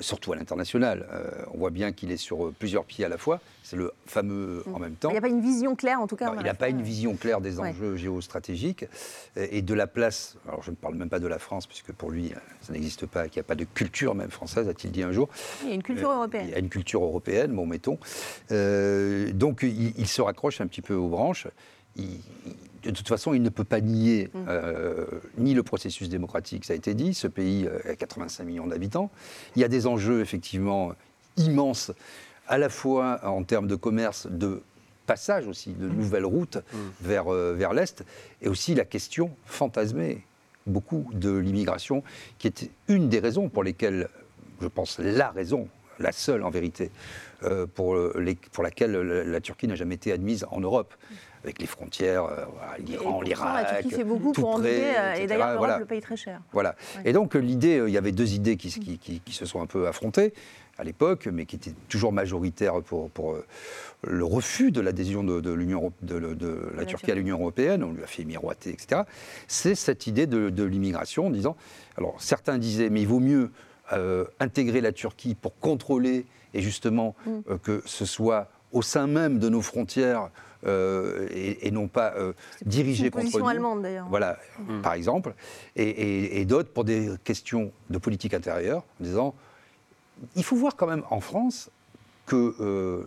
surtout 0.01 0.33
à 0.33 0.35
l'international, 0.35 1.07
on 1.53 1.57
voit 1.57 1.69
bien 1.69 1.91
qu'il 1.93 2.11
est 2.11 2.17
sur 2.17 2.51
plusieurs 2.59 2.83
pieds 2.85 3.05
à 3.05 3.09
la 3.09 3.17
fois. 3.17 3.39
C'est 3.63 3.75
le 3.77 3.91
fameux 4.05 4.63
euh, 4.67 4.73
en 4.73 4.79
même 4.79 4.95
temps. 4.95 5.09
Il 5.09 5.13
n'y 5.13 5.17
a 5.17 5.21
pas 5.21 5.27
une 5.29 5.41
vision 5.41 5.75
claire, 5.75 5.99
en 6.01 6.07
tout 6.07 6.15
cas. 6.15 6.27
Non, 6.31 6.39
il 6.39 6.43
n'a 6.45 6.53
pas 6.53 6.69
une 6.69 6.81
vision 6.81 7.15
claire 7.15 7.41
des 7.41 7.59
Ouais. 7.59 7.69
enjeux 7.69 7.95
géostratégiques 7.95 8.85
et 9.35 9.61
de 9.61 9.73
la 9.73 9.87
place. 9.87 10.37
Alors, 10.47 10.61
je 10.63 10.71
ne 10.71 10.75
parle 10.75 10.95
même 10.95 11.09
pas 11.09 11.19
de 11.19 11.27
la 11.27 11.39
France, 11.39 11.67
puisque 11.67 11.91
pour 11.91 12.11
lui, 12.11 12.33
ça 12.61 12.73
n'existe 12.73 13.05
pas, 13.05 13.27
qu'il 13.29 13.39
n'y 13.39 13.45
a 13.45 13.47
pas 13.47 13.55
de 13.55 13.65
culture 13.65 14.15
même 14.15 14.29
française, 14.31 14.67
a-t-il 14.69 14.91
dit 14.91 15.03
un 15.03 15.11
jour. 15.11 15.29
Il 15.63 15.69
y 15.69 15.71
a 15.71 15.75
une 15.75 15.83
culture 15.83 16.11
européenne. 16.11 16.45
Il 16.47 16.51
y 16.51 16.55
a 16.55 16.59
une 16.59 16.69
culture 16.69 17.03
européenne, 17.03 17.51
bon, 17.53 17.65
mettons. 17.65 17.97
Donc, 18.49 19.63
il, 19.63 19.93
il 19.97 20.07
se 20.07 20.21
raccroche 20.21 20.61
un 20.61 20.67
petit 20.67 20.81
peu 20.81 20.93
aux 20.93 21.07
branches. 21.09 21.47
Il- 21.95 22.19
de 22.91 22.97
toute 22.97 23.07
façon, 23.07 23.33
il 23.33 23.41
ne 23.41 23.49
peut 23.49 23.63
pas 23.63 23.81
nier 23.81 24.29
Mm. 24.33 24.45
euh, 24.47 25.05
ni 25.37 25.53
le 25.53 25.63
processus 25.63 26.09
démocratique, 26.09 26.65
ça 26.65 26.73
a 26.73 26.75
été 26.75 26.93
dit. 26.93 27.13
Ce 27.13 27.27
pays 27.27 27.65
euh, 27.67 27.79
a 27.91 27.95
85 27.95 28.43
millions 28.43 28.67
d'habitants. 28.67 29.09
Il 29.55 29.61
y 29.61 29.65
a 29.65 29.67
des 29.67 29.87
enjeux, 29.87 30.21
effectivement, 30.21 30.93
immenses, 31.37 31.91
à 32.47 32.57
la 32.57 32.69
fois 32.69 33.19
en 33.23 33.43
termes 33.43 33.67
de 33.67 33.75
commerce, 33.75 34.27
de 34.29 34.61
passage 35.05 35.47
aussi, 35.47 35.71
de 35.71 35.87
nouvelles 35.87 36.25
routes 36.25 36.57
vers, 37.01 37.31
euh, 37.33 37.53
vers 37.53 37.73
l'Est, 37.73 38.03
et 38.41 38.49
aussi 38.49 38.75
la 38.75 38.83
question 38.85 39.31
fantasmée, 39.45 40.23
beaucoup 40.65 41.09
de 41.13 41.31
l'immigration, 41.37 42.03
qui 42.39 42.47
était 42.47 42.69
une 42.89 43.07
des 43.09 43.19
raisons 43.19 43.47
pour 43.49 43.63
lesquelles, 43.63 44.09
je 44.61 44.67
pense, 44.67 44.99
la 44.99 45.29
raison, 45.31 45.67
la 45.99 46.11
seule 46.11 46.43
en 46.43 46.49
vérité, 46.49 46.91
euh, 47.43 47.65
pour, 47.67 47.95
les- 48.19 48.35
pour 48.35 48.63
laquelle 48.63 48.91
la, 48.91 49.23
la 49.23 49.41
Turquie 49.41 49.67
n'a 49.67 49.75
jamais 49.75 49.95
été 49.95 50.11
admise 50.11 50.45
en 50.51 50.59
Europe, 50.59 50.93
avec 51.47 51.59
les 51.59 51.65
frontières, 51.65 52.25
euh, 52.25 52.45
l'Iran, 52.79 53.21
l'Irak. 53.21 53.63
La 53.71 53.79
Turquie 53.79 53.95
fait 53.95 54.03
beaucoup 54.03 54.33
tout 54.33 54.41
pour 54.41 54.59
euh, 54.59 54.63
et 54.65 55.15
etc. 55.23 55.27
d'ailleurs, 55.27 55.45
l'Europe 55.47 55.57
Voilà. 55.59 55.79
le 55.79 55.85
paye 55.85 56.01
très 56.01 56.17
cher. 56.17 56.41
Voilà. 56.51 56.75
Ouais. 56.97 57.03
Et 57.09 57.13
donc, 57.13 57.35
l'idée, 57.35 57.79
euh, 57.79 57.87
il 57.89 57.93
y 57.93 57.97
avait 57.97 58.11
deux 58.11 58.33
idées 58.33 58.57
qui, 58.57 58.69
qui- 58.69 58.97
qui- 58.97 59.21
qui 59.21 59.33
se 59.33 59.45
sont 59.45 59.61
un 59.61 59.65
peu 59.65 59.87
affrontées 59.87 60.33
à 60.77 60.83
l'époque, 60.83 61.27
mais 61.31 61.45
qui 61.45 61.55
étaient 61.55 61.73
toujours 61.87 62.11
majoritaires 62.11 62.81
pour, 62.81 63.09
pour, 63.11 63.31
euh, 63.33 63.45
le 64.05 64.25
refus 64.25 64.71
de 64.71 64.81
l'adhésion 64.81 65.23
de, 65.23 65.39
de 65.39 65.51
l'Union 65.53 65.91
de, 66.01 66.19
de- 66.19 66.33
de 66.33 66.69
la 66.75 66.81
la 66.81 66.85
Turquie 66.85 67.11
à 67.11 67.15
l'Union 67.15 67.39
européenne. 67.39 67.81
On 67.83 67.93
lui 67.93 68.03
a 68.03 68.07
fait 68.07 68.25
miroiter, 68.25 68.71
etc. 68.71 69.03
C'est 69.47 69.73
cette 69.73 70.05
idée 70.05 70.27
de, 70.27 70.49
de 70.49 70.63
l'immigration 70.65 71.27
en 71.27 71.29
disant. 71.31 71.55
Alors, 71.97 72.21
certains 72.21 72.57
disaient, 72.57 72.89
mais 72.89 73.01
il 73.01 73.07
vaut 73.07 73.21
mieux 73.21 73.51
euh, 73.93 74.25
intégrer 74.41 74.81
la 74.81 74.91
Turquie 74.91 75.33
pour 75.33 75.57
contrôler 75.59 76.25
et 76.53 76.61
justement 76.61 77.15
Mm. 77.25 77.31
euh, 77.49 77.57
que 77.57 77.81
ce 77.85 78.03
soit 78.05 78.49
au 78.73 78.81
sein 78.81 79.07
même 79.07 79.39
de 79.39 79.47
nos 79.47 79.61
frontières 79.61 80.29
euh, 80.65 81.27
et, 81.31 81.67
et 81.67 81.71
non 81.71 81.87
pas 81.87 82.13
euh, 82.15 82.33
C'est 82.59 82.67
dirigé 82.67 83.05
une 83.05 83.11
contre 83.11 83.23
position 83.23 83.39
nous. 83.43 83.49
allemande 83.49 83.81
d'ailleurs. 83.83 84.07
Voilà, 84.09 84.37
par 84.81 84.93
exemple, 84.93 85.33
et, 85.75 85.83
et- 85.87 86.41
et 86.41 86.45
d'autres 86.45 86.69
pour 86.69 86.83
des 86.83 87.11
questions 87.23 87.71
de 87.89 87.97
politique 87.97 88.33
intérieure, 88.33 88.83
en 88.99 89.03
disant 89.03 89.35
il 90.35 90.43
faut 90.43 90.55
voir 90.55 90.75
quand 90.75 90.87
même 90.87 91.03
en 91.11 91.19
France 91.21 91.69
qu'il 92.27 92.53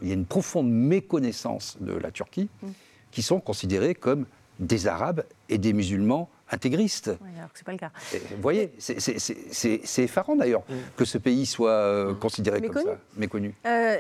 y 0.02 0.10
a 0.10 0.14
une 0.14 0.26
profonde 0.26 0.70
méconnaissance 0.70 1.76
de 1.80 1.92
la 1.92 2.10
Turquie, 2.10 2.48
Mm. 2.62 2.68
qui 3.10 3.22
sont 3.22 3.40
considérés 3.40 3.94
comme 3.94 4.26
des 4.60 4.86
Arabes 4.86 5.24
et 5.48 5.58
des 5.58 5.72
musulmans 5.72 6.28
intégristes. 6.50 7.08
Ouais, 7.08 7.38
alors 7.38 7.52
que 7.52 7.58
c'est 7.58 7.64
pas 7.66 7.72
le 7.72 7.78
cas. 7.78 7.90
Et 8.14 8.18
Vous 8.18 8.42
voyez, 8.42 8.72
c'est- 8.78 9.00
c'est- 9.00 9.18
c'est 9.18 9.36
c'est- 9.52 9.80
c'est 9.84 10.02
effarant 10.04 10.36
d'ailleurs 10.36 10.62
que 10.96 11.04
ce 11.04 11.18
pays 11.18 11.46
soit 11.46 11.70
euh, 11.70 12.14
considéré 12.14 12.60
Méconnu. 12.60 12.84
comme 12.84 12.94
ça, 12.94 12.98
méconnu. 13.16 13.54
Euh, 13.66 13.96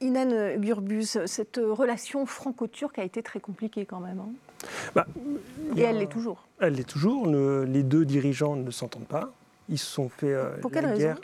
Inan 0.00 0.56
Gurbus, 0.58 1.18
cette 1.26 1.60
relation 1.62 2.24
franco-turque 2.26 2.98
a 2.98 3.04
été 3.04 3.22
très 3.22 3.40
compliquée 3.40 3.86
quand 3.86 4.00
même. 4.00 4.20
hein. 4.20 4.30
Bah, 4.94 5.06
Et 5.76 5.82
elle 5.82 5.98
l'est 5.98 6.06
toujours. 6.10 6.46
Elle 6.60 6.74
l'est 6.74 6.88
toujours. 6.88 7.26
Le- 7.26 7.64
les 7.64 7.82
deux 7.82 8.04
dirigeants 8.04 8.56
ne 8.56 8.70
s'entendent 8.70 9.06
pas. 9.06 9.30
Ils 9.68 9.78
se 9.78 9.86
sont 9.86 10.08
fait 10.08 10.32
euh, 10.32 10.56
Pour 10.60 10.70
la 10.70 10.80
quelle 10.80 10.86
raison. 10.90 11.14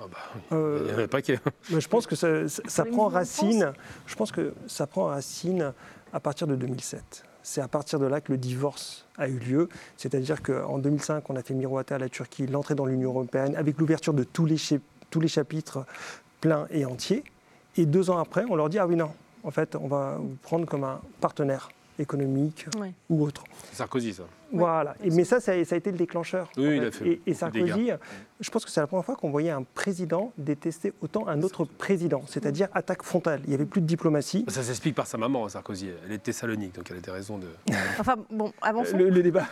Ah 0.00 0.04
bah, 0.10 0.18
Euh, 0.52 1.06
il 1.28 1.34
y. 1.34 1.38
Mais 1.70 1.80
je 1.80 1.88
pense 1.88 2.06
que 2.06 2.14
ça, 2.16 2.48
ça- 2.48 2.62
ça 2.66 2.84
les 2.84 2.90
prend 2.90 3.08
racine. 3.08 3.72
Je 4.06 4.14
pense 4.16 4.30
que 4.32 4.52
ça 4.66 4.86
prend 4.86 5.06
racine 5.06 5.72
à 6.12 6.20
partir 6.20 6.46
de 6.46 6.54
2007. 6.56 7.24
C'est 7.46 7.60
à 7.60 7.68
partir 7.68 7.98
de 7.98 8.06
là 8.06 8.22
que 8.22 8.32
le 8.32 8.38
divorce 8.38 9.06
a 9.18 9.28
eu 9.28 9.38
lieu. 9.38 9.68
C'est-à-dire 9.98 10.42
qu'en 10.42 10.78
2005, 10.78 11.28
on 11.28 11.36
a 11.36 11.42
fait 11.42 11.52
miroiter 11.52 11.94
à 11.94 11.98
la 11.98 12.08
Turquie 12.08 12.46
l'entrée 12.46 12.74
dans 12.74 12.86
l'Union 12.86 13.10
européenne 13.10 13.54
avec 13.54 13.78
l'ouverture 13.78 14.14
de 14.14 14.24
tous 14.24 14.46
les, 14.46 14.56
tous 15.10 15.20
les 15.20 15.28
chapitres 15.28 15.84
pleins 16.40 16.66
et 16.70 16.86
entiers. 16.86 17.22
Et 17.76 17.84
deux 17.84 18.08
ans 18.08 18.16
après, 18.16 18.44
on 18.48 18.56
leur 18.56 18.70
dit 18.70 18.78
ah 18.78 18.86
oui 18.86 18.96
non, 18.96 19.10
en 19.42 19.50
fait, 19.50 19.76
on 19.76 19.88
va 19.88 20.16
vous 20.16 20.36
prendre 20.40 20.64
comme 20.64 20.84
un 20.84 21.02
partenaire 21.20 21.68
économique 21.98 22.66
Ouais. 22.78 22.92
ou 23.10 23.24
autre. 23.24 23.44
C'est 23.70 23.76
Sarkozy, 23.76 24.12
ça. 24.14 24.24
Voilà. 24.52 24.94
Et, 25.02 25.10
mais 25.10 25.24
ça, 25.24 25.40
ça 25.40 25.52
a, 25.52 25.64
ça 25.64 25.74
a 25.74 25.78
été 25.78 25.90
le 25.90 25.96
déclencheur. 25.98 26.48
Oui, 26.56 26.66
en 26.66 26.72
il 26.72 26.84
a 26.84 26.90
fait 26.90 27.04
Et, 27.06 27.10
et 27.12 27.16
beaucoup 27.16 27.30
de 27.30 27.34
Sarkozy, 27.34 27.64
dégâts. 27.72 27.96
je 28.40 28.50
pense 28.50 28.64
que 28.64 28.70
c'est 28.70 28.80
la 28.80 28.86
première 28.86 29.04
fois 29.04 29.16
qu'on 29.16 29.30
voyait 29.30 29.50
un 29.50 29.64
président 29.74 30.32
détester 30.38 30.92
autant 31.02 31.26
un 31.26 31.42
autre 31.42 31.64
président, 31.64 32.22
c'est-à-dire 32.28 32.68
attaque 32.74 33.02
frontale. 33.02 33.40
Il 33.44 33.48
n'y 33.48 33.54
avait 33.54 33.64
plus 33.66 33.80
de 33.80 33.86
diplomatie. 33.86 34.44
Ça 34.48 34.62
s'explique 34.62 34.94
par 34.94 35.06
sa 35.06 35.18
maman, 35.18 35.48
Sarkozy. 35.48 35.88
Elle 36.06 36.12
est 36.12 36.18
de 36.18 36.22
Thessalonique, 36.22 36.74
donc 36.76 36.88
elle 36.90 36.98
a 36.98 37.00
des 37.00 37.10
raisons 37.10 37.38
de. 37.38 37.46
Enfin, 37.98 38.16
bon, 38.30 38.52
avançons. 38.62 38.96
Le, 38.96 39.08
le 39.10 39.22
débat. 39.22 39.46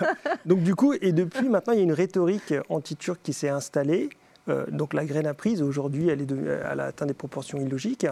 Donc 0.46 0.62
du 0.62 0.74
coup, 0.74 0.92
et 1.00 1.12
depuis 1.12 1.48
maintenant, 1.48 1.72
il 1.72 1.78
y 1.78 1.80
a 1.80 1.84
une 1.84 1.92
rhétorique 1.92 2.54
anti-turque 2.68 3.20
qui 3.22 3.32
s'est 3.32 3.48
installée. 3.48 4.08
Euh, 4.48 4.66
donc 4.72 4.92
la 4.92 5.04
graine 5.04 5.28
a 5.28 5.34
prise, 5.34 5.62
aujourd'hui 5.62 6.08
elle 6.08 6.26
a 6.80 6.84
atteint 6.86 7.06
des 7.06 7.14
proportions 7.14 7.60
illogiques. 7.60 8.08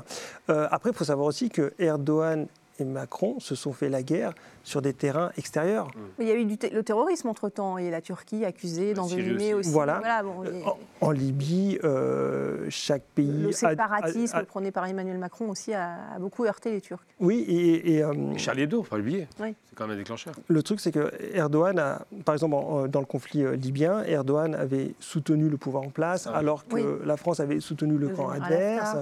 Euh, 0.49 0.69
après, 0.71 0.91
il 0.91 0.97
faut 0.97 1.03
savoir 1.05 1.27
aussi 1.27 1.51
que 1.51 1.73
Erdogan 1.81 2.47
et 2.81 2.85
Macron 2.85 3.39
se 3.41 3.55
sont 3.55 3.73
fait 3.73 3.89
la 3.89 4.03
guerre 4.03 4.33
sur 4.63 4.83
des 4.83 4.93
terrains 4.93 5.31
extérieurs. 5.39 5.89
Mais 6.19 6.25
Il 6.27 6.29
y 6.29 6.33
a 6.33 6.35
eu 6.35 6.45
du 6.45 6.57
le 6.73 6.83
terrorisme 6.83 7.29
entre-temps 7.29 7.79
et 7.79 7.91
la 7.91 8.01
Turquie 8.01 8.45
accusée 8.45 8.93
d'envenimer 8.95 9.55
aussi. 9.55 9.69
aussi. 9.69 9.71
Voilà. 9.73 10.23
bon, 10.23 10.43
a- 10.43 10.69
En, 11.03 11.09
en 11.09 11.11
Libye, 11.11 11.79
euh, 11.85 12.67
chaque 12.69 13.03
pays... 13.15 13.43
le 13.43 13.53
séparatisme 13.53 14.37
a- 14.37 14.41
a- 14.41 14.45
prôné 14.45 14.71
par 14.71 14.87
Emmanuel 14.87 15.19
Macron 15.19 15.49
aussi 15.51 15.73
a, 15.73 15.97
a 16.15 16.19
beaucoup 16.19 16.45
heurté 16.45 16.71
les 16.73 16.81
Turcs. 16.81 17.01
oui, 17.21 17.45
et, 17.49 17.95
et, 17.97 18.03
euh, 18.05 18.13
Charlie 18.37 18.63
Hebdo, 18.63 18.83
faut 18.83 18.91
pas 18.91 18.99
l'oublier. 18.99 19.29
Oui. 19.41 19.55
C'est 19.71 19.77
quand 19.77 19.87
même 19.87 19.95
un 19.97 19.99
déclencheur. 19.99 20.35
Le 20.49 20.63
truc, 20.63 20.81
c'est 20.81 20.91
que 20.93 21.11
Erdogan, 21.33 21.79
a, 21.79 22.03
par 22.25 22.35
exemple, 22.35 22.55
en- 22.55 22.87
dans 22.87 23.01
le 23.01 23.07
conflit 23.07 23.45
euh, 23.45 23.57
libyen, 23.57 24.03
Erdogan 24.05 24.55
avait 24.55 24.95
soutenu 25.01 25.49
le 25.49 25.57
pouvoir 25.57 25.85
en 25.85 25.91
place, 25.91 26.27
Ah. 26.31 26.37
alors 26.37 26.67
que 26.67 26.75
Oui. 26.75 26.85
la 27.07 27.17
France 27.17 27.41
avait 27.41 27.61
soutenu 27.61 27.97
le, 27.97 28.09
Le 28.09 28.15
camp 28.17 28.29
adverse. 28.29 28.97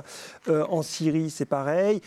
Euh, 0.49 0.65
en 0.69 0.83
Syrie, 0.83 1.31
c'est 1.31 1.47
pareil. 1.47 2.01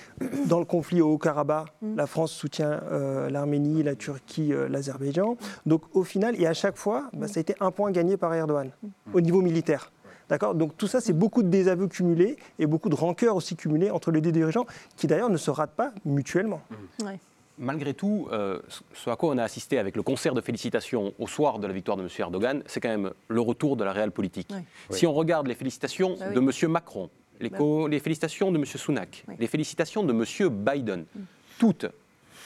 Dans 0.45 0.59
le 0.59 0.65
conflit 0.65 1.01
au 1.01 1.09
Haut-Karabakh, 1.13 1.60
Mm. 1.81 1.95
la 1.95 2.07
France 2.07 2.31
soutient 2.31 2.81
euh, 2.91 3.29
l'Arménie, 3.29 3.83
la 3.83 3.95
Turquie, 3.95 4.53
euh, 4.53 4.67
l'Azerbaïdjan. 4.69 5.37
Donc, 5.65 5.83
au 5.93 6.03
final, 6.03 6.39
et 6.41 6.45
à 6.47 6.53
chaque 6.53 6.77
fois, 6.77 7.09
bah, 7.13 7.27
ça 7.27 7.39
a 7.39 7.41
été 7.41 7.55
un 7.59 7.71
point 7.71 7.91
gagné 7.91 8.17
par 8.17 8.33
Erdogan 8.33 8.71
Mm. 8.83 8.87
au 9.13 9.21
niveau 9.21 9.41
militaire. 9.41 9.91
D'accord? 10.29 10.55
Donc 10.55 10.77
tout 10.77 10.87
ça, 10.87 11.01
c'est 11.01 11.11
beaucoup 11.11 11.43
de 11.43 11.49
désaveux 11.49 11.87
cumulés 11.87 12.37
et 12.57 12.65
beaucoup 12.65 12.87
de 12.87 12.95
rancœurs 12.95 13.35
aussi 13.35 13.57
cumulés 13.57 13.91
entre 13.91 14.11
les 14.11 14.21
deux 14.21 14.31
dirigeants, 14.31 14.65
qui 14.95 15.05
d'ailleurs 15.05 15.29
ne 15.29 15.35
se 15.35 15.51
ratent 15.51 15.75
pas 15.75 15.91
mutuellement. 16.05 16.61
Ouais. 17.03 17.19
Malgré 17.57 17.93
tout, 17.93 18.29
euh, 18.31 18.59
ce 18.93 19.09
à 19.09 19.17
quoi 19.17 19.29
on 19.33 19.37
a 19.37 19.43
assisté 19.43 19.77
avec 19.77 19.97
le 19.97 20.03
concert 20.03 20.33
de 20.33 20.39
félicitations 20.39 21.13
au 21.19 21.27
soir 21.27 21.59
de 21.59 21.67
la 21.67 21.73
victoire 21.73 21.97
de 21.97 22.03
M. 22.03 22.09
Erdogan, 22.17 22.63
c'est 22.65 22.79
quand 22.79 22.87
même 22.89 23.11
le 23.27 23.41
retour 23.41 23.75
de 23.75 23.83
la 23.83 23.91
réelle 23.91 24.11
politique. 24.11 24.49
Ouais. 24.51 24.63
Si 24.89 25.05
on 25.05 25.11
regarde 25.11 25.47
les 25.47 25.53
félicitations 25.55 26.15
Bah 26.17 26.27
oui. 26.29 26.35
de 26.35 26.39
M. 26.65 26.71
Macron, 26.71 27.09
les, 27.41 27.49
Bah 27.49 27.57
les 27.89 27.99
félicitations 27.99 28.53
de 28.53 28.57
M. 28.57 28.65
Sunak, 28.65 29.25
Oui. 29.27 29.35
Les 29.37 29.47
félicitations 29.47 30.01
de 30.03 30.13
M. 30.13 30.49
Biden, 30.49 31.03
toutes 31.61 31.85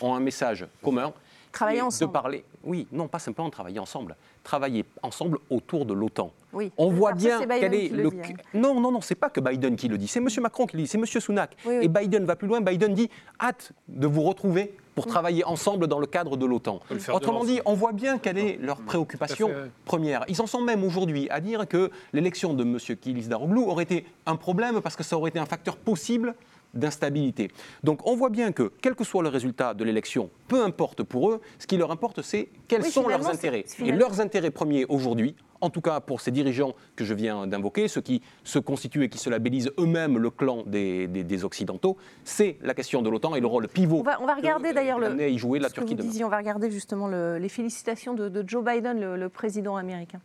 ont 0.01 0.13
un 0.13 0.19
message 0.19 0.67
commun. 0.84 1.13
Travailler 1.54 1.80
est 1.80 1.84
ensemble. 1.84 2.10
De 2.10 2.13
parler, 2.13 2.43
oui, 2.65 2.86
non, 2.91 3.08
pas 3.08 3.19
simplement 3.19 3.49
travailler 3.49 3.80
ensemble, 3.80 4.17
travailler 4.43 4.84
ensemble 5.01 5.38
autour 5.49 5.86
de 5.86 5.93
l'OTAN. 5.93 6.34
Oui. 6.51 6.69
On 6.75 6.89
voit 6.91 7.13
bien 7.13 7.39
c'est 7.39 7.45
Biden 7.45 7.62
quel 7.62 7.73
est 7.73 7.88
qui 7.88 7.93
le 7.95 8.04
le. 8.04 8.10
dit, 8.10 8.17
hein. 8.21 8.36
Non, 8.54 8.78
non, 8.82 8.91
non, 8.91 8.99
c'est 8.99 9.15
pas 9.15 9.30
que 9.30 9.39
Biden 9.39 9.78
qui 9.78 9.88
le 9.88 9.97
dit, 9.97 10.10
c'est 10.10 10.19
M. 10.19 10.28
Macron 10.41 10.65
qui 10.65 10.75
le 10.75 10.84
dit, 10.84 10.89
c'est 10.89 10.97
M. 10.97 11.06
Sunak. 11.06 11.56
Oui, 11.65 11.75
oui. 11.78 11.86
Et 11.86 11.88
Biden 11.88 12.25
va 12.25 12.36
plus 12.36 12.49
loin, 12.49 12.60
Biden 12.60 12.93
dit 12.93 13.10
hâte 13.39 13.71
de 13.88 14.06
vous 14.06 14.23
retrouver 14.23 14.75
pour 14.95 15.06
travailler 15.08 15.45
ensemble 15.45 15.88
dans 15.88 15.99
le 15.99 16.08
cadre 16.08 16.36
de 16.36 16.45
l'OTAN. 16.45 16.82
Autrement 17.13 17.45
dit, 17.45 17.62
on 17.63 17.73
voit 17.73 17.93
bien 17.93 18.17
quelle 18.17 18.38
est 18.38 18.58
leur 18.62 18.82
préoccupation 18.82 19.47
fait, 19.47 19.56
ouais. 19.56 19.71
première. 19.86 20.25
Ils 20.28 20.41
en 20.41 20.47
sont 20.47 20.62
même 20.62 20.84
aujourd'hui 20.84 21.30
à 21.30 21.39
dire 21.39 21.69
que 21.69 21.89
l'élection 22.12 22.54
de 22.54 22.63
M. 22.63 22.78
Kilis 22.99 23.28
Daroglu 23.28 23.62
aurait 23.62 23.84
été 23.84 24.06
un 24.25 24.36
problème 24.36 24.82
parce 24.82 24.97
que 24.97 25.04
ça 25.04 25.17
aurait 25.17 25.30
été 25.30 25.39
un 25.39 25.45
facteur 25.45 25.78
possible 25.78 26.36
d'instabilité. 26.75 27.49
Donc 27.83 28.05
on 28.07 28.15
voit 28.15 28.29
bien 28.29 28.51
que, 28.51 28.71
quel 28.81 28.95
que 28.95 29.03
soit 29.03 29.23
le 29.23 29.29
résultat 29.29 29.73
de 29.73 29.83
l'élection, 29.83 30.29
peu 30.47 30.63
importe 30.63 31.03
pour 31.03 31.31
eux, 31.31 31.41
ce 31.59 31.67
qui 31.67 31.77
leur 31.77 31.91
importe, 31.91 32.21
c'est 32.21 32.49
quels 32.67 32.81
Oui, 32.83 32.91
sont 32.91 33.07
leurs 33.07 33.27
intérêts. 33.27 33.65
Et 33.83 33.91
leurs 33.91 34.19
intérêts 34.21 34.51
premiers 34.51 34.85
aujourd'hui, 34.85 35.35
en 35.61 35.69
tout 35.69 35.81
cas 35.81 35.99
pour 36.01 36.21
ces 36.21 36.31
dirigeants 36.31 36.73
que 36.95 37.05
je 37.05 37.13
viens 37.13 37.47
d'invoquer, 37.47 37.88
ceux 37.88 38.01
qui 38.01 38.21
se 38.43 38.59
constituent 38.59 39.03
et 39.03 39.09
qui 39.09 39.17
se 39.17 39.29
labellisent 39.29 39.71
eux-mêmes 39.79 40.17
le 40.17 40.29
clan 40.29 40.63
des, 40.65 41.07
des- 41.07 41.23
des 41.23 41.43
Occidentaux, 41.45 41.97
c'est 42.23 42.57
la 42.61 42.73
question 42.73 43.01
de 43.01 43.09
l'OTAN 43.09 43.35
et 43.35 43.39
le 43.39 43.47
rôle 43.47 43.67
pivot. 43.67 43.99
On 43.99 44.03
va, 44.03 44.21
on 44.21 44.25
va 44.27 44.35
regarder 44.35 44.73
d'ailleurs 44.73 44.99
le. 44.99 45.29
y 45.29 45.38
jouer 45.38 45.59
la 45.59 45.69
que 45.69 45.73
Turquie 45.75 45.93
vous 45.93 45.99
demain. 45.99 46.09
disiez, 46.09 46.25
on 46.25 46.29
va 46.29 46.38
regarder 46.38 46.69
justement 46.69 47.07
le- 47.07 47.38
les 47.38 47.49
félicitations 47.49 48.13
de, 48.13 48.29
de 48.29 48.43
Joe 48.47 48.63
Biden, 48.63 48.99
le, 48.99 49.15
le 49.15 49.29
président 49.29 49.75
américain. 49.77 50.19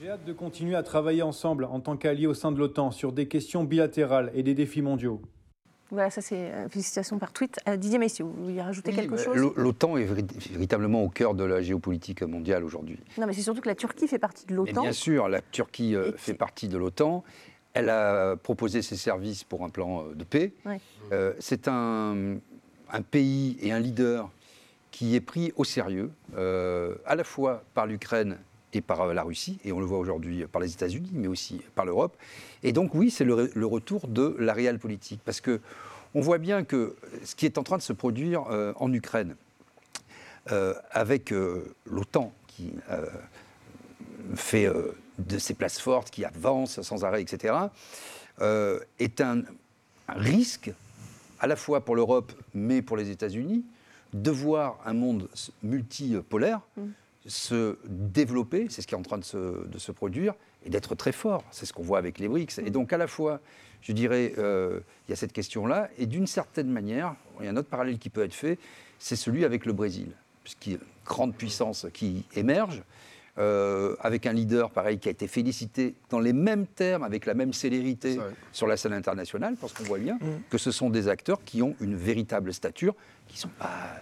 J'ai 0.00 0.10
hâte 0.10 0.24
de 0.26 0.32
continuer 0.34 0.74
à 0.76 0.82
travailler 0.82 1.22
ensemble 1.22 1.64
en 1.64 1.80
tant 1.80 1.96
qu'alliés 1.96 2.26
au 2.26 2.34
sein 2.34 2.52
de 2.52 2.58
l'OTAN 2.58 2.90
sur 2.90 3.12
des 3.12 3.26
questions 3.28 3.64
bilatérales 3.64 4.30
et 4.34 4.42
des 4.42 4.54
défis 4.54 4.82
mondiaux. 4.82 5.20
Voilà, 5.90 6.10
ça 6.10 6.20
c'est 6.20 6.50
euh, 6.52 6.68
félicitations 6.68 7.18
par 7.18 7.32
tweet. 7.32 7.58
Didier 7.78 7.98
Messi, 7.98 8.22
vous 8.22 8.32
vouliez 8.32 8.60
rajouter 8.60 8.90
Oui, 8.90 8.96
quelque 8.96 9.14
bah, 9.14 9.22
chose? 9.24 9.36
l'O- 9.36 9.54
L'OTAN 9.56 9.96
est 9.96 10.04
véri- 10.04 10.26
véritablement 10.50 11.02
au 11.04 11.08
cœur 11.08 11.34
de 11.34 11.44
la 11.44 11.62
géopolitique 11.62 12.22
mondiale 12.22 12.64
aujourd'hui. 12.64 12.98
Non, 13.18 13.26
mais 13.26 13.32
c'est 13.32 13.42
surtout 13.42 13.60
que 13.60 13.68
la 13.68 13.74
Turquie 13.76 14.08
fait 14.08 14.18
partie 14.18 14.46
de 14.46 14.54
l'OTAN. 14.54 14.82
bien 14.82 14.92
sûr, 14.92 15.28
la 15.28 15.40
Turquie 15.42 15.94
euh, 15.94 16.12
Et 16.14 16.18
fait 16.18 16.34
partie 16.34 16.68
de 16.68 16.76
l'OTAN. 16.76 17.22
Elle 17.72 17.90
a 17.90 18.36
proposé 18.36 18.82
ses 18.82 18.96
services 18.96 19.44
pour 19.44 19.62
un 19.64 19.68
plan 19.68 20.00
euh, 20.02 20.14
de 20.14 20.24
paix. 20.24 20.52
Ouais. 20.64 20.80
Euh, 21.12 21.34
C'est 21.38 21.68
un, 21.68 22.36
un 22.90 23.02
pays 23.02 23.56
et 23.60 23.70
un 23.72 23.78
leader 23.78 24.28
qui 24.90 25.14
est 25.14 25.20
pris 25.20 25.52
au 25.56 25.64
sérieux, 25.64 26.10
euh, 26.36 26.94
à 27.04 27.14
la 27.14 27.22
fois 27.24 27.62
par 27.74 27.86
l'Ukraine 27.86 28.38
et 28.72 28.80
par 28.80 29.00
euh, 29.02 29.14
la 29.14 29.22
Russie, 29.22 29.58
et 29.64 29.72
on 29.72 29.80
le 29.80 29.86
voit 29.86 29.98
aujourd'hui 29.98 30.44
par 30.46 30.60
les 30.60 30.72
États-Unis, 30.72 31.10
mais 31.12 31.28
aussi 31.28 31.60
par 31.74 31.84
l'Europe. 31.84 32.16
Et 32.62 32.72
donc 32.72 32.94
oui, 32.94 33.10
c'est 33.10 33.24
le, 33.24 33.34
re- 33.34 33.50
le 33.54 33.66
retour 33.66 34.08
de 34.08 34.36
la 34.38 34.52
réelle 34.52 34.78
politique, 34.78 35.20
parce 35.24 35.40
que 35.40 35.60
on 36.14 36.20
voit 36.20 36.38
bien 36.38 36.64
que 36.64 36.96
ce 37.24 37.34
qui 37.34 37.46
est 37.46 37.58
en 37.58 37.62
train 37.62 37.76
de 37.76 37.82
se 37.82 37.92
produire 37.92 38.44
euh, 38.50 38.72
en 38.76 38.92
Ukraine, 38.92 39.36
euh, 40.52 40.74
avec 40.92 41.34
l'OTAN 41.86 42.32
qui 42.46 42.72
fait 44.34 44.66
de 45.18 45.38
ses 45.38 45.52
places 45.54 45.78
fortes, 45.78 46.10
qui 46.10 46.24
avance 46.24 46.80
sans 46.80 47.04
arrêt, 47.04 47.20
etc., 47.20 47.54
est 48.40 49.20
un, 49.20 49.42
risque 50.08 50.72
à 51.38 51.46
la 51.46 51.56
fois 51.56 51.84
pour 51.84 51.96
l'Europe, 51.96 52.32
mais 52.54 52.80
pour 52.80 52.96
les 52.96 53.10
États-Unis, 53.10 53.64
de 54.14 54.30
voir 54.30 54.78
un 54.86 54.94
monde 54.94 55.28
multipolaire 55.62 56.60
se 57.26 57.78
développer, 57.86 58.66
c'est 58.70 58.82
ce 58.82 58.86
qui 58.86 58.94
est 58.94 58.98
en 58.98 59.02
train 59.02 59.18
de 59.18 59.24
se, 59.24 59.66
de 59.66 59.78
se 59.78 59.92
produire, 59.92 60.34
et 60.64 60.70
d'être 60.70 60.94
très 60.94 61.12
fort. 61.12 61.44
C'est 61.50 61.66
ce 61.66 61.72
qu'on 61.72 61.82
voit 61.82 61.98
avec 61.98 62.18
les 62.18 62.28
BRICS. 62.28 62.58
Et 62.58 62.70
donc, 62.70 62.92
à 62.92 62.98
la 62.98 63.06
fois, 63.06 63.40
je 63.82 63.92
dirais, 63.92 64.32
euh, 64.38 64.80
il 65.06 65.10
y 65.10 65.12
a 65.12 65.16
cette 65.16 65.32
question-là, 65.32 65.88
et 65.98 66.06
d'une 66.06 66.26
certaine 66.26 66.68
manière, 66.68 67.14
il 67.40 67.46
y 67.46 67.48
a 67.48 67.52
un 67.52 67.56
autre 67.56 67.68
parallèle 67.68 67.98
qui 67.98 68.10
peut 68.10 68.24
être 68.24 68.34
fait, 68.34 68.58
c'est 68.98 69.16
celui 69.16 69.44
avec 69.44 69.66
le 69.66 69.72
Brésil, 69.72 70.08
puisqu'il 70.42 70.72
y 70.72 70.74
a 70.76 70.78
une 70.78 71.04
grande 71.04 71.34
puissance 71.34 71.86
qui 71.92 72.24
émerge, 72.34 72.82
euh, 73.38 73.96
avec 74.00 74.24
un 74.24 74.32
leader, 74.32 74.70
pareil, 74.70 74.98
qui 74.98 75.08
a 75.08 75.10
été 75.10 75.28
félicité 75.28 75.94
dans 76.08 76.20
les 76.20 76.32
mêmes 76.32 76.66
termes, 76.66 77.02
avec 77.02 77.26
la 77.26 77.34
même 77.34 77.52
célérité 77.52 78.18
sur 78.50 78.66
la 78.66 78.78
scène 78.78 78.94
internationale, 78.94 79.56
parce 79.60 79.72
qu'on 79.74 79.84
voit 79.84 79.98
bien 79.98 80.18
que 80.48 80.58
ce 80.58 80.70
sont 80.70 80.88
des 80.88 81.08
acteurs 81.08 81.44
qui 81.44 81.62
ont 81.62 81.76
une 81.80 81.96
véritable 81.96 82.52
stature, 82.54 82.94
qui 83.28 83.38
sont 83.38 83.50
pas... 83.58 84.00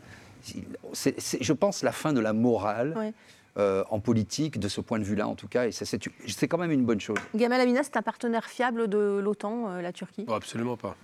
c'est- 0.93 1.19
c'est, 1.21 1.43
je 1.43 1.53
pense, 1.53 1.83
la 1.83 1.93
fin 1.93 2.13
de 2.13 2.21
la 2.21 2.33
morale 2.33 2.95
Ouais. 2.97 3.13
euh, 3.57 3.85
en 3.91 4.01
politique, 4.01 4.59
de 4.59 4.69
ce 4.69 4.81
point 4.81 4.99
de 4.99 5.05
vue-là, 5.05 5.27
en 5.29 5.35
tout 5.35 5.49
cas, 5.49 5.67
et 5.67 5.73
ça, 5.73 5.85
c'est, 5.85 6.01
c'est 6.27 6.49
quand 6.49 6.59
même 6.59 6.71
une 6.73 6.85
bonne 6.85 7.01
chose. 7.01 7.17
Gamal 7.35 7.61
Amina, 7.61 7.83
c'est 7.83 7.97
un 7.97 8.03
partenaire 8.03 8.45
fiable 8.47 8.89
de 8.89 9.21
l'OTAN, 9.23 9.71
euh, 9.71 9.81
la 9.83 9.93
Turquie? 9.93 10.25
Oh, 10.29 10.33
absolument 10.33 10.77
pas. 10.77 10.97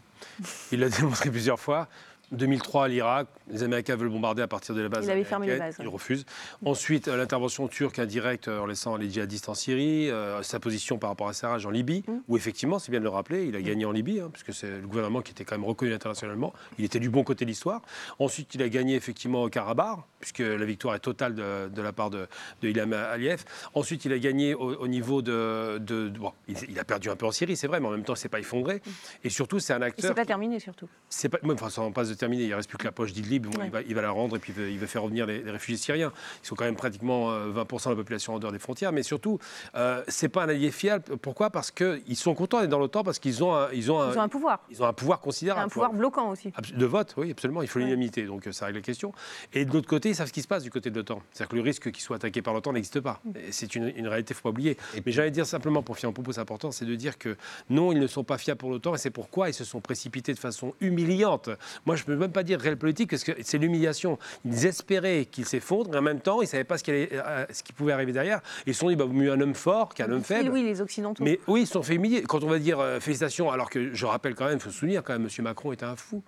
Il 0.72 0.81
l'a 0.81 0.88
démontré 0.90 1.31
plusieurs 1.31 1.59
fois. 1.61 1.88
2003 2.32 2.84
à 2.84 2.88
l'Irak, 2.88 3.26
les 3.50 3.62
Américains 3.62 3.96
veulent 3.96 4.08
bombarder 4.10 4.42
à 4.42 4.46
partir 4.48 4.74
de 4.74 4.80
la 4.80 4.88
base. 4.88 5.04
Il 5.04 5.10
avait 5.10 5.24
fermé 5.24 5.46
les 5.48 5.58
bases, 5.58 5.76
Il 5.80 5.86
ouais. 5.86 5.92
refuse. 5.92 6.24
Ensuite, 6.64 7.08
euh, 7.08 7.16
l'intervention 7.16 7.66
turque 7.68 7.98
indirecte 7.98 8.48
euh, 8.48 8.60
en 8.60 8.66
laissant 8.66 8.96
les 8.96 9.10
djihadistes 9.10 9.48
en 9.48 9.54
Syrie, 9.54 10.10
euh, 10.10 10.42
sa 10.42 10.60
position 10.60 10.98
par 10.98 11.10
rapport 11.10 11.28
à 11.28 11.32
Sarraj 11.32 11.66
en 11.66 11.70
Libye, 11.70 12.04
Mm. 12.06 12.12
où 12.28 12.36
effectivement, 12.36 12.78
c'est 12.78 12.90
bien 12.90 13.00
de 13.00 13.04
le 13.04 13.10
rappeler, 13.10 13.44
il 13.46 13.56
a 13.56 13.62
gagné 13.62 13.84
en 13.84 13.92
Libye, 13.92 14.20
hein, 14.20 14.30
puisque 14.32 14.54
c'est 14.54 14.80
le 14.80 14.86
gouvernement 14.86 15.20
qui 15.22 15.32
était 15.32 15.44
quand 15.44 15.56
même 15.56 15.64
reconnu 15.66 15.92
internationalement. 15.92 16.52
Il 16.78 16.84
était 16.84 17.00
du 17.00 17.10
bon 17.10 17.24
côté 17.24 17.44
de 17.44 17.50
l'histoire. 17.50 17.82
Ensuite, 18.18 18.54
il 18.54 18.62
a 18.62 18.68
gagné 18.68 18.94
effectivement 18.94 19.42
au 19.42 19.48
Karabakh, 19.48 19.98
puisque 20.20 20.38
la 20.38 20.64
victoire 20.64 20.94
est 20.94 21.00
totale 21.00 21.34
de, 21.34 21.68
de 21.68 21.82
la 21.82 21.92
part 21.92 22.10
de, 22.10 22.26
de 22.62 22.68
Ilham 22.68 22.92
Aliyev. 22.92 23.44
Ensuite, 23.74 24.04
il 24.04 24.12
a 24.12 24.18
gagné 24.18 24.54
au, 24.54 24.74
au 24.76 24.88
niveau 24.88 25.20
de. 25.22 25.78
de- 25.78 26.08
de- 26.08 26.18
bon, 26.18 26.32
il, 26.48 26.56
il 26.68 26.78
a 26.78 26.84
perdu 26.84 27.10
un 27.10 27.16
peu 27.16 27.26
en 27.26 27.30
Syrie, 27.32 27.56
c'est 27.56 27.66
vrai, 27.66 27.80
mais 27.80 27.88
en 27.88 27.90
même 27.92 28.04
temps, 28.04 28.14
c'est 28.14 28.28
pas 28.28 28.38
effondré. 28.40 28.80
Et 29.24 29.30
surtout, 29.30 29.58
c'est 29.58 29.72
un 29.72 29.80
Et 29.80 29.84
acteur. 29.86 30.08
c'est 30.10 30.14
pas 30.14 30.24
terminé 30.24 30.60
surtout. 30.60 30.88
C'est 31.08 31.28
pas, 31.28 31.38
enfin, 31.50 31.70
ça 31.70 31.82
en 31.82 31.90
passe 31.92 32.09
de 32.09 32.14
terminé. 32.20 32.44
Il 32.44 32.50
ne 32.50 32.54
reste 32.54 32.68
plus 32.68 32.78
que 32.78 32.84
la 32.84 32.92
poche 32.92 33.12
d'Idlib. 33.12 33.46
Bon, 33.46 33.58
Ouais. 33.58 33.66
il, 33.66 33.70
va, 33.70 33.82
il 33.82 33.94
va 33.94 34.02
la 34.02 34.10
rendre 34.10 34.36
et 34.36 34.38
puis 34.38 34.52
il 34.56 34.62
va, 34.62 34.68
il 34.68 34.78
va 34.78 34.86
faire 34.86 35.02
revenir 35.02 35.26
les, 35.26 35.42
les 35.42 35.50
réfugiés 35.50 35.76
syriens. 35.76 36.12
Ils 36.42 36.46
sont 36.46 36.54
quand 36.54 36.64
même 36.64 36.76
pratiquement 36.76 37.30
euh, 37.32 37.52
20% 37.52 37.84
de 37.86 37.90
la 37.90 37.96
population 37.96 38.34
en 38.34 38.38
dehors 38.38 38.52
des 38.52 38.58
frontières. 38.58 38.92
Mais 38.92 39.02
surtout, 39.02 39.38
euh, 39.74 40.02
c'est 40.08 40.28
pas 40.28 40.44
un 40.44 40.48
allié 40.48 40.70
fiable. 40.70 41.16
Pourquoi? 41.18 41.50
Parce 41.50 41.70
qu'ils 41.70 42.16
sont 42.16 42.34
contents 42.34 42.60
d'être 42.60 42.70
dans 42.70 42.78
l'OTAN 42.78 43.02
parce 43.02 43.18
qu'ils 43.18 43.42
ont, 43.42 43.54
un- 43.54 43.68
ils 43.72 43.90
ont, 43.90 44.00
un- 44.00 44.12
Ils 44.12 44.18
ont 44.18 44.22
un 44.22 44.28
pouvoir. 44.28 44.60
ils 44.70 44.82
ont 44.82 44.86
un 44.86 44.92
pouvoir 44.92 45.20
considérable. 45.20 45.66
un 45.66 45.68
pouvoir 45.68 45.92
bloquant 45.92 46.30
aussi. 46.30 46.52
De 46.74 46.86
vote, 46.86 47.14
oui, 47.16 47.30
absolument. 47.32 47.62
Il 47.62 47.68
faut 47.68 47.78
Ouais. 47.78 47.84
l'unanimité, 47.86 48.24
donc 48.24 48.46
euh, 48.46 48.52
ça 48.52 48.66
règle 48.66 48.78
la 48.78 48.82
question. 48.84 49.12
Et 49.52 49.64
de 49.64 49.72
l'autre 49.72 49.88
côté, 49.88 50.10
ils 50.10 50.14
savent 50.14 50.28
ce 50.28 50.32
qui 50.32 50.42
se 50.42 50.48
passe 50.48 50.62
du 50.62 50.70
côté 50.70 50.90
de 50.90 50.96
l'OTAN. 50.96 51.22
C'est-à-dire 51.32 51.48
que 51.50 51.56
le 51.56 51.62
risque 51.62 51.90
qu'ils 51.90 52.02
soient 52.02 52.16
attaqués 52.16 52.42
par 52.42 52.52
l'OTAN 52.54 52.72
n'existe 52.72 53.00
pas. 53.00 53.20
Mm. 53.24 53.30
C'est 53.50 53.74
une, 53.74 53.92
une 53.96 54.06
réalité, 54.08 54.32
il 54.32 54.36
ne 54.36 54.36
faut 54.36 54.42
pas 54.42 54.50
oublier. 54.50 54.76
Mais 55.06 55.12
j'allais 55.12 55.30
dire 55.30 55.46
simplement, 55.46 55.82
pour 55.82 55.96
finir 55.96 56.10
mon 56.10 56.14
propos, 56.14 56.32
c'est 56.32 56.40
important, 56.40 56.70
c'est 56.70 56.84
de 56.84 56.94
dire 56.94 57.16
que 57.18 57.36
non, 57.70 57.92
ils 57.92 57.98
ne 58.00 58.06
sont 58.06 58.24
pas 58.24 58.38
fiables 58.38 58.58
pour 58.58 58.70
l'OTAN, 58.70 58.94
et 58.94 58.98
c'est 58.98 59.10
pourquoi 59.10 59.48
ils 59.48 59.54
se 59.54 59.64
sont 59.64 59.80
précipités 59.80 60.34
de 60.34 60.38
façon 60.38 60.74
humiliante. 60.80 61.48
Moi, 61.86 61.96
je 61.96 62.04
peux 62.14 62.16
même 62.20 62.32
pas 62.32 62.42
dire 62.42 62.61
réelle 62.61 62.76
politique, 62.76 63.11
parce 63.11 63.24
que 63.24 63.32
c'est 63.42 63.58
l'humiliation. 63.58 64.18
Ils 64.44 64.66
espéraient 64.66 65.26
qu'ils 65.30 65.44
s'effondrent, 65.46 65.94
et 65.94 65.98
en 65.98 66.02
même 66.02 66.20
temps, 66.20 66.40
ils 66.40 66.44
ne 66.44 66.48
savaient 66.50 66.64
pas 66.64 66.78
ce 66.78 66.84
qui, 66.84 66.90
allait- 66.90 67.08
euh, 67.12 67.46
ce 67.50 67.62
qui 67.62 67.72
pouvait 67.72 67.92
arriver 67.92 68.12
derrière. 68.12 68.40
Ils 68.66 68.74
se 68.74 68.80
sont 68.80 68.88
dit, 68.88 68.96
bah, 68.96 69.04
vaut 69.04 69.12
mieux 69.12 69.32
un 69.32 69.40
homme 69.40 69.54
fort 69.54 69.94
qu'un 69.94 70.11
homme 70.11 70.20
Et 70.20 70.24
faible. 70.24 70.50
oui, 70.50 70.62
les 70.62 70.80
Occidentaux. 70.80 71.24
Mais 71.24 71.40
oui, 71.46 71.62
ils 71.62 71.66
se 71.66 71.72
sont 71.74 71.82
fait 71.82 71.94
humilier. 71.94 72.22
Quand 72.22 72.42
on 72.44 72.48
va 72.48 72.58
dire 72.58 72.80
euh, 72.80 73.00
félicitations, 73.00 73.50
alors 73.50 73.70
que 73.70 73.94
je 73.94 74.06
rappelle 74.06 74.34
quand 74.34 74.46
même, 74.46 74.56
il 74.58 74.61
faut 74.61 74.70
se 74.70 74.78
souvenir 74.78 75.02
quand 75.02 75.12
même, 75.12 75.22
M. 75.26 75.44
Macron 75.44 75.72
était 75.72 75.84
un 75.86 75.96
fou. 75.96 76.22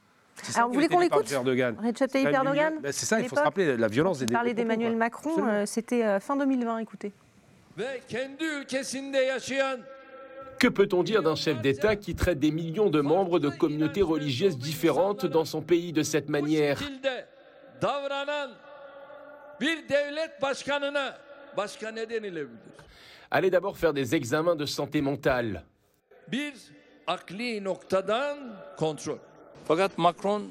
Alors, 0.56 0.68
vous 0.68 0.74
voulez 0.74 0.88
qu'on 0.88 0.98
l'écoute. 1.00 1.28
Recep 1.78 2.10
Tayyip 2.10 2.28
Erdogan. 2.32 2.74
Ben, 2.82 2.90
C'est 2.90 3.06
ça, 3.06 3.20
il 3.20 3.28
faut 3.28 3.36
se 3.36 3.40
rappeler 3.42 3.76
la 3.76 3.88
violence 3.88 4.18
des 4.18 4.26
Vous 4.26 4.32
parlez 4.32 4.54
des 4.54 4.62
propos, 4.64 4.76
d'Emmanuel. 4.78 4.96
Macron, 4.98 5.46
euh, 5.46 5.66
c'était 5.66 6.02
euh, 6.04 6.20
fin 6.20 6.36
2020, 6.36 6.78
écoutez. 6.78 7.12
Que 10.62 10.68
peut-on 10.68 11.02
dire 11.02 11.24
d'un 11.24 11.34
chef 11.34 11.60
d'État 11.60 11.96
qui 11.96 12.14
traite 12.14 12.38
des 12.38 12.52
millions 12.52 12.88
de 12.88 13.00
membres 13.00 13.40
de 13.40 13.48
communautés 13.48 14.00
religieuses 14.00 14.56
différentes 14.56 15.26
dans 15.26 15.44
son 15.44 15.60
pays 15.60 15.92
de 15.92 16.04
cette 16.04 16.28
manière? 16.28 16.78
Allez 23.28 23.50
d'abord 23.50 23.76
faire 23.76 23.92
des 23.92 24.14
examens 24.14 24.54
de 24.54 24.64
santé 24.64 25.00
mentale. 25.00 25.64
Fakat 29.64 29.88
Macron 29.98 30.42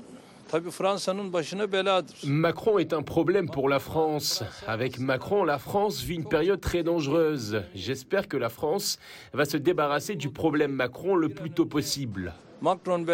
Macron 2.25 2.77
est 2.77 2.91
un 2.91 3.03
problème 3.03 3.49
pour 3.49 3.69
la 3.69 3.79
France. 3.79 4.43
Avec 4.67 4.99
Macron, 4.99 5.45
la 5.45 5.57
France 5.57 6.01
vit 6.01 6.15
une 6.15 6.27
période 6.27 6.59
très 6.59 6.83
dangereuse. 6.83 7.63
J'espère 7.73 8.27
que 8.27 8.35
la 8.35 8.49
France 8.49 8.99
va 9.31 9.45
se 9.45 9.55
débarrasser 9.55 10.15
du 10.15 10.29
problème 10.29 10.73
Macron 10.73 11.15
le 11.15 11.29
plus 11.29 11.51
tôt 11.51 11.65
possible. 11.65 12.33
Macron. 12.61 13.05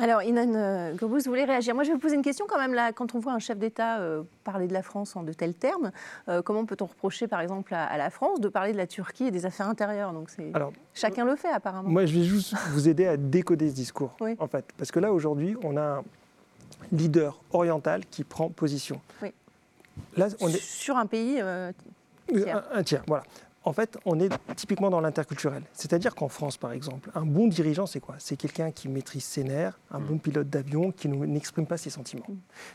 Alors, 0.00 0.22
Inan 0.22 0.54
euh, 0.54 0.94
Gorbous, 0.94 1.16
vous 1.24 1.30
voulez 1.30 1.44
réagir? 1.44 1.74
Moi, 1.74 1.82
je 1.82 1.88
vais 1.88 1.94
vous 1.94 2.00
poser 2.00 2.14
une 2.14 2.22
question 2.22 2.46
quand 2.48 2.58
même. 2.58 2.72
Là, 2.72 2.92
quand 2.92 3.14
on 3.14 3.18
voit 3.18 3.32
un 3.32 3.38
chef 3.40 3.58
d'État 3.58 3.98
euh, 3.98 4.22
parler 4.44 4.68
de 4.68 4.72
la 4.72 4.82
France 4.82 5.16
en 5.16 5.24
de 5.24 5.32
tels 5.32 5.54
termes, 5.54 5.90
euh, 6.28 6.40
comment 6.40 6.64
peut-on 6.66 6.86
reprocher, 6.86 7.26
par 7.26 7.40
exemple, 7.40 7.74
à, 7.74 7.84
à 7.84 7.96
la 7.98 8.08
France 8.10 8.40
de 8.40 8.48
parler 8.48 8.72
de 8.72 8.76
la 8.76 8.86
Turquie 8.86 9.24
et 9.24 9.30
des 9.32 9.44
affaires 9.44 9.68
intérieures? 9.68 10.12
Donc, 10.12 10.30
Alors, 10.54 10.72
chacun 10.94 11.24
le 11.24 11.34
fait 11.34 11.48
apparemment. 11.48 11.88
Moi, 11.88 12.06
je 12.06 12.14
vais 12.16 12.24
juste 12.24 12.54
vous 12.70 12.88
aider 12.88 13.06
à 13.06 13.16
décoder 13.16 13.70
ce 13.70 13.74
discours, 13.74 14.14
Oui. 14.20 14.36
en 14.38 14.46
fait. 14.46 14.64
Parce 14.76 14.92
que 14.92 15.00
là, 15.00 15.12
aujourd'hui, 15.12 15.56
on 15.64 15.76
a 15.76 15.82
un 15.82 16.04
leader 16.92 17.40
oriental 17.52 18.06
qui 18.06 18.22
prend 18.22 18.50
position. 18.50 19.00
Oui. 19.20 19.32
Là, 20.16 20.28
on 20.40 20.48
est 20.48 20.62
Sur 20.62 20.96
un 20.96 21.06
pays 21.06 21.38
euh, 21.40 21.72
tiers. 22.32 22.64
un, 22.72 22.78
un 22.78 22.82
tiers, 22.84 23.02
voilà. 23.08 23.24
En 23.68 23.74
fait, 23.74 23.98
on 24.06 24.18
est 24.18 24.30
typiquement 24.56 24.88
dans 24.88 25.02
l'interculturel. 25.02 25.62
C'est-à-dire 25.74 26.14
qu'en 26.14 26.28
France, 26.28 26.56
par 26.56 26.72
exemple, 26.72 27.10
un 27.14 27.26
bon 27.26 27.48
dirigeant, 27.48 27.84
c'est 27.84 28.00
quoi? 28.00 28.14
C'est 28.18 28.36
quelqu'un 28.36 28.70
qui 28.70 28.88
maîtrise 28.88 29.24
ses 29.24 29.44
nerfs, 29.44 29.78
un 29.90 30.00
bon 30.00 30.16
pilote 30.16 30.48
d'avion 30.48 30.90
qui 30.90 31.06
ne- 31.06 31.26
n'exprime 31.26 31.66
pas 31.66 31.76
ses 31.76 31.90
sentiments. 31.90 32.24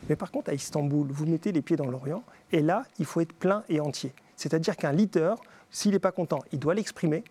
Mais 0.08 0.14
par 0.14 0.30
contre, 0.30 0.50
à 0.50 0.54
Istanbul, 0.54 1.08
vous 1.10 1.26
mettez 1.26 1.50
les 1.50 1.62
pieds 1.62 1.76
dans 1.76 1.90
l'Orient, 1.90 2.22
et 2.52 2.60
là, 2.62 2.84
il 3.00 3.06
faut 3.06 3.20
être 3.20 3.32
plein 3.32 3.64
et 3.68 3.80
entier. 3.80 4.12
C'est-à-dire 4.36 4.76
qu'un 4.76 4.92
leader, 4.92 5.40
s'il 5.68 5.90
n'est 5.90 5.98
pas 5.98 6.12
content, 6.12 6.38
il 6.52 6.60
doit 6.60 6.74
l'exprimer. 6.74 7.24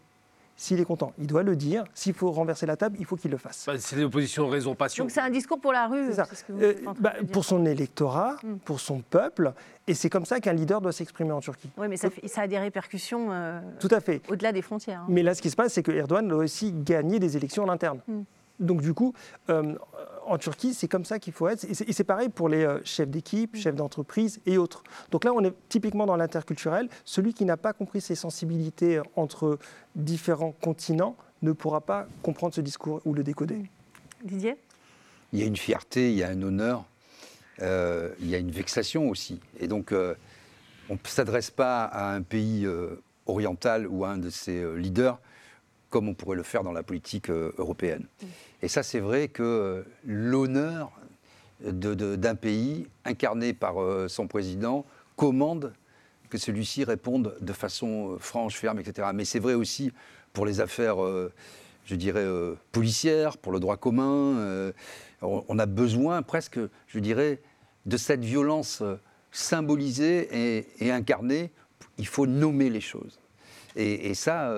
S'il 0.56 0.80
est 0.80 0.86
content, 0.86 1.14
il 1.18 1.26
doit 1.28 1.42
le 1.44 1.56
dire. 1.56 1.84
S'il 1.94 2.14
faut 2.14 2.32
renverser 2.32 2.66
la 2.66 2.78
table, 2.78 2.96
il 3.00 3.06
faut 3.06 3.16
qu'il 3.16 3.32
le 3.32 3.38
fasse. 3.38 3.64
Bah, 3.66 3.74
c'est 3.80 3.96
l'opposition 3.96 4.48
raison-passion. 4.48 5.04
Donc, 5.06 5.12
c'est 5.12 5.20
un 5.20 5.30
discours 5.32 5.60
pour 5.60 5.74
la 5.74 5.88
rue. 5.88 6.06
C'est 6.10 6.14
ça. 6.14 6.26
c'est 6.30 6.36
ce 6.36 6.44
que 6.44 6.52
vous 6.54 6.62
Euh, 6.64 6.74
bah, 7.00 7.14
pour 7.32 7.44
son 7.44 7.66
électorat, 7.66 8.38
Mm. 8.44 8.56
pour 8.64 8.80
son 8.80 9.00
peuple, 9.02 9.54
et 9.88 9.94
c'est 9.96 10.10
comme 10.10 10.26
ça 10.26 10.40
qu'un 10.40 10.54
leader 10.54 10.80
doit 10.80 10.92
s'exprimer 10.92 11.32
en 11.32 11.40
Turquie. 11.42 11.70
Oui, 11.78 11.88
mais 11.90 11.98
ça, 11.98 12.10
fait- 12.10 12.28
ça 12.28 12.42
a 12.42 12.48
des 12.48 12.60
répercussions 12.60 13.28
euh, 13.32 13.60
Tout 13.80 13.88
à 13.92 14.00
fait. 14.00 14.22
au-delà 14.30 14.52
des 14.52 14.62
frontières. 14.62 15.02
hein. 15.02 15.06
Mais 15.10 15.24
là, 15.24 15.34
ce 15.34 15.42
qui 15.42 15.50
se 15.50 15.56
passe, 15.56 15.74
c'est 15.74 15.84
que 15.84 15.92
Erdogan 15.92 16.28
doit 16.28 16.44
aussi 16.44 16.72
gagner 16.72 17.20
des 17.20 17.36
élections 17.36 17.64
en 17.64 17.70
interne. 17.70 18.00
Mm. 18.08 18.22
Donc, 18.60 18.82
du 18.82 18.94
coup, 18.94 19.14
euh, 19.50 19.76
en 20.26 20.38
Turquie, 20.38 20.74
c'est 20.74 20.88
comme 20.88 21.06
ça 21.06 21.20
qu'il 21.20 21.34
faut 21.34 21.48
être. 21.48 21.64
Et 21.66 21.74
c'est- 21.74 22.04
pareil 22.04 22.30
pour 22.30 22.50
les 22.50 22.64
euh, 22.64 22.80
chefs 22.84 23.10
d'équipe, 23.10 23.56
chefs 23.56 23.76
d'entreprise 23.76 24.40
et 24.46 24.58
autres. 24.58 24.84
Donc 25.12 25.24
là, 25.26 25.34
on 25.34 25.44
est 25.44 25.54
typiquement 25.70 26.06
dans 26.06 26.16
l'interculturel. 26.16 26.88
Celui 27.04 27.34
qui 27.34 27.46
n'a 27.46 27.58
pas 27.58 27.74
compris 27.74 28.00
ces 28.02 28.16
sensibilités 28.16 29.02
entre 29.16 29.58
différents 29.96 30.52
continents 30.62 31.16
ne 31.42 31.52
pourra 31.52 31.82
pas 31.82 32.08
comprendre 32.22 32.54
ce 32.54 32.62
discours 32.62 33.02
ou 33.06 33.14
le 33.14 33.24
décoder. 33.24 33.64
Didier? 34.24 34.56
Il 35.34 35.40
y 35.40 35.44
a 35.44 35.46
une 35.46 35.58
fierté, 35.58 36.12
il 36.12 36.18
y 36.18 36.24
a 36.24 36.30
un 36.30 36.42
honneur, 36.42 36.86
euh, 37.62 38.10
il 38.20 38.28
y 38.30 38.36
a 38.36 38.38
une 38.38 38.52
vexation 38.52 39.10
aussi. 39.10 39.42
Et 39.60 39.68
donc, 39.68 39.92
euh, 39.92 40.14
on 40.90 40.94
ne 40.94 41.00
s'adresse 41.06 41.50
pas 41.52 41.84
à 41.86 42.14
un 42.14 42.22
pays 42.22 42.66
euh, 42.66 43.02
oriental 43.26 43.88
ou 43.88 44.06
à 44.06 44.10
un 44.12 44.18
de 44.18 44.30
ses 44.30 44.62
euh, 44.62 44.76
leaders 44.76 45.20
comme 45.94 46.10
on 46.10 46.16
pourrait 46.16 46.38
le 46.38 46.42
faire 46.42 46.64
dans 46.64 46.72
la 46.72 46.82
politique 46.82 47.30
euh, 47.30 47.54
européenne. 47.60 48.08
Et 48.64 48.68
ça, 48.68 48.82
c'est 48.82 49.00
vrai 49.00 49.28
que 49.28 49.44
euh, 49.44 49.84
l'honneur 50.04 50.92
d'un 51.62 52.34
pays 52.34 52.88
incarné 53.06 53.54
par 53.54 53.80
euh, 53.80 54.08
son 54.08 54.28
président 54.28 54.88
commande 55.16 55.72
que 56.32 56.40
celui-ci 56.40 56.84
réponde 56.84 57.38
de 57.40 57.54
façon 57.54 58.18
franche, 58.20 58.58
ferme, 58.58 58.80
etc. 58.80 59.10
Mais 59.14 59.24
c'est 59.24 59.38
vrai 59.38 59.54
aussi 59.54 59.92
pour 60.34 60.48
les 60.48 60.62
affaires, 60.62 60.96
je 61.86 61.94
dirais, 61.94 62.26
policières, 62.72 63.38
pour 63.38 63.52
le 63.52 63.60
droit 63.60 63.78
commun. 63.78 64.74
on, 65.22 65.60
a 65.60 65.66
besoin 65.68 66.24
presque, 66.24 66.60
je 66.88 66.98
dirais, 66.98 67.40
de 67.86 67.98
cette 67.98 68.26
violence 68.26 68.82
symbolisée 69.32 70.58
et, 70.58 70.68
et 70.80 70.92
incarnée. 70.92 71.52
Il 72.00 72.08
faut 72.08 72.26
nommer 72.26 72.72
les 72.72 72.82
choses. 72.82 73.20
Et, 73.76 74.10
et 74.10 74.16
ça, 74.16 74.52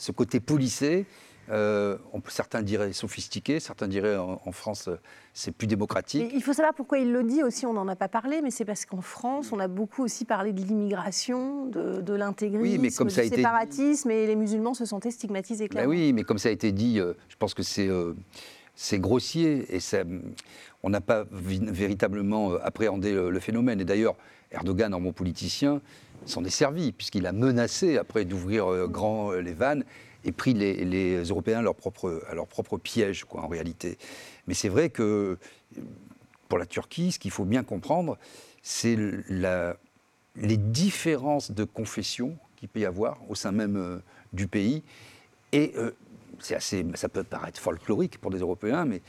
ce 0.00 0.12
côté 0.12 0.40
policé, 0.40 1.04
euh, 1.50 1.98
on 2.12 2.20
peut- 2.20 2.30
certains 2.30 2.62
diraient 2.62 2.92
sophistiqué, 2.92 3.60
certains 3.60 3.86
diraient 3.88 4.16
en, 4.16 4.40
en 4.44 4.52
France, 4.52 4.88
euh, 4.88 4.96
c'est 5.34 5.50
plus 5.50 5.66
démocratique. 5.66 6.30
Il 6.32 6.42
faut 6.42 6.52
savoir 6.52 6.74
pourquoi 6.74 6.98
il 6.98 7.12
le 7.12 7.22
dit 7.24 7.42
aussi, 7.42 7.66
on 7.66 7.72
n'en 7.74 7.86
a 7.88 7.96
pas 7.96 8.08
parlé, 8.08 8.40
mais 8.40 8.50
c'est 8.50 8.64
parce 8.64 8.86
qu'en 8.86 9.00
France, 9.02 9.52
on 9.52 9.58
a 9.58 9.68
beaucoup 9.68 10.02
aussi 10.02 10.24
parlé 10.24 10.52
de 10.52 10.60
l'immigration, 10.62 11.66
de, 11.66 12.00
de 12.00 12.14
l'intégrisme, 12.14 12.62
Oui, 12.62 12.78
du 12.78 12.90
ça 12.90 13.04
a 13.20 13.24
été- 13.24 13.36
séparatisme, 13.36 14.10
et 14.10 14.26
les 14.26 14.36
musulmans 14.36 14.74
se 14.74 14.84
sentaient 14.86 15.10
stigmatisés 15.10 15.64
Ben 15.64 15.70
clairement. 15.70 15.90
oui, 15.90 16.12
mais 16.14 16.22
comme 16.22 16.38
ça 16.38 16.48
a 16.48 16.52
été 16.52 16.72
dit, 16.72 16.98
euh, 16.98 17.12
je 17.28 17.36
pense 17.36 17.52
que 17.52 17.62
c'est 17.64 17.88
euh, 17.88 18.14
grossier 18.94 19.66
et 19.74 19.80
ça, 19.80 19.98
on 20.82 20.88
n'a 20.88 21.00
pas 21.02 21.24
véritablement 21.30 22.54
appréhendé 22.62 23.12
le, 23.12 23.30
le 23.30 23.40
phénomène. 23.40 23.80
Et 23.80 23.84
d'ailleurs, 23.84 24.14
Erdogan, 24.52 24.94
en 24.94 25.00
bon 25.00 25.12
politicien, 25.12 25.80
s'en 26.26 26.44
est 26.44 26.50
servi, 26.50 26.92
puisqu'il 26.92 27.26
a 27.26 27.32
menacé 27.32 27.96
après 27.98 28.24
d'ouvrir 28.24 28.66
euh, 28.70 28.86
grand 28.86 29.32
euh, 29.32 29.40
les 29.40 29.52
vannes 29.54 29.84
et 30.24 30.32
pris 30.32 30.52
les, 30.54 30.84
les 30.84 31.22
Européens 31.24 31.60
à 31.60 31.62
leur 31.62 31.74
propre, 31.74 32.22
à 32.28 32.34
leur 32.34 32.46
propre 32.46 32.76
piège, 32.78 33.24
quoi, 33.24 33.42
en 33.42 33.48
réalité. 33.48 33.96
Mais 34.46 34.54
c'est 34.54 34.68
vrai 34.68 34.90
que 34.90 35.38
pour 36.48 36.58
la 36.58 36.66
Turquie, 36.66 37.12
ce 37.12 37.18
qu'il 37.18 37.30
faut 37.30 37.44
bien 37.44 37.62
comprendre, 37.62 38.18
c'est 38.62 38.96
la- 39.28 39.76
les 40.36 40.56
différences 40.58 41.50
de 41.52 41.64
confession 41.64 42.36
qu'il 42.56 42.68
peut 42.68 42.80
y 42.80 42.84
avoir 42.84 43.18
au 43.30 43.34
sein 43.34 43.52
même 43.52 43.76
euh, 43.76 43.98
du 44.32 44.46
pays. 44.46 44.82
Et 45.52 45.72
euh, 45.76 45.90
c'est 46.38 46.54
assez, 46.54 46.84
ça 46.94 47.08
peut 47.08 47.24
paraître 47.24 47.58
folklorique 47.60 48.18
pour 48.18 48.30
des 48.30 48.38
Européens, 48.38 48.84
mais 48.84 49.00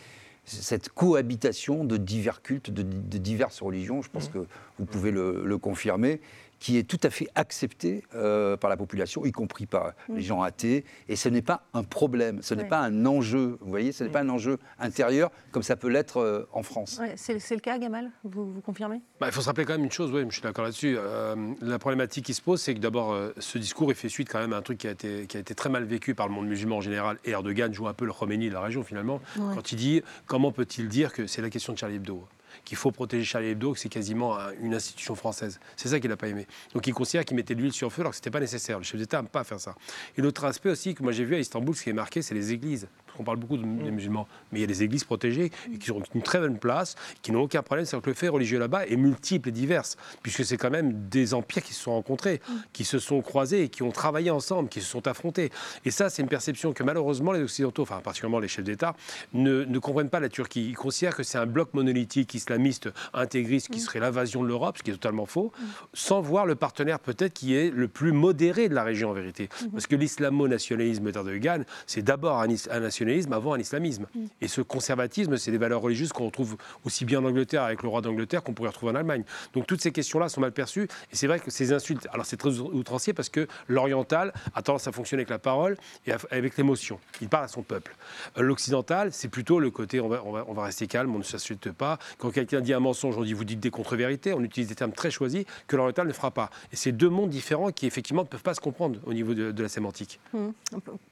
cette 0.45 0.89
cohabitation 0.89 1.83
de 1.83 1.97
divers 1.97 2.41
cultes, 2.41 2.71
de, 2.71 2.81
de 2.83 3.17
diverses 3.17 3.61
religions, 3.61 4.01
je 4.01 4.09
pense 4.09 4.27
que 4.29 4.39
vous 4.79 4.85
pouvez 4.85 5.11
le, 5.11 5.43
le 5.45 5.57
confirmer, 5.57 6.19
qui 6.61 6.77
est 6.77 6.83
tout 6.83 6.99
à 7.01 7.09
fait 7.09 7.27
acceptée 7.33 8.03
euh, 8.13 8.55
par 8.55 8.69
la 8.69 8.77
population, 8.77 9.25
y 9.25 9.31
compris 9.31 9.65
par 9.65 9.93
les 10.09 10.21
gens 10.21 10.43
athées. 10.43 10.85
Et 11.09 11.15
ce 11.15 11.27
n'est 11.27 11.41
pas 11.41 11.63
un 11.73 11.81
problème, 11.83 12.43
ce 12.43 12.53
n'est 12.53 12.61
Ouais. 12.61 12.69
pas 12.69 12.81
un 12.81 13.03
enjeu, 13.07 13.57
vous 13.61 13.69
voyez, 13.71 13.91
ce 13.91 14.03
n'est 14.03 14.11
pas 14.11 14.19
un 14.21 14.29
enjeu 14.29 14.59
intérieur 14.77 15.31
comme 15.51 15.63
ça 15.63 15.75
peut 15.75 15.87
l'être 15.87 16.17
euh, 16.21 16.47
en 16.53 16.61
France. 16.61 16.99
Ouais, 17.01 17.13
c'est 17.17 17.39
c'est 17.39 17.55
le 17.55 17.61
cas, 17.61 17.79
Gamal? 17.79 18.11
Vous, 18.23 18.53
vous 18.53 18.61
confirmez? 18.61 19.01
Bah, 19.19 19.25
il 19.27 19.33
faut 19.33 19.41
se 19.41 19.47
rappeler 19.47 19.65
quand 19.65 19.73
même 19.73 19.83
une 19.85 19.91
chose, 19.91 20.11
oui, 20.13 20.23
je 20.29 20.33
suis 20.35 20.43
d'accord 20.43 20.63
là-dessus. 20.63 20.95
Euh, 20.99 21.35
la 21.61 21.79
problématique 21.79 22.25
qui 22.25 22.35
se 22.35 22.41
pose, 22.43 22.61
c'est 22.61 22.75
que 22.75 22.79
d'abord, 22.79 23.11
euh, 23.11 23.33
ce 23.39 23.57
discours, 23.57 23.91
il 23.91 23.95
fait 23.95 24.07
suite 24.09 24.29
quand 24.29 24.39
même 24.39 24.53
à 24.53 24.57
un 24.57 24.61
truc 24.61 24.77
qui 24.77 24.87
a, 24.87 24.91
été, 24.91 25.25
qui 25.25 25.37
a 25.37 25.39
été 25.39 25.55
très 25.55 25.69
mal 25.69 25.83
vécu 25.85 26.13
par 26.13 26.27
le 26.27 26.33
monde 26.35 26.45
musulman 26.47 26.77
en 26.77 26.81
général. 26.81 27.17
Et 27.25 27.31
Erdogan 27.31 27.73
joue 27.73 27.87
un 27.87 27.93
peu 27.95 28.05
le 28.05 28.13
Khomeini 28.13 28.49
de 28.49 28.53
la 28.53 28.61
région, 28.61 28.83
finalement, 28.83 29.19
Ouais. 29.39 29.55
quand 29.55 29.71
il 29.71 29.77
dit 29.77 30.03
comment 30.27 30.51
peut-il 30.51 30.87
dire 30.89 31.11
que 31.11 31.25
c'est 31.25 31.41
la 31.41 31.49
question 31.49 31.73
de 31.73 31.79
Charlie 31.79 31.95
Hebdo? 31.95 32.23
Qu'il 32.65 32.77
faut 32.77 32.91
protéger 32.91 33.23
Charlie 33.25 33.49
Hebdo, 33.49 33.73
que 33.73 33.79
c'est 33.79 33.89
quasiment 33.89 34.37
un- 34.37 34.51
une 34.61 34.73
institution 34.73 35.15
française. 35.15 35.59
C'est 35.75 35.89
ça 35.89 35.99
qu'il 35.99 36.09
n'a 36.09 36.17
pas 36.17 36.27
aimé. 36.27 36.47
Donc 36.73 36.87
il 36.87 36.93
considère 36.93 37.25
qu'il 37.25 37.35
mettait 37.35 37.55
de 37.55 37.61
l'huile 37.61 37.73
sur 37.73 37.87
le 37.87 37.91
feu 37.91 38.01
alors 38.01 38.11
que 38.11 38.15
ce 38.17 38.21
n'était 38.21 38.31
pas 38.31 38.39
nécessaire. 38.39 38.77
Le 38.77 38.83
chef 38.83 38.99
d'État 38.99 39.17
n'aime 39.17 39.27
pas 39.29 39.43
faire 39.43 39.59
ça. 39.59 39.75
Et 40.17 40.21
l'autre 40.21 40.43
aspect 40.45 40.69
aussi 40.69 40.93
que 40.93 41.03
moi 41.03 41.11
j'ai 41.11 41.25
vu 41.25 41.35
à 41.35 41.39
Istanbul, 41.39 41.75
ce 41.75 41.83
qui 41.83 41.89
est 41.89 41.93
marqué, 41.93 42.21
c'est 42.21 42.33
les 42.35 42.51
églises. 42.53 42.87
On 43.19 43.23
parle 43.23 43.37
beaucoup 43.37 43.57
de, 43.57 43.63
des 43.63 43.91
musulmans, 43.91 44.27
mais 44.51 44.59
il 44.59 44.61
y 44.61 44.65
a 44.65 44.67
des 44.67 44.83
églises 44.83 45.03
protégées 45.03 45.51
et 45.73 45.77
qui 45.77 45.91
ont 45.91 46.01
une 46.13 46.21
très 46.21 46.39
bonne 46.39 46.57
place, 46.57 46.95
qui 47.21 47.31
n'ont 47.31 47.41
aucun 47.41 47.61
problème. 47.61 47.85
C'est 47.85 47.99
que 48.01 48.09
le 48.09 48.15
fait 48.15 48.27
religieux 48.27 48.59
là-bas 48.59 48.85
est 48.87 48.95
multiple 48.95 49.49
et 49.49 49.51
divers, 49.51 49.83
puisque 50.21 50.45
c'est 50.45 50.57
quand 50.57 50.69
même 50.69 51.09
des 51.09 51.33
empires 51.33 51.63
qui 51.63 51.73
se 51.73 51.81
sont 51.81 51.91
rencontrés, 51.91 52.41
qui 52.73 52.83
se 52.83 52.99
sont 52.99 53.21
croisés, 53.21 53.63
et 53.63 53.69
qui 53.69 53.83
ont 53.83 53.91
travaillé 53.91 54.31
ensemble, 54.31 54.69
qui 54.69 54.81
se 54.81 54.87
sont 54.87 55.07
affrontés. 55.07 55.51
Et 55.85 55.91
ça, 55.91 56.09
c'est 56.09 56.21
une 56.21 56.27
perception 56.27 56.73
que 56.73 56.83
malheureusement 56.83 57.31
les 57.31 57.41
Occidentaux, 57.41 57.83
enfin 57.83 57.99
particulièrement 58.03 58.39
les 58.39 58.47
chefs 58.47 58.65
d'État, 58.65 58.95
ne, 59.33 59.63
ne 59.63 59.79
comprennent 59.79 60.09
pas 60.09 60.19
la 60.19 60.29
Turquie. 60.29 60.67
Ils 60.69 60.77
considèrent 60.77 61.15
que 61.15 61.23
c'est 61.23 61.37
un 61.37 61.45
bloc 61.45 61.73
monolithique 61.73 62.33
islamiste 62.33 62.89
intégriste 63.13 63.69
qui 63.69 63.79
serait 63.79 63.99
l'invasion 63.99 64.43
de 64.43 64.47
l'Europe, 64.47 64.77
ce 64.77 64.83
qui 64.83 64.91
est 64.91 64.93
totalement 64.93 65.25
faux, 65.25 65.51
sans 65.93 66.21
voir 66.21 66.45
le 66.45 66.55
partenaire 66.55 66.99
peut-être 66.99 67.33
qui 67.33 67.55
est 67.55 67.69
le 67.69 67.87
plus 67.87 68.11
modéré 68.11 68.69
de 68.69 68.75
la 68.75 68.83
région 68.83 69.09
en 69.09 69.13
vérité. 69.13 69.49
Parce 69.71 69.87
que 69.87 69.95
l'islamo-nationalisme 69.95 71.11
d'Erdogan, 71.11 71.65
c'est 71.87 72.01
d'abord 72.01 72.39
un 72.39 72.47
nationalisme 72.47 73.00
avant 73.31 73.53
un 73.53 73.59
islamisme. 73.59 74.05
Et 74.41 74.47
ce 74.47 74.61
conservatisme, 74.61 75.37
c'est 75.37 75.51
des 75.51 75.57
valeurs 75.57 75.81
religieuses 75.81 76.13
qu'on 76.13 76.25
retrouve 76.25 76.57
aussi 76.85 77.05
bien 77.05 77.19
en 77.19 77.25
Angleterre 77.25 77.63
avec 77.63 77.83
le 77.83 77.89
roi 77.89 78.01
d'Angleterre 78.01 78.43
qu'on 78.43 78.53
pourrait 78.53 78.69
retrouver 78.69 78.91
en 78.91 78.95
Allemagne. 78.95 79.23
Donc 79.53 79.67
toutes 79.67 79.81
ces 79.81 79.91
questions-là 79.91 80.29
sont 80.29 80.41
mal 80.41 80.51
perçues. 80.51 80.87
Et 81.11 81.15
c'est 81.15 81.27
vrai 81.27 81.39
que 81.39 81.49
ces 81.51 81.73
insultes, 81.73 82.07
alors 82.11 82.25
c'est 82.25 82.37
très 82.37 82.59
outrancier 82.59 83.13
parce 83.13 83.29
que 83.29 83.47
l'oriental 83.67 84.33
a 84.53 84.61
tendance 84.61 84.87
à 84.87 84.91
fonctionner 84.91 85.21
avec 85.21 85.29
la 85.29 85.39
parole 85.39 85.77
et 86.05 86.13
avec 86.31 86.57
l'émotion. 86.57 86.99
Il 87.21 87.29
parle 87.29 87.45
à 87.45 87.47
son 87.47 87.63
peuple. 87.63 87.95
Euh, 88.37 88.41
L'occidental, 88.41 89.11
c'est 89.11 89.29
plutôt 89.29 89.59
le 89.59 89.71
côté 89.71 89.99
on 89.99 90.09
va, 90.09 90.21
on 90.25 90.31
va, 90.31 90.45
on 90.47 90.53
va 90.53 90.63
rester 90.63 90.87
calme, 90.87 91.13
on 91.15 91.19
ne 91.19 91.23
s'insulte 91.23 91.71
pas. 91.71 91.97
Quand 92.17 92.31
quelqu'un 92.31 92.61
dit 92.61 92.73
un 92.73 92.79
mensonge, 92.79 93.17
on 93.17 93.23
dit 93.23 93.33
vous 93.33 93.45
dites 93.45 93.59
des 93.59 93.71
contre-vérités, 93.71 94.33
on 94.33 94.41
utilise 94.41 94.69
des 94.69 94.75
termes 94.75 94.91
très 94.91 95.11
choisis 95.11 95.45
que 95.67 95.75
l'oriental 95.75 96.07
ne 96.07 96.13
fera 96.13 96.31
pas. 96.31 96.49
Et 96.71 96.75
c'est 96.75 96.91
deux 96.91 97.09
mondes 97.09 97.29
différents 97.29 97.71
qui 97.71 97.85
effectivement 97.87 98.23
ne 98.23 98.27
peuvent 98.27 98.43
pas 98.43 98.53
se 98.53 98.59
comprendre 98.59 98.99
au 99.05 99.13
niveau 99.13 99.33
de, 99.33 99.51
de 99.51 99.63
la 99.63 99.69
sémantique. 99.69 100.19
Hum. 100.33 100.53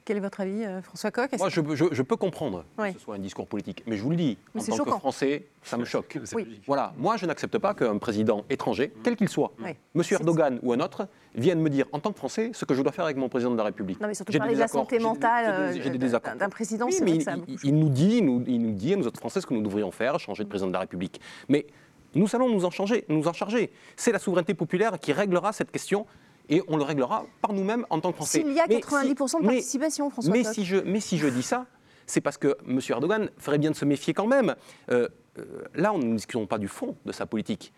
Quel 0.04 0.16
est 0.16 0.20
votre 0.20 0.40
avis, 0.40 0.64
euh, 0.64 0.82
François 0.82 1.10
Coq? 1.10 1.30
Je, 1.48 1.79
je- 1.80 1.94
je 1.94 2.02
peux 2.02 2.16
comprendre 2.16 2.64
Oui. 2.78 2.92
que 2.92 2.98
ce 2.98 3.04
soit 3.04 3.14
un 3.14 3.18
discours 3.18 3.46
politique, 3.46 3.82
mais 3.86 3.96
je 3.96 4.02
vous 4.02 4.10
le 4.10 4.16
dis, 4.16 4.38
Mais 4.54 4.60
en 4.72 4.76
tant 4.76 4.84
que. 4.84 4.90
Français, 4.90 5.46
ça 5.62 5.76
me 5.76 5.84
choque. 5.84 6.18
Oui. 6.34 6.60
Voilà, 6.66 6.92
moi 6.98 7.16
je 7.16 7.26
n'accepte 7.26 7.56
pas 7.58 7.74
qu'un 7.74 7.96
président 7.98 8.44
étranger, 8.50 8.92
quel 9.02 9.16
qu'il 9.16 9.28
soit, 9.28 9.52
Oui. 9.62 9.70
Monsieur 9.94 10.16
Erdogan 10.16 10.58
ou 10.62 10.72
un 10.72 10.80
autre, 10.80 11.08
vienne 11.34 11.60
me 11.60 11.70
dire 11.70 11.86
en 11.92 11.98
tant 12.00 12.12
que 12.12 12.18
Français 12.18 12.50
ce 12.52 12.64
que 12.64 12.74
je 12.74 12.82
dois 12.82 12.92
faire 12.92 13.04
avec 13.04 13.16
mon 13.16 13.28
président 13.28 13.52
de 13.52 13.56
la 13.56 13.64
République. 13.64 14.00
Non, 14.00 14.08
mais 14.08 14.14
surtout 14.14 14.32
parler 14.36 14.50
des 14.52 14.56
de 14.56 14.60
la 14.60 14.68
santé 14.68 14.98
mentale 14.98 15.44
euh, 15.46 16.34
d'un- 16.36 16.48
président, 16.48 16.86
Oui, 16.86 16.92
c'est 16.92 17.04
mais 17.04 17.12
vrai 17.12 17.16
il, 17.16 17.18
que 17.18 17.24
ça 17.24 17.32
a 17.32 17.36
il- 17.36 17.40
beaucoup 17.40 17.60
il 17.64 17.74
nous 17.78 17.88
dit, 17.88 18.16
il 18.18 18.24
nous, 18.24 18.44
il 18.46 18.60
nous 18.62 18.72
dit 18.72 18.92
à 18.92 18.96
nous 18.96 19.06
autres 19.06 19.20
Français 19.20 19.40
ce 19.40 19.46
que 19.46 19.54
nous 19.54 19.62
devrions 19.62 19.90
faire, 19.90 20.18
changer 20.18 20.44
de 20.44 20.48
président 20.48 20.68
de 20.68 20.72
la 20.72 20.80
République. 20.80 21.20
Mais 21.48 21.66
nous 22.14 22.26
allons 22.34 22.48
nous 22.48 22.64
en, 22.64 22.70
changer, 22.70 23.04
nous 23.08 23.28
en 23.28 23.32
charger. 23.32 23.70
C'est 23.96 24.12
la 24.12 24.18
souveraineté 24.18 24.54
populaire 24.54 24.98
qui 24.98 25.12
réglera 25.12 25.52
cette 25.52 25.70
question 25.70 26.06
et 26.50 26.62
on 26.68 26.76
le 26.76 26.82
réglera 26.82 27.24
par 27.40 27.52
nous-mêmes 27.54 27.86
en 27.88 28.00
tant 28.00 28.10
que 28.10 28.16
Français. 28.16 28.40
S'il 28.42 28.52
y 28.52 28.60
a 28.60 28.66
Mais 28.68 28.80
90% 28.80 29.38
de 29.40 29.46
mais- 29.46 29.54
participation, 29.54 30.10
François 30.10 30.32
mais 30.32 30.44
si, 30.44 30.64
je, 30.64 30.76
mais 30.76 31.00
si 31.00 31.16
je 31.16 31.28
dis 31.28 31.42
ça, 31.42 31.66
c'est 32.06 32.20
parce 32.20 32.36
que 32.36 32.56
M. 32.68 32.80
Erdogan 32.90 33.30
ferait 33.38 33.58
bien 33.58 33.70
de 33.70 33.76
se 33.76 33.84
méfier 33.84 34.12
quand 34.12 34.26
même. 34.26 34.54
Euh, 34.90 35.08
euh, 35.38 35.44
là, 35.74 35.92
on 35.94 35.98
ne 35.98 36.16
discutons 36.16 36.46
pas 36.46 36.58
du 36.58 36.68
fond 36.68 36.96
de 37.06 37.12
sa 37.12 37.24
politique. 37.24 37.72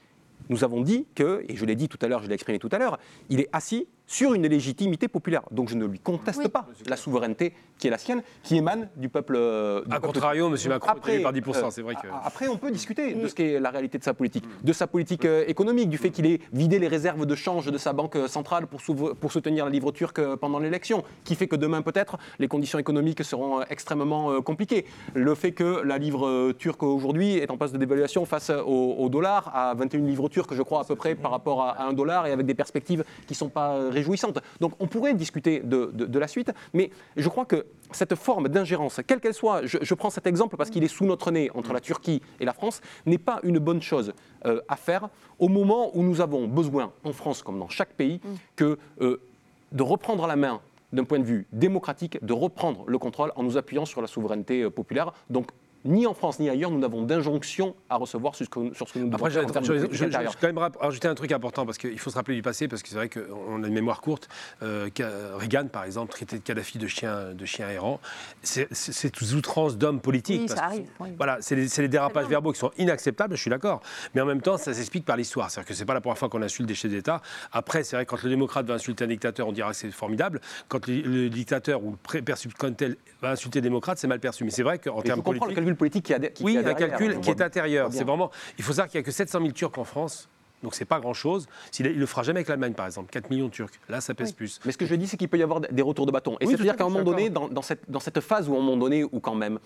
Nous 0.48 0.64
avons 0.64 0.80
dit 0.80 1.06
que, 1.14 1.44
et 1.48 1.54
je 1.54 1.64
l'ai 1.64 1.76
dit 1.76 1.88
tout 1.88 1.98
à 2.02 2.08
l'heure, 2.08 2.22
je 2.22 2.28
l'ai 2.28 2.34
exprimé 2.34 2.58
tout 2.58 2.70
à 2.72 2.78
l'heure, 2.78 2.98
il 3.28 3.38
est 3.40 3.48
assis 3.52 3.86
sur 4.06 4.34
une 4.34 4.46
légitimité 4.46 5.08
populaire. 5.08 5.42
Donc 5.50 5.68
je 5.68 5.74
ne 5.74 5.86
lui 5.86 5.98
conteste 5.98 6.40
Oui. 6.44 6.48
pas 6.48 6.66
la 6.86 6.96
souveraineté 6.96 7.54
qui 7.78 7.86
est 7.88 7.90
la 7.90 7.98
sienne, 7.98 8.22
qui 8.42 8.56
émane 8.56 8.88
du 8.96 9.08
peuple. 9.08 9.34
euh, 9.36 9.80
du 9.84 9.90
A 9.90 9.94
peuple 10.00 10.06
contrario, 10.14 10.46
M. 10.48 10.56
Macron 10.68 10.92
est 11.08 11.14
élu 11.14 11.22
par 11.22 11.32
10%, 11.32 11.66
euh, 11.66 11.70
c'est 11.70 11.82
vrai 11.82 11.94
que- 11.96 12.06
a- 12.06 12.22
Après, 12.24 12.46
on 12.46 12.56
peut 12.56 12.70
discuter 12.70 13.14
de 13.14 13.26
ce 13.26 13.34
qu'est 13.34 13.58
la 13.58 13.70
réalité 13.70 13.98
de 13.98 14.04
sa 14.04 14.14
politique, 14.14 14.44
de 14.62 14.72
sa 14.72 14.86
politique 14.86 15.24
euh, 15.24 15.44
économique, 15.48 15.88
du 15.88 15.98
fait 15.98 16.10
qu'il 16.10 16.26
ait 16.26 16.40
vidé 16.52 16.78
les 16.78 16.86
réserves 16.88 17.26
de 17.26 17.34
change 17.34 17.66
de 17.66 17.78
sa 17.78 17.92
banque 17.92 18.16
centrale 18.28 18.66
pour, 18.68 18.80
soutenir 19.32 19.64
la 19.64 19.70
livre 19.70 19.90
turque 19.92 20.20
pendant 20.36 20.58
l'élection, 20.58 21.02
qui 21.24 21.34
fait 21.34 21.48
que 21.48 21.56
demain, 21.56 21.82
peut-être, 21.82 22.18
les 22.38 22.46
conditions 22.48 22.78
économiques 22.78 23.24
seront 23.24 23.62
extrêmement 23.62 24.30
euh, 24.30 24.40
compliquées. 24.40 24.84
Le 25.14 25.34
fait 25.34 25.52
que 25.52 25.80
la 25.82 25.98
livre 25.98 26.52
turque 26.52 26.82
aujourd'hui 26.84 27.38
est 27.38 27.50
en 27.50 27.56
passe 27.56 27.72
de 27.72 27.78
dévaluation 27.78 28.24
face 28.26 28.50
au, 28.50 28.94
au 28.98 29.08
dollar, 29.08 29.50
à 29.54 29.74
21 29.74 30.00
livres 30.06 30.28
turques, 30.28 30.54
je 30.54 30.62
crois, 30.62 30.82
à 30.82 30.84
peu 30.84 30.94
près, 30.96 31.14
par 31.16 31.30
rapport 31.32 31.62
à, 31.62 31.70
à 31.80 31.84
un 31.86 31.92
dollar, 31.94 32.26
et 32.26 32.32
avec 32.32 32.46
des 32.46 32.54
perspectives 32.54 33.02
qui 33.26 33.32
ne 33.32 33.36
sont 33.36 33.48
pas 33.48 33.90
réjouissantes. 33.92 34.40
Donc, 34.60 34.72
on 34.80 34.86
pourrait 34.88 35.14
discuter 35.14 35.60
de, 35.60 35.90
de- 35.94 36.06
de 36.06 36.18
la 36.18 36.26
suite, 36.26 36.50
mais 36.74 36.90
je 37.16 37.28
crois 37.28 37.44
que 37.44 37.66
cette 37.92 38.14
forme 38.16 38.48
d'ingérence, 38.48 39.00
quelle 39.06 39.20
qu'elle 39.20 39.34
soit, 39.34 39.64
je, 39.66 39.78
je 39.80 39.94
prends 39.94 40.10
cet 40.10 40.26
exemple 40.26 40.56
parce 40.56 40.70
qu'il 40.70 40.82
est 40.82 40.88
sous 40.88 41.04
notre 41.04 41.30
nez 41.30 41.50
entre 41.54 41.72
la 41.72 41.80
Turquie 41.80 42.20
et 42.40 42.44
la 42.44 42.52
France, 42.52 42.80
n'est 43.06 43.18
pas 43.18 43.38
une 43.44 43.58
bonne 43.60 43.80
chose 43.82 44.12
euh, 44.46 44.60
à 44.68 44.76
faire 44.76 45.08
au 45.38 45.48
moment 45.48 45.90
où 45.96 46.02
nous 46.02 46.20
avons 46.20 46.48
besoin, 46.48 46.92
en 47.04 47.12
France 47.12 47.42
comme 47.42 47.58
dans 47.60 47.68
chaque 47.68 47.92
pays, 47.94 48.20
que, 48.56 48.78
euh, 49.00 49.20
de 49.70 49.82
reprendre 49.82 50.26
la 50.26 50.36
main 50.36 50.60
d'un 50.92 51.04
point 51.04 51.18
de 51.20 51.24
vue 51.24 51.46
démocratique, 51.52 52.18
de 52.24 52.32
reprendre 52.34 52.84
le 52.86 52.98
contrôle 52.98 53.32
en 53.36 53.42
nous 53.42 53.56
appuyant 53.56 53.86
sur 53.86 54.02
la 54.02 54.06
souveraineté 54.08 54.62
euh, 54.62 54.70
populaire. 54.70 55.12
Donc, 55.30 55.46
ni 55.84 56.06
en 56.06 56.14
France 56.14 56.38
ni 56.38 56.48
ailleurs, 56.48 56.70
nous 56.70 56.78
n'avons 56.78 57.02
d'injonction 57.02 57.74
à 57.90 57.96
recevoir 57.96 58.34
sur 58.34 58.44
ce 58.46 58.50
que, 58.50 58.74
sur 58.74 58.88
ce 58.88 58.92
que 58.94 58.98
nous 59.00 59.06
devons 59.06 59.16
Après, 59.16 59.30
faire 59.30 59.44
de 59.46 59.64
je- 59.64 59.92
je- 59.92 60.04
quand 60.40 60.46
même 60.46 60.58
rajouter 60.80 61.08
un 61.08 61.14
truc 61.14 61.32
important 61.32 61.66
parce 61.66 61.78
qu'il 61.78 61.98
faut 61.98 62.10
se 62.10 62.14
rappeler 62.16 62.34
du 62.36 62.42
passé 62.42 62.68
parce 62.68 62.82
que 62.82 62.88
c'est 62.88 62.94
vrai 62.96 63.08
qu'on 63.08 63.62
a 63.62 63.66
une 63.66 63.72
mémoire 63.74 64.00
courte. 64.00 64.28
Euh, 64.62 64.88
Reagan, 65.36 65.66
par 65.66 65.84
exemple, 65.84 66.12
traitait 66.12 66.38
de 66.38 66.42
Kadhafi 66.42 66.78
de 66.78 66.86
chien, 66.86 67.32
de 67.34 67.44
chien 67.44 67.68
errant. 67.68 68.00
C'est 68.42 69.10
toutes 69.10 69.32
outrances 69.32 69.76
d'hommes 69.76 70.00
politiques. 70.00 70.40
Oui, 70.42 70.46
parce 70.46 70.58
ça 70.60 70.66
arrive, 70.66 70.86
oui. 71.00 71.08
Voilà, 71.16 71.38
c'est 71.40 71.56
les, 71.56 71.88
dérapages 71.88 72.26
verbaux 72.26 72.52
qui 72.52 72.58
sont 72.58 72.70
inacceptables, 72.78 73.34
je 73.36 73.40
suis 73.40 73.50
d'accord. 73.50 73.80
Mais 74.14 74.20
en 74.20 74.26
même 74.26 74.40
temps, 74.42 74.56
ça 74.56 74.72
s'explique 74.74 75.04
par 75.04 75.16
l'histoire. 75.16 75.50
C'est-à-dire 75.50 75.68
que 75.68 75.74
c'est 75.74 75.84
pas 75.84 75.94
la 75.94 76.00
première 76.00 76.18
fois 76.18 76.28
qu'on 76.28 76.42
insulte 76.42 76.68
des 76.68 76.74
chefs 76.74 76.90
d'État. 76.90 77.20
Après, 77.52 77.82
c'est 77.84 77.96
vrai 77.96 78.06
quand 78.06 78.22
le 78.22 78.28
démocrate 78.30 78.66
va 78.66 78.74
insulter 78.74 79.04
un 79.04 79.08
dictateur, 79.08 79.48
on 79.48 79.52
dira 79.52 79.70
que 79.70 79.76
c'est 79.76 79.90
formidable. 79.90 80.40
Quand 80.68 80.86
le, 80.86 81.00
le 81.00 81.28
dictateur 81.28 81.82
ou 81.84 81.92
le 81.92 81.96
pré- 81.96 82.22
perçu 82.22 82.48
comme 82.56 82.74
tel 82.74 82.96
va 83.20 83.30
insulter 83.32 83.58
le 83.60 83.64
démocrate, 83.64 83.98
c'est 83.98 84.06
mal 84.08 84.20
perçu. 84.20 84.44
Mais 84.44 84.50
c'est 84.50 84.62
vrai 84.62 84.78
qu'en 84.78 85.02
termes 85.02 85.22
politiques, 85.22 85.71
calcul 85.72 85.76
politique 85.76 86.04
qui 86.04 86.14
a, 86.14 86.18
qui- 86.20 86.42
oui, 86.44 86.52
qui 86.52 86.58
a 86.58 86.68
un 86.70 86.74
calcul 86.74 87.20
qui 87.20 87.30
est 87.30 87.40
intérieur. 87.40 87.88
C'est 87.92 88.04
vraiment. 88.04 88.30
Il 88.58 88.64
faut 88.64 88.72
savoir 88.72 88.88
qu'il 88.88 88.98
n'y 88.98 89.02
a 89.02 89.06
que 89.06 89.10
700 89.12 89.38
000 89.40 89.52
Turcs 89.52 89.78
en 89.78 89.84
France. 89.84 90.28
Donc 90.62 90.76
c'est 90.76 90.84
pas 90.84 91.00
grand-chose. 91.00 91.48
S'il- 91.72 91.86
Il 91.86 91.94
ne 91.94 91.98
le 92.00 92.06
fera 92.06 92.22
jamais 92.22 92.38
avec 92.38 92.48
l'Allemagne, 92.48 92.74
par 92.74 92.86
exemple. 92.86 93.10
4 93.10 93.30
millions 93.30 93.46
de 93.46 93.50
Turcs. 93.50 93.72
Là, 93.88 94.00
ça 94.00 94.14
pèse 94.14 94.30
plus. 94.32 94.60
Mais 94.64 94.70
ce 94.72 94.78
que 94.78 94.86
je 94.86 94.94
dis, 94.94 95.08
c'est 95.08 95.16
qu'il 95.16 95.28
peut 95.28 95.38
y 95.38 95.42
avoir 95.42 95.60
des 95.60 95.82
retours 95.82 96.06
de 96.06 96.12
bâton. 96.12 96.36
Et 96.40 96.46
Oui, 96.46 96.52
c'est-à-dire 96.54 96.76
qu'à 96.76 96.84
un 96.84 96.88
moment 96.88 97.04
donné, 97.04 97.30
dans, 97.30 97.48
dans 97.48 97.62
cette, 97.62 97.90
dans 97.90 97.98
cette 98.00 98.20
phase 98.20 98.48
où, 98.48 98.54
à 98.54 98.58
un 98.58 98.60
moment 98.62 98.76
donné, 98.76 99.02
où 99.04 99.18
quand 99.20 99.34
même, 99.34 99.58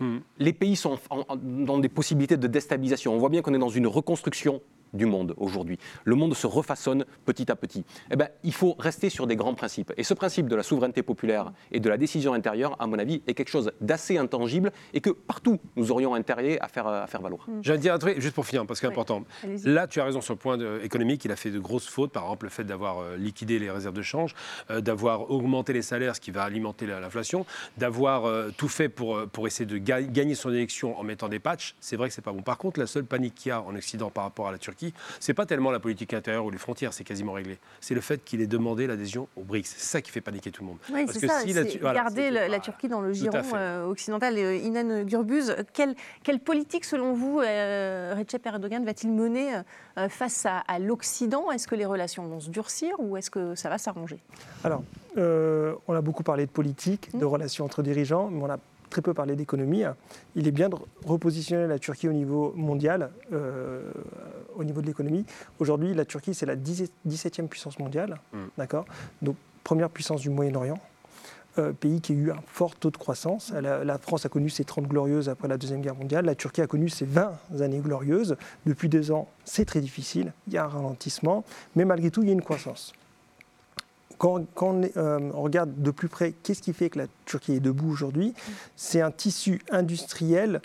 Hmm. 0.00 0.18
les 0.40 0.52
pays 0.52 0.74
sont 0.74 0.98
en- 1.08 1.20
en- 1.28 1.36
dans 1.36 1.78
des 1.78 1.88
possibilités 1.88 2.36
de 2.36 2.48
déstabilisation. 2.48 3.14
On 3.14 3.18
voit 3.18 3.28
bien 3.28 3.42
qu'on 3.42 3.54
est 3.54 3.58
dans 3.58 3.68
une 3.68 3.86
reconstruction 3.86 4.60
du 4.94 5.06
monde 5.06 5.34
aujourd'hui. 5.36 5.78
Le 6.04 6.14
monde 6.14 6.34
se 6.34 6.46
refaçonne 6.46 7.04
petit 7.24 7.50
à 7.50 7.56
petit. 7.56 7.84
Eh 8.10 8.16
ben, 8.16 8.28
il 8.42 8.52
faut 8.54 8.74
rester 8.78 9.10
sur 9.10 9.26
des 9.26 9.36
grands 9.36 9.54
principes. 9.54 9.92
Et 9.96 10.04
ce 10.04 10.14
principe 10.14 10.48
de 10.48 10.56
la 10.56 10.62
souveraineté 10.62 11.02
populaire 11.02 11.52
et 11.72 11.80
de 11.80 11.88
la 11.88 11.96
décision 11.98 12.32
intérieure, 12.32 12.76
à 12.80 12.86
mon 12.86 12.98
avis, 12.98 13.22
est 13.26 13.34
quelque 13.34 13.48
chose 13.50 13.72
d'assez 13.80 14.16
intangible 14.18 14.72
et 14.92 15.00
que 15.00 15.10
partout, 15.10 15.58
nous 15.76 15.90
aurions 15.92 16.14
intérêt 16.14 16.58
à 16.60 16.68
faire, 16.68 16.86
à 16.86 17.06
faire 17.06 17.20
valoir. 17.20 17.46
Je 17.62 17.72
vais 17.72 17.78
dire 17.78 17.94
un 17.94 17.98
truc, 17.98 18.20
juste 18.20 18.34
pour 18.34 18.46
finir, 18.46 18.64
parce 18.66 18.80
que 18.80 18.86
c'est 18.86 18.92
important. 18.92 19.24
Là, 19.64 19.86
tu 19.86 20.00
as 20.00 20.04
raison 20.04 20.20
sur 20.20 20.34
le 20.34 20.38
point 20.38 20.56
de- 20.56 20.80
économique. 20.82 21.24
Il 21.24 21.32
a 21.32 21.36
fait 21.36 21.50
de 21.50 21.58
grosses 21.58 21.88
fautes, 21.88 22.12
par 22.12 22.22
exemple 22.24 22.46
le 22.46 22.50
fait 22.50 22.64
d'avoir 22.64 22.98
euh, 23.00 23.16
liquidé 23.16 23.58
les 23.58 23.70
réserves 23.70 23.94
de 23.94 24.02
change, 24.02 24.34
euh, 24.70 24.80
d'avoir 24.80 25.30
augmenté 25.30 25.72
les 25.72 25.82
salaires, 25.82 26.14
ce 26.16 26.20
qui 26.20 26.30
va 26.30 26.42
alimenter 26.44 26.86
la- 26.86 27.00
l'inflation, 27.00 27.46
d'avoir 27.78 28.26
euh, 28.26 28.50
tout 28.56 28.68
fait 28.68 28.88
pour, 28.88 29.16
euh, 29.16 29.26
pour 29.26 29.46
essayer 29.46 29.66
de 29.66 29.78
ga- 29.78 30.02
gagner 30.02 30.34
son 30.34 30.50
élection 30.50 30.98
en 30.98 31.02
mettant 31.02 31.28
des 31.28 31.38
patchs. 31.38 31.74
C'est 31.80 31.96
vrai 31.96 32.08
que 32.08 32.14
c'est 32.14 32.22
pas 32.22 32.32
bon. 32.32 32.42
Par 32.42 32.58
contre, 32.58 32.78
la 32.80 32.86
seule 32.86 33.04
panique 33.04 33.34
qu'il 33.34 33.48
y 33.50 33.52
a 33.52 33.62
en 33.62 33.74
Occident 33.74 34.10
par 34.10 34.24
rapport 34.24 34.48
à 34.48 34.52
la 34.52 34.58
Turquie, 34.58 34.83
c'est 35.20 35.34
pas 35.34 35.46
tellement 35.46 35.70
la 35.70 35.80
politique 35.80 36.12
intérieure 36.12 36.44
ou 36.44 36.50
les 36.50 36.58
frontières, 36.58 36.92
c'est 36.92 37.04
quasiment 37.04 37.32
réglé. 37.32 37.58
C'est 37.80 37.94
le 37.94 38.00
fait 38.00 38.24
qu'il 38.24 38.40
ait 38.40 38.46
demandé 38.46 38.86
l'adhésion 38.86 39.28
au 39.36 39.42
BRICS. 39.42 39.66
C'est 39.76 39.86
ça 39.92 40.02
qui 40.02 40.10
fait 40.10 40.20
paniquer 40.20 40.50
tout 40.50 40.62
le 40.62 40.68
monde. 40.68 40.78
Oui, 40.92 41.06
Parce 41.06 41.18
que 41.18 41.26
ça, 41.28 41.40
si 41.40 41.52
la- 41.52 41.62
voilà, 41.80 41.94
garder 41.94 42.30
la. 42.30 42.58
Turquie 42.60 42.88
dans 42.88 43.00
le 43.00 43.12
giron 43.12 43.42
euh, 43.54 43.84
occidental. 43.86 44.36
Euh, 44.38 44.56
Inan 44.56 45.02
Gürbüz, 45.04 45.56
quelle, 45.72 45.94
quelle 46.22 46.40
politique, 46.40 46.84
selon 46.84 47.12
vous, 47.12 47.40
euh, 47.40 48.14
Recep 48.16 48.44
Erdogan 48.46 48.84
va-t-il 48.84 49.12
mener 49.12 49.56
euh, 49.98 50.08
face 50.08 50.46
à, 50.46 50.58
à 50.66 50.78
l'Occident? 50.78 51.50
Est-ce 51.50 51.68
que 51.68 51.74
les 51.74 51.84
relations 51.84 52.26
vont 52.26 52.40
se 52.40 52.48
durcir 52.50 52.94
ou 52.98 53.16
est-ce 53.16 53.30
que 53.30 53.54
ça 53.54 53.68
va 53.68 53.76
s'arranger? 53.78 54.18
Alors, 54.64 54.82
euh, 55.18 55.74
on 55.88 55.94
a 55.94 56.00
beaucoup 56.00 56.22
parlé 56.22 56.46
de 56.46 56.50
politique, 56.50 57.10
de 57.16 57.24
relations 57.24 57.64
entre 57.64 57.82
dirigeants, 57.82 58.28
mais 58.30 58.42
on 58.42 58.50
a 58.50 58.56
très 58.90 59.02
peu 59.02 59.14
parlé 59.14 59.36
d'économie. 59.36 59.82
Il 60.36 60.46
est 60.48 60.52
bien 60.52 60.68
de 60.68 60.76
repositionner 61.04 61.66
la 61.66 61.78
Turquie 61.78 62.08
au 62.08 62.12
niveau 62.12 62.52
mondial, 62.56 63.10
euh, 63.32 63.90
au 64.56 64.64
niveau 64.64 64.80
de 64.80 64.86
l'économie. 64.86 65.24
Aujourd'hui, 65.58 65.94
la 65.94 66.04
Turquie, 66.04 66.34
c'est 66.34 66.46
la 66.46 66.56
17e 66.56 67.48
puissance 67.48 67.78
mondiale, 67.78 68.20
Mm. 68.32 68.38
d'accord 68.58 68.84
Donc, 69.22 69.36
première 69.64 69.90
puissance 69.90 70.20
du 70.20 70.30
Moyen-Orient. 70.30 70.78
euh, 71.58 71.72
pays 71.72 72.00
qui 72.00 72.10
a 72.10 72.16
eu 72.16 72.30
un 72.32 72.40
fort 72.48 72.74
taux 72.74 72.90
de 72.90 72.96
croissance. 72.96 73.52
La 73.52 73.96
France 73.98 74.26
a 74.26 74.28
connu 74.28 74.50
ses 74.50 74.64
30 74.64 74.88
glorieuses 74.88 75.28
après 75.28 75.46
la 75.46 75.56
Deuxième 75.56 75.82
Guerre 75.82 75.94
mondiale. 75.94 76.24
La 76.24 76.34
Turquie 76.34 76.62
a 76.62 76.66
connu 76.66 76.88
ses 76.88 77.04
20 77.04 77.30
années 77.60 77.78
glorieuses. 77.78 78.36
Depuis 78.66 78.88
deux 78.88 79.12
ans, 79.12 79.28
c'est 79.44 79.64
très 79.64 79.80
difficile. 79.80 80.32
Il 80.48 80.54
y 80.54 80.58
a 80.58 80.64
un 80.64 80.66
ralentissement. 80.68 81.44
Mais 81.76 81.84
malgré 81.84 82.10
tout, 82.10 82.22
il 82.22 82.26
y 82.26 82.30
a 82.30 82.32
une 82.32 82.42
croissance 82.42 82.92
quand, 84.18 84.46
euh, 84.96 85.30
on 85.34 85.42
regarde 85.42 85.70
de 85.80 85.90
plus 85.90 86.08
près 86.08 86.32
qu'est-ce 86.42 86.62
qui 86.62 86.72
fait 86.72 86.90
que 86.90 86.98
la 86.98 87.06
Turquie 87.24 87.54
est 87.54 87.60
debout 87.60 87.90
aujourd'hui, 87.90 88.34
c'est 88.76 89.00
un 89.00 89.10
tissu 89.10 89.60
industriel 89.70 90.60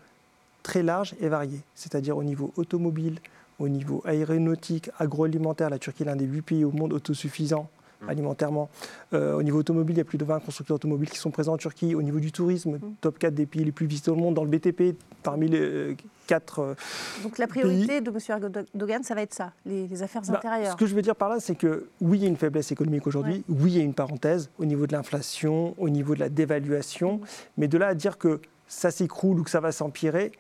très 0.63 0.83
large 0.83 1.15
et 1.19 1.29
varié, 1.29 1.59
c'est-à-dire 1.75 2.17
au 2.17 2.23
niveau 2.23 2.53
automobile, 2.55 3.19
au 3.59 3.69
niveau 3.69 4.01
aéronautique, 4.05 4.89
agroalimentaire. 4.99 5.69
La 5.69 5.79
Turquie 5.79 6.03
est 6.03 6.05
l'un 6.05 6.15
des 6.15 6.25
huit 6.25 6.41
pays 6.41 6.63
au 6.63 6.71
monde 6.71 6.93
autosuffisants 6.93 7.69
alimentairement. 8.07 8.69
Euh, 9.13 9.35
au 9.35 9.43
niveau 9.43 9.59
automobile, 9.59 9.95
il 9.95 9.99
y 9.99 10.01
a 10.01 10.05
plus 10.05 10.17
de 10.17 10.25
20 10.25 10.39
constructeurs 10.39 10.75
automobiles 10.75 11.09
qui 11.09 11.17
sont 11.17 11.31
présents 11.31 11.53
en 11.53 11.57
Turquie. 11.57 11.95
Au 11.95 12.01
niveau 12.01 12.19
du 12.19 12.31
tourisme, 12.31 12.79
top 13.01 13.19
4 13.19 13.33
des 13.33 13.45
pays 13.45 13.63
les 13.63 13.71
plus 13.71 13.85
visités 13.85 14.11
au 14.11 14.15
monde. 14.15 14.35
Dans 14.35 14.43
le 14.43 14.49
BTP, 14.49 14.95
parmi 15.23 15.47
les 15.47 15.97
4 16.27 16.59
euh, 16.59 16.75
Donc 17.23 17.37
la 17.37 17.47
priorité 17.47 18.01
de 18.01 18.09
M. 18.09 18.17
Erdogan, 18.29 19.03
ça 19.03 19.15
va 19.15 19.21
être 19.21 19.33
ça, 19.33 19.51
les, 19.65 19.87
les 19.87 20.03
affaires 20.03 20.21
bah, 20.27 20.37
intérieures. 20.37 20.73
Ce 20.73 20.77
que 20.77 20.85
je 20.85 20.95
veux 20.95 21.01
dire 21.01 21.15
par 21.15 21.29
là, 21.29 21.39
c'est 21.39 21.55
que 21.55 21.87
oui, 22.01 22.19
il 22.19 22.23
y 22.23 22.25
a 22.25 22.29
une 22.29 22.37
faiblesse 22.37 22.71
économique 22.71 23.07
aujourd'hui. 23.07 23.43
Oui, 23.49 23.71
il 23.71 23.77
y 23.77 23.81
a 23.81 23.83
une 23.83 23.93
parenthèse 23.93 24.49
au 24.59 24.65
niveau 24.65 24.87
de 24.87 24.93
l'inflation, 24.93 25.73
au 25.77 25.89
niveau 25.89 26.15
de 26.15 26.19
la 26.19 26.29
dévaluation. 26.29 27.19
Mais 27.57 27.67
de 27.67 27.77
là 27.77 27.87
à 27.87 27.93
dire 27.95 28.17
que 28.17 28.39
ça 28.67 28.91
s'écroule 28.91 29.39
ou 29.39 29.43
que 29.43 29.49
ça 29.49 29.59
va 29.59 29.71
s'empirer, 29.71 30.31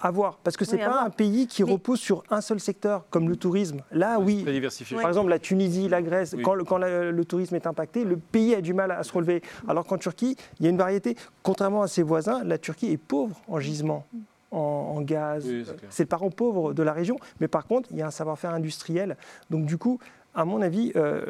à 0.00 0.10
voir, 0.10 0.38
parce 0.42 0.56
que 0.56 0.64
ce 0.64 0.76
n'est 0.76 0.84
Oui, 0.86 0.90
pas 0.90 1.02
un 1.02 1.10
pays 1.10 1.46
qui 1.46 1.62
Mais- 1.62 1.72
repose 1.72 2.00
sur 2.00 2.22
un 2.30 2.40
seul 2.40 2.58
secteur, 2.58 3.04
comme 3.10 3.28
le 3.28 3.36
tourisme. 3.36 3.80
Là, 3.92 4.18
oui. 4.18 4.42
Très 4.42 4.52
diversifié. 4.52 4.96
Par 4.96 5.08
exemple, 5.08 5.28
la 5.28 5.38
Tunisie, 5.38 5.88
la 5.88 6.00
Grèce, 6.00 6.34
Oui. 6.36 6.42
quand, 6.42 6.54
le, 6.54 6.64
quand 6.64 6.78
la- 6.78 7.10
le 7.10 7.24
tourisme 7.24 7.54
est 7.54 7.66
impacté, 7.66 8.04
le 8.04 8.16
pays 8.16 8.54
a 8.54 8.60
du 8.62 8.72
mal 8.72 8.90
à 8.92 9.02
se 9.02 9.12
relever. 9.12 9.42
Alors 9.68 9.84
qu'en 9.84 9.98
Turquie, 9.98 10.36
il 10.58 10.64
y 10.64 10.66
a 10.66 10.70
une 10.70 10.78
variété. 10.78 11.16
Contrairement 11.42 11.82
à 11.82 11.88
ses 11.88 12.02
voisins, 12.02 12.42
la 12.44 12.56
Turquie 12.56 12.90
est 12.92 12.96
pauvre 12.96 13.40
en 13.46 13.60
gisement, 13.60 14.06
en, 14.50 14.58
en 14.58 15.00
gaz. 15.02 15.44
Oui, 15.46 15.64
c'est 15.90 16.04
le 16.04 16.08
parent 16.08 16.30
pauvre 16.30 16.72
de 16.72 16.82
la 16.82 16.92
région. 16.94 17.16
Mais 17.40 17.48
par 17.48 17.66
contre, 17.66 17.88
il 17.92 17.98
y 17.98 18.02
a 18.02 18.06
un 18.06 18.10
savoir-faire 18.10 18.54
industriel. 18.54 19.16
Donc 19.50 19.66
du 19.66 19.76
coup, 19.76 19.98
à 20.34 20.44
mon 20.46 20.62
avis, 20.62 20.92
euh, 20.96 21.24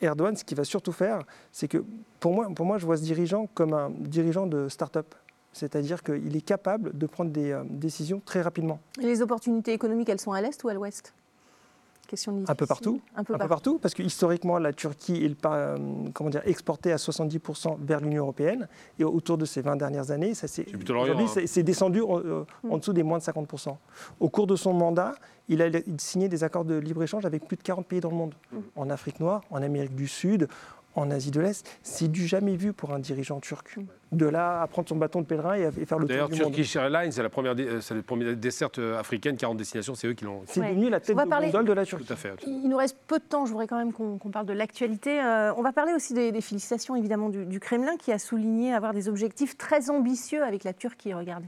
Erdogan, 0.00 0.34
ce 0.34 0.44
qu'il 0.44 0.56
va 0.56 0.64
surtout 0.64 0.92
faire, 0.92 1.20
c'est 1.52 1.68
que 1.68 1.84
pour 2.18 2.32
moi, 2.34 2.48
pour 2.56 2.66
moi, 2.66 2.78
je 2.78 2.86
vois 2.86 2.96
ce 2.96 3.02
dirigeant 3.02 3.46
comme 3.54 3.72
un 3.72 3.90
dirigeant 3.90 4.46
de 4.46 4.68
start-up. 4.68 5.14
C'est-à-dire 5.52 6.02
qu'il 6.02 6.36
est 6.36 6.40
capable 6.44 6.96
de 6.96 7.06
prendre 7.06 7.30
des 7.30 7.50
euh, 7.50 7.62
décisions 7.68 8.20
très 8.24 8.40
rapidement. 8.42 8.78
Et 9.00 9.04
les 9.06 9.20
opportunités 9.22 9.72
économiques, 9.72 10.08
elles 10.08 10.20
sont 10.20 10.32
à 10.32 10.40
l'est 10.40 10.62
ou 10.64 10.68
à 10.68 10.74
l'ouest? 10.74 11.12
Question 12.06 12.32
difficile. 12.32 12.50
Un 12.50 12.54
peu 12.56 12.66
partout. 12.66 13.00
Un 13.14 13.18
peu 13.18 13.20
un 13.20 13.24
peu 13.24 13.32
partout. 13.38 13.48
partout, 13.48 13.78
parce 13.78 13.94
que 13.94 14.02
historiquement, 14.02 14.58
la 14.58 14.72
Turquie 14.72 15.24
est 15.24 15.46
euh, 15.46 15.78
comment 16.12 16.28
dire, 16.30 16.42
exportée 16.44 16.90
à 16.92 16.96
70% 16.96 17.76
vers 17.80 18.00
l'Union 18.00 18.22
européenne. 18.24 18.66
Et 18.98 19.04
autour 19.04 19.38
de 19.38 19.44
ces 19.44 19.60
20 19.62 19.76
dernières 19.76 20.10
années, 20.10 20.34
ça 20.34 20.48
c'est 20.48 20.64
plutôt 20.64 20.92
l'Orient, 20.92 21.12
aujourd'hui, 21.14 21.26
hein. 21.26 21.32
c'est- 21.34 21.46
c'est 21.46 21.62
descendu 21.62 22.00
euh, 22.00 22.44
en 22.68 22.78
dessous 22.78 22.92
des 22.92 23.04
moins 23.04 23.18
de 23.18 23.22
50%. 23.22 23.76
Au 24.18 24.28
cours 24.28 24.48
de 24.48 24.56
son 24.56 24.72
mandat, 24.72 25.14
il 25.48 25.62
a 25.62 25.68
signé 25.98 26.28
des 26.28 26.42
accords 26.42 26.64
de 26.64 26.74
libre-échange 26.76 27.24
avec 27.26 27.46
plus 27.46 27.56
de 27.56 27.62
40 27.62 27.86
pays 27.86 28.00
dans 28.00 28.10
le 28.10 28.16
monde. 28.16 28.34
En 28.74 28.90
Afrique 28.90 29.20
noire, 29.20 29.42
en 29.50 29.62
Amérique 29.62 29.94
du 29.94 30.08
Sud, 30.08 30.48
en 30.96 31.10
Asie 31.10 31.30
de 31.30 31.40
l'Est. 31.40 31.66
C'est 31.82 32.08
du 32.10 32.26
jamais 32.26 32.56
vu 32.56 32.72
pour 32.72 32.92
un 32.92 32.98
dirigeant 32.98 33.40
turc. 33.40 33.76
De 34.12 34.26
là 34.26 34.60
à 34.62 34.66
prendre 34.66 34.88
son 34.88 34.96
bâton 34.96 35.20
de 35.20 35.26
pèlerin 35.26 35.54
et, 35.54 35.64
à- 35.66 35.68
et 35.68 35.84
faire 35.86 35.98
le 35.98 36.06
tour 36.06 36.08
D'ailleurs, 36.08 36.28
du 36.28 36.40
monde. 36.42 36.52
Turkish 36.52 36.74
Airlines, 36.74 37.12
c'est 37.12 37.22
la 37.22 37.28
première, 37.28 37.54
euh, 37.56 37.80
c'est 37.80 37.94
la 37.94 38.02
première 38.02 38.36
desserte 38.36 38.80
euh, 38.80 38.98
africaine, 38.98 39.36
40 39.36 39.56
destinations, 39.56 39.94
c'est 39.94 40.08
eux 40.08 40.14
qui 40.14 40.24
l'ont. 40.24 40.42
C'est 40.46 40.60
Ouais. 40.60 40.70
devenu 40.70 40.90
la 40.90 40.96
On 40.96 41.00
tête 41.00 41.14
va 41.16 41.24
de 41.24 41.30
parler- 41.30 41.46
gondole 41.46 41.64
de 41.66 41.72
la 41.74 41.86
Turquie. 41.86 42.04
Tout 42.06 42.12
à 42.12 42.16
fait. 42.16 42.32
Il 42.46 42.68
nous 42.68 42.76
reste 42.76 42.96
peu 43.06 43.18
de 43.18 43.24
temps, 43.24 43.46
je 43.46 43.52
voudrais 43.52 43.68
quand 43.68 43.78
même 43.78 43.92
qu'on 43.92 44.18
parle 44.32 44.46
de 44.46 44.52
l'actualité. 44.52 45.20
Euh, 45.22 45.54
on 45.56 45.62
va 45.62 45.72
parler 45.72 45.92
aussi 45.94 46.12
des, 46.12 46.32
des 46.32 46.40
félicitations 46.40 46.96
évidemment 46.96 47.28
du, 47.28 47.46
du 47.46 47.60
Kremlin 47.60 47.96
qui 47.96 48.10
a 48.10 48.18
souligné 48.18 48.74
avoir 48.74 48.92
des 48.92 49.08
objectifs 49.08 49.56
très 49.56 49.90
ambitieux 49.90 50.42
avec 50.42 50.64
la 50.64 50.72
Turquie. 50.72 51.14
Regardez. 51.14 51.46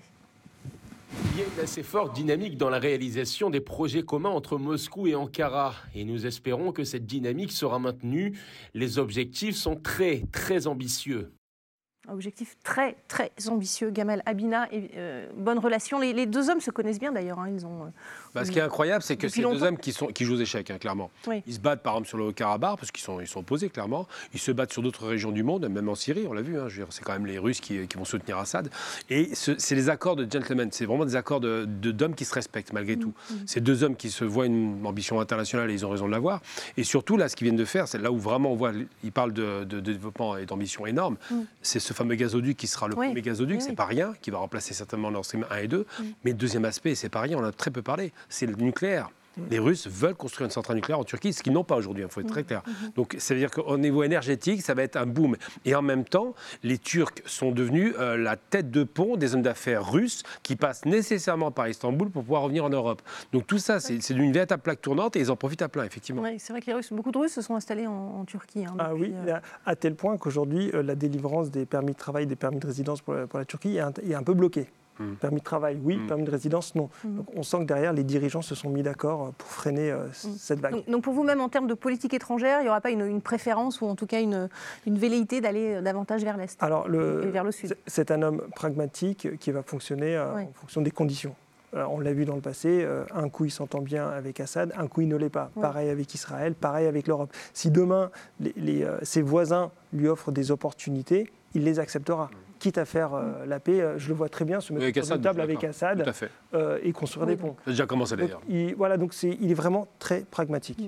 Il 1.12 1.38
y 1.38 1.42
a 1.42 1.46
une 1.46 1.60
assez 1.62 1.82
forte 1.82 2.14
dynamique 2.14 2.56
dans 2.56 2.70
la 2.70 2.78
réalisation 2.78 3.50
des 3.50 3.60
projets 3.60 4.02
communs 4.02 4.30
entre 4.30 4.58
Moscou 4.58 5.06
et 5.06 5.14
Ankara. 5.14 5.74
Et 5.94 6.04
nous 6.04 6.26
espérons 6.26 6.72
que 6.72 6.84
cette 6.84 7.06
dynamique 7.06 7.52
sera 7.52 7.78
maintenue. 7.78 8.38
Les 8.74 8.98
objectifs 8.98 9.56
sont 9.56 9.76
très, 9.76 10.24
très 10.32 10.66
ambitieux. 10.66 11.32
Objectif 12.12 12.56
très 12.62 12.96
très 13.08 13.30
ambitieux. 13.48 13.90
Gamal 13.90 14.22
Abina, 14.26 14.68
et, 14.72 14.90
euh, 14.96 15.26
bonne 15.36 15.58
relation. 15.58 15.98
Les, 15.98 16.12
les 16.12 16.26
deux 16.26 16.50
hommes 16.50 16.60
se 16.60 16.70
connaissent 16.70 17.00
bien 17.00 17.12
d'ailleurs. 17.12 17.38
hein, 17.40 17.48
Ils 17.54 17.64
ont. 17.66 17.84
euh, 17.84 17.88
Bah, 18.34 18.44
ce 18.44 18.50
qui 18.50 18.58
est 18.58 18.62
incroyable, 18.62 19.02
c'est 19.02 19.16
que 19.16 19.26
Depuis 19.26 19.40
c'est 19.40 19.46
deux 19.46 19.52
longtemps. 19.54 19.66
hommes 19.66 19.78
qui, 19.78 19.92
sont, 19.92 20.06
qui 20.08 20.24
jouent 20.24 20.34
aux 20.34 20.40
échecs, 20.40 20.70
hein, 20.70 20.78
clairement. 20.78 21.10
Oui. 21.26 21.42
Ils 21.46 21.54
se 21.54 21.60
battent 21.60 21.82
par 21.82 21.94
exemple 21.94 22.08
sur 22.08 22.18
le 22.18 22.32
Karabakh, 22.32 22.76
parce 22.78 22.90
qu'ils 22.90 23.02
sont, 23.04 23.20
ils 23.20 23.26
sont 23.26 23.40
opposés, 23.40 23.68
clairement. 23.70 24.06
Ils 24.34 24.40
se 24.40 24.52
battent 24.52 24.72
sur 24.72 24.82
d'autres 24.82 25.06
régions 25.06 25.32
du 25.32 25.42
monde, 25.42 25.66
même 25.68 25.88
en 25.88 25.94
Syrie, 25.94 26.26
on 26.28 26.32
l'a 26.32 26.42
vu. 26.42 26.58
hein, 26.58 26.68
c'est 26.90 27.02
quand 27.04 27.12
même 27.12 27.26
les 27.26 27.38
Russes 27.38 27.60
qui, 27.60 27.86
qui 27.86 27.96
vont 27.98 28.04
soutenir 28.04 28.38
Assad. 28.38 28.70
Et 29.10 29.34
ce- 29.34 29.58
c'est 29.58 29.74
les 29.74 29.88
accords 29.88 30.16
de 30.16 30.26
gentlemen, 30.30 30.68
c'est 30.72 30.84
vraiment 30.86 31.04
des 31.04 31.16
accords 31.16 31.40
de- 31.40 31.66
de- 31.66 31.90
d'hommes 31.92 32.14
qui 32.14 32.24
se 32.24 32.34
respectent 32.34 32.72
malgré 32.72 32.96
tout. 32.96 33.12
C'est 33.46 33.60
deux 33.60 33.84
hommes 33.84 33.96
qui 33.96 34.10
se 34.10 34.24
voient 34.24 34.46
une 34.46 34.84
ambition 34.86 35.20
internationale 35.20 35.70
et 35.70 35.74
ils 35.74 35.84
ont 35.86 35.90
raison 35.90 36.06
de 36.06 36.12
l'avoir. 36.12 36.40
Et 36.76 36.84
surtout, 36.84 37.16
là, 37.16 37.28
ce 37.28 37.36
qu'ils 37.36 37.46
viennent 37.46 37.56
de 37.56 37.64
faire, 37.64 37.88
c'est 37.88 37.98
là 37.98 38.10
où 38.12 38.18
vraiment 38.18 38.52
on 38.52 38.56
voit, 38.56 38.72
ils 39.04 39.12
parlent 39.12 39.32
de, 39.32 39.64
de- 39.64 39.80
de 39.80 39.92
développement 39.92 40.36
et 40.36 40.46
d'ambition 40.46 40.86
énorme. 40.86 41.16
C'est 41.60 41.80
ce 41.80 41.92
fameux 42.02 42.14
gazoduc 42.16 42.56
qui 42.56 42.66
sera 42.66 42.88
le 42.88 42.94
Oui. 42.96 43.06
premier 43.06 43.22
gazoduc, 43.22 43.56
Oui, 43.56 43.62
c'est 43.62 43.70
oui. 43.70 43.76
pas 43.76 43.84
rien, 43.86 44.14
qui 44.20 44.30
va 44.30 44.38
remplacer 44.38 44.74
certainement 44.74 45.10
Nord 45.10 45.24
Stream 45.24 45.46
1 45.50 45.56
et 45.58 45.68
2. 45.68 45.86
Mais 46.24 46.32
le 46.32 46.36
deuxième 46.36 46.64
aspect, 46.64 46.94
c'est 46.94 47.08
pas 47.08 47.20
rien, 47.20 47.38
on 47.38 47.40
en 47.42 47.44
a 47.48 47.52
très 47.52 47.70
peu 47.70 47.82
parlé, 47.82 48.12
c'est 48.28 48.46
le 48.46 48.54
nucléaire. 48.56 49.10
Les 49.50 49.58
Russes 49.58 49.86
veulent 49.86 50.14
construire 50.14 50.46
une 50.46 50.50
centrale 50.50 50.76
nucléaire 50.76 50.98
en 50.98 51.04
Turquie, 51.04 51.32
ce 51.32 51.42
qu'ils 51.42 51.52
n'ont 51.52 51.64
pas 51.64 51.76
aujourd'hui, 51.76 52.04
il 52.04 52.10
faut 52.10 52.20
être 52.20 52.28
très 52.28 52.44
clair. 52.44 52.62
Donc 52.96 53.16
ça 53.18 53.34
veut 53.34 53.40
dire 53.40 53.50
qu'au 53.50 53.78
niveau 53.78 54.02
énergétique, 54.02 54.62
ça 54.62 54.74
va 54.74 54.82
être 54.82 54.96
un 54.96 55.06
boom. 55.06 55.36
Et 55.64 55.74
en 55.74 55.82
même 55.82 56.04
temps, 56.04 56.34
les 56.62 56.78
Turcs 56.78 57.14
sont 57.24 57.50
devenus 57.52 57.94
euh, 57.98 58.16
la 58.16 58.36
tête 58.36 58.70
de 58.70 58.84
pont 58.84 59.16
des 59.16 59.34
hommes 59.34 59.42
d'affaires 59.42 59.90
russes 59.90 60.22
qui 60.42 60.56
passent 60.56 60.84
nécessairement 60.84 61.50
par 61.50 61.68
Istanbul 61.68 62.10
pour 62.10 62.22
pouvoir 62.22 62.42
revenir 62.42 62.64
en 62.64 62.70
Europe. 62.70 63.02
Donc 63.32 63.46
tout 63.46 63.58
ça, 63.58 63.80
c'est 63.80 63.96
une 64.10 64.32
véritable 64.32 64.62
plaque 64.62 64.82
tournante 64.82 65.16
et 65.16 65.20
ils 65.20 65.30
en 65.30 65.36
profitent 65.36 65.62
à 65.62 65.68
plein, 65.68 65.84
effectivement. 65.84 66.22
ouais, 66.22 66.36
c'est 66.38 66.52
vrai 66.52 66.60
que 66.60 66.66
les 66.66 66.74
Russes, 66.74 66.92
beaucoup 66.92 67.12
de 67.12 67.18
Russes 67.18 67.32
se 67.32 67.42
sont 67.42 67.54
installés 67.54 67.86
en, 67.86 67.92
en 68.20 68.24
Turquie. 68.24 68.64
hein, 68.66 68.76
Ah 68.78 68.94
oui, 68.94 69.12
euh, 69.26 69.36
à, 69.64 69.70
à 69.70 69.76
tel 69.76 69.94
point 69.94 70.16
qu'aujourd'hui, 70.18 70.70
euh, 70.74 70.82
la 70.82 70.94
délivrance 70.94 71.50
des 71.50 71.64
permis 71.66 71.92
de 71.92 71.96
travail, 71.96 72.26
des 72.26 72.36
permis 72.36 72.58
de 72.58 72.66
résidence 72.66 73.00
pour 73.00 73.14
la, 73.14 73.26
pour 73.26 73.38
la 73.38 73.44
Turquie 73.44 73.76
est 73.76 73.80
un, 73.80 73.92
est 74.06 74.14
un 74.14 74.22
peu 74.22 74.34
bloquée. 74.34 74.66
Mm. 74.98 75.14
Permis 75.14 75.38
de 75.38 75.44
travail, 75.44 75.78
oui, 75.82 75.96
Mm. 75.96 76.06
permis 76.06 76.24
de 76.24 76.30
résidence, 76.30 76.74
non. 76.74 76.90
Mm. 77.04 77.16
Donc, 77.16 77.26
on 77.34 77.42
sent 77.42 77.58
que 77.60 77.64
derrière, 77.64 77.92
les 77.92 78.04
dirigeants 78.04 78.42
se 78.42 78.54
sont 78.54 78.68
mis 78.70 78.82
d'accord 78.82 79.26
euh, 79.26 79.30
pour 79.38 79.48
freiner 79.48 79.90
euh, 79.90 80.06
cette 80.12 80.60
vague. 80.60 80.72
Donc, 80.72 80.88
donc 80.90 81.02
pour 81.02 81.14
vous, 81.14 81.22
même 81.24 81.40
en 81.40 81.48
termes 81.48 81.66
de 81.66 81.74
politique 81.74 82.14
étrangère, 82.14 82.60
il 82.60 82.64
n'y 82.64 82.68
aura 82.68 82.80
pas 82.80 82.90
une, 82.90 83.06
une 83.06 83.22
préférence 83.22 83.80
ou 83.80 83.86
en 83.86 83.94
tout 83.94 84.06
cas 84.06 84.20
une, 84.20 84.48
une 84.86 84.98
velléité 84.98 85.40
d'aller 85.40 85.76
euh, 85.76 85.80
davantage 85.80 86.22
vers 86.24 86.36
l'Est 86.36 86.62
Alors, 86.62 86.88
le, 86.88 87.24
et 87.24 87.30
vers 87.30 87.44
le 87.44 87.52
Sud? 87.52 87.76
c'est- 87.86 88.10
un 88.10 88.20
homme 88.22 88.42
pragmatique 88.54 89.38
qui 89.38 89.50
va 89.52 89.62
fonctionner 89.62 90.16
euh, 90.16 90.34
Ouais. 90.34 90.42
en 90.42 90.52
fonction 90.52 90.82
des 90.82 90.90
conditions. 90.90 91.34
On 91.74 92.00
l'a 92.00 92.12
vu 92.12 92.26
dans 92.26 92.34
le 92.34 92.42
passé, 92.42 92.82
euh, 92.84 93.04
un 93.14 93.30
coup 93.30 93.46
il 93.46 93.50
s'entend 93.50 93.80
bien 93.80 94.06
avec 94.06 94.40
Assad, 94.40 94.74
un 94.76 94.86
coup 94.88 95.00
il 95.00 95.08
ne 95.08 95.16
l'est 95.16 95.30
pas. 95.30 95.50
Ouais. 95.56 95.62
Pareil 95.62 95.88
avec 95.88 96.12
Israël, 96.12 96.52
pareil 96.54 96.86
avec 96.86 97.06
l'Europe. 97.06 97.32
Si 97.54 97.70
demain 97.70 98.10
les- 98.40 98.52
les, 98.58 98.82
euh, 98.84 98.98
ses 99.02 99.22
voisins 99.22 99.70
lui 99.94 100.06
offrent 100.08 100.32
des 100.32 100.50
opportunités, 100.50 101.30
il 101.54 101.64
les 101.64 101.78
acceptera. 101.78 102.28
Quitte 102.62 102.78
à 102.78 102.84
faire 102.84 103.12
euh, 103.14 103.44
la 103.44 103.58
paix, 103.58 103.80
euh, 103.80 103.98
je 103.98 104.06
le 104.06 104.14
vois 104.14 104.28
très 104.28 104.44
bien 104.44 104.60
se 104.60 104.72
mettre 104.72 105.04
sur 105.04 105.16
une 105.16 105.20
table 105.20 105.40
avec. 105.40 105.64
Assad 105.64 106.12
euh, 106.54 106.78
et 106.84 106.92
construire 106.92 107.26
Oui, 107.26 107.34
des 107.34 107.40
ponts. 107.42 107.56
Ça 107.64 107.70
a 107.70 107.70
déjà 107.70 107.86
commencé 107.86 108.14
d'ailleurs. 108.16 108.40
il, 108.48 108.76
voilà, 108.76 108.96
donc 108.96 109.14
c'est- 109.14 109.36
il 109.40 109.50
est 109.50 109.54
vraiment 109.54 109.88
très 109.98 110.20
pragmatique. 110.20 110.78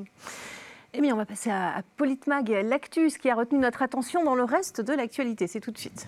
Eh 0.93 1.01
bien, 1.01 1.13
on 1.13 1.17
va 1.17 1.27
passer 1.27 1.51
à, 1.51 1.77
à 1.77 1.83
Politmag, 1.97 2.49
l'actus 2.65 3.19
qui 3.19 3.29
a 3.29 3.35
retenu 3.35 3.59
notre 3.59 3.83
attention 3.83 4.23
dans 4.23 4.37
le 4.37 4.45
reste 4.45 4.83
de 4.83 4.93
l'actualité. 4.93 5.49
C'est 5.49 5.59
tout 5.59 5.73
de 5.73 5.79
suite. 5.79 6.07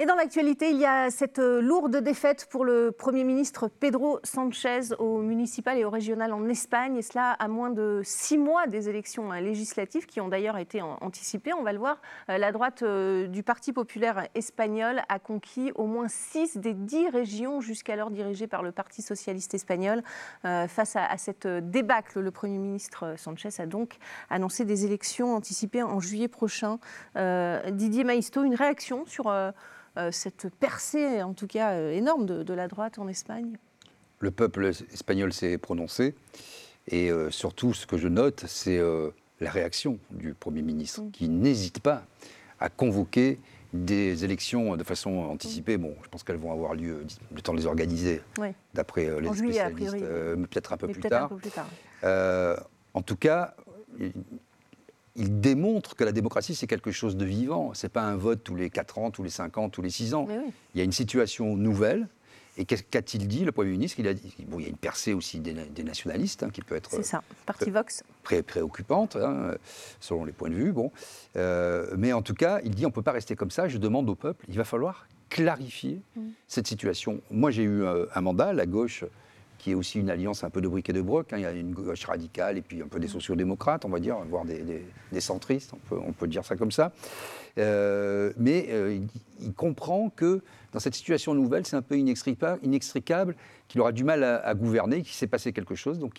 Et 0.00 0.06
dans 0.06 0.14
l'actualité, 0.14 0.70
il 0.70 0.78
y 0.78 0.86
a 0.86 1.10
cette 1.10 1.40
euh, 1.40 1.60
lourde 1.60 1.96
défaite 1.96 2.46
pour 2.48 2.64
le 2.64 2.92
Premier 2.92 3.24
ministre 3.24 3.66
Pedro 3.66 4.20
Sanchez 4.22 4.94
au 5.00 5.18
municipal 5.18 5.76
et 5.76 5.84
au 5.84 5.90
régional 5.90 6.32
en 6.32 6.48
Espagne, 6.48 6.94
et 6.94 7.02
cela 7.02 7.32
à 7.32 7.48
moins 7.48 7.70
de 7.70 8.00
six 8.04 8.38
mois 8.38 8.68
des 8.68 8.88
élections 8.88 9.32
euh, 9.32 9.40
législatives 9.40 10.06
qui 10.06 10.20
ont 10.20 10.28
d'ailleurs 10.28 10.56
été 10.56 10.80
anticipées. 10.82 11.52
On 11.52 11.64
va 11.64 11.72
le 11.72 11.80
voir, 11.80 12.00
euh, 12.30 12.38
la 12.38 12.52
droite 12.52 12.84
du 12.84 13.42
Parti 13.42 13.72
populaire 13.72 14.28
espagnol 14.36 15.02
a 15.08 15.18
conquis 15.18 15.72
au 15.74 15.86
moins 15.86 16.06
six 16.06 16.56
des 16.56 16.74
dix 16.74 17.08
régions 17.08 17.60
jusqu'alors 17.60 18.12
dirigées 18.12 18.46
par 18.46 18.62
le 18.62 18.70
Parti 18.70 19.02
socialiste 19.02 19.54
espagnol. 19.54 20.04
Face 20.42 20.94
à, 20.94 21.16
cette 21.16 21.46
débâcle, 21.46 22.20
le 22.20 22.30
Premier 22.30 22.58
ministre 22.58 23.14
Sanchez 23.16 23.48
a 23.58 23.66
donc 23.66 23.96
annoncé 24.30 24.64
des 24.64 24.84
élections 24.84 25.34
anticipées 25.34 25.82
en 25.82 25.98
juillet 25.98 26.28
prochain. 26.28 26.78
Didier 27.16 28.04
Maisto, 28.04 28.44
une 28.44 28.54
réaction 28.54 29.04
sur 29.06 29.32
cette 30.12 30.48
percée, 30.60 31.22
en 31.22 31.34
tout 31.34 31.46
cas 31.46 31.72
euh, 31.72 31.92
énorme, 31.92 32.26
de, 32.26 32.42
de 32.42 32.54
la 32.54 32.68
droite 32.68 32.98
en 32.98 33.08
Espagne 33.08 33.56
Le 34.20 34.30
peuple 34.30 34.66
espagnol 34.92 35.32
s'est 35.32 35.58
prononcé. 35.58 36.14
Et 36.88 37.10
euh, 37.10 37.30
surtout, 37.30 37.74
ce 37.74 37.86
que 37.86 37.98
je 37.98 38.08
note, 38.08 38.44
c'est 38.46 38.78
euh, 38.78 39.10
la 39.40 39.50
réaction 39.50 39.98
du 40.10 40.32
Premier 40.34 40.62
ministre, 40.62 41.02
Mm. 41.02 41.10
qui 41.10 41.28
n'hésite 41.28 41.80
pas 41.80 42.04
à 42.60 42.68
convoquer 42.70 43.38
des 43.74 44.24
élections 44.24 44.76
de 44.76 44.82
façon 44.84 45.10
anticipée. 45.18 45.76
Bon, 45.76 45.94
je 46.02 46.08
pense 46.08 46.22
qu'elles 46.22 46.38
vont 46.38 46.52
avoir 46.52 46.74
lieu, 46.74 47.04
le 47.34 47.40
temps 47.42 47.52
de 47.52 47.58
les 47.58 47.66
organiser, 47.66 48.22
d'après 48.72 49.06
euh, 49.06 49.20
les 49.20 49.28
En 49.28 49.34
spécialistes, 49.34 49.96
euh, 50.00 50.36
peut-être 50.36 50.72
un 50.72 50.76
peu 50.78 50.88
un 50.88 51.08
tard. 51.08 51.28
peu 51.28 51.36
plus 51.36 51.50
tard. 51.50 51.68
Euh, 52.04 52.56
en 52.94 53.02
tout 53.02 53.16
cas, 53.16 53.54
il, 55.18 55.40
démontre 55.40 55.94
que 55.96 56.04
la 56.04 56.12
démocratie, 56.12 56.54
c'est 56.54 56.66
quelque 56.66 56.90
chose 56.92 57.16
de 57.16 57.24
vivant. 57.24 57.74
Ce 57.74 57.86
n'est 57.86 57.90
pas 57.90 58.02
un 58.02 58.16
vote 58.16 58.42
tous 58.44 58.54
les 58.56 58.70
4 58.70 58.98
ans, 58.98 59.10
tous 59.10 59.22
les 59.22 59.30
5 59.30 59.58
ans, 59.58 59.68
tous 59.68 59.82
les 59.82 59.90
6 59.90 60.14
ans. 60.14 60.26
Oui. 60.28 60.34
Il 60.74 60.78
y 60.78 60.80
a 60.80 60.84
une 60.84 60.92
situation 60.92 61.56
nouvelle. 61.56 62.08
Et 62.60 62.64
qu'a-t-il 62.64 63.28
dit, 63.28 63.44
le 63.44 63.52
Premier 63.52 63.70
ministre? 63.70 64.00
Il, 64.00 64.08
a 64.08 64.14
dit, 64.14 64.34
bon, 64.48 64.58
il 64.58 64.62
y 64.64 64.66
a 64.66 64.68
une 64.68 64.76
percée 64.76 65.12
aussi 65.12 65.38
des, 65.38 65.52
des 65.52 65.84
nationalistes 65.84 66.42
hein, 66.42 66.50
qui 66.50 66.60
peut 66.60 66.74
être 66.74 66.90
C'est 66.90 67.04
ça, 67.04 67.22
parti 67.46 67.70
Vox. 67.70 68.02
pré- 68.24 68.42
préoccupante, 68.42 69.14
hein, 69.14 69.54
selon 70.00 70.24
les 70.24 70.32
points 70.32 70.50
de 70.50 70.56
vue. 70.56 70.72
Bon. 70.72 70.90
Euh, 71.36 71.94
mais 71.96 72.12
en 72.12 72.20
tout 72.22 72.34
cas, 72.34 72.58
il 72.64 72.74
dit 72.74 72.84
on 72.84 72.88
ne 72.88 72.92
peut 72.94 73.02
pas 73.02 73.12
rester 73.12 73.36
comme 73.36 73.52
ça. 73.52 73.68
Je 73.68 73.78
demande 73.78 74.10
au 74.10 74.16
peuple, 74.16 74.44
il 74.48 74.56
va 74.56 74.64
falloir 74.64 75.06
clarifier 75.30 76.00
Mm. 76.16 76.20
cette 76.48 76.66
situation. 76.66 77.20
Moi, 77.30 77.52
j'ai 77.52 77.62
eu 77.62 77.84
euh, 77.84 78.06
un 78.16 78.22
mandat, 78.22 78.52
la 78.52 78.66
gauche 78.66 79.04
qui 79.58 79.72
est 79.72 79.74
aussi 79.74 79.98
une 79.98 80.08
alliance 80.08 80.44
un 80.44 80.50
peu 80.50 80.60
de 80.60 80.68
briques 80.68 80.88
et 80.88 80.92
de 80.92 81.02
broc. 81.02 81.32
hein. 81.32 81.36
Il 81.38 81.42
y 81.42 81.46
a 81.46 81.50
une 81.52 81.72
gauche 81.74 82.04
radicale 82.04 82.56
et 82.58 82.62
puis 82.62 82.80
un 82.80 82.86
peu 82.88 83.00
des 83.00 83.08
sociodémocrates, 83.08 83.84
on 83.84 83.88
va 83.88 83.98
dire, 84.00 84.16
voire 84.30 84.44
des, 84.44 84.62
des- 84.62 84.86
des 85.12 85.20
centristes, 85.20 85.72
on 85.74 85.78
peut, 85.88 86.00
on 86.06 86.12
peut 86.12 86.28
dire 86.28 86.44
ça 86.44 86.54
comme 86.56 86.70
ça. 86.70 86.92
Euh, 87.58 88.32
mais 88.36 88.66
euh, 88.70 88.98
il, 89.40 89.52
comprend 89.54 90.10
que 90.14 90.40
dans 90.72 90.78
cette 90.80 90.94
situation 90.94 91.34
nouvelle, 91.34 91.66
c'est 91.66 91.76
un 91.76 91.82
peu 91.82 91.98
inextricable, 91.98 92.60
inextricable 92.62 93.34
qu'il 93.66 93.80
aura 93.80 93.90
du 93.92 94.04
mal 94.04 94.22
à, 94.22 94.36
à 94.46 94.54
gouverner, 94.54 95.02
qu'il 95.02 95.14
s'est 95.14 95.26
passé 95.26 95.52
quelque 95.52 95.74
chose. 95.74 95.98
Donc 95.98 96.14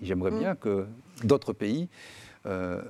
j'aimerais 0.00 0.30
Mm. 0.30 0.38
bien 0.38 0.54
que 0.54 0.86
d'autres 1.24 1.52
pays 1.52 1.88
euh, 2.46 2.82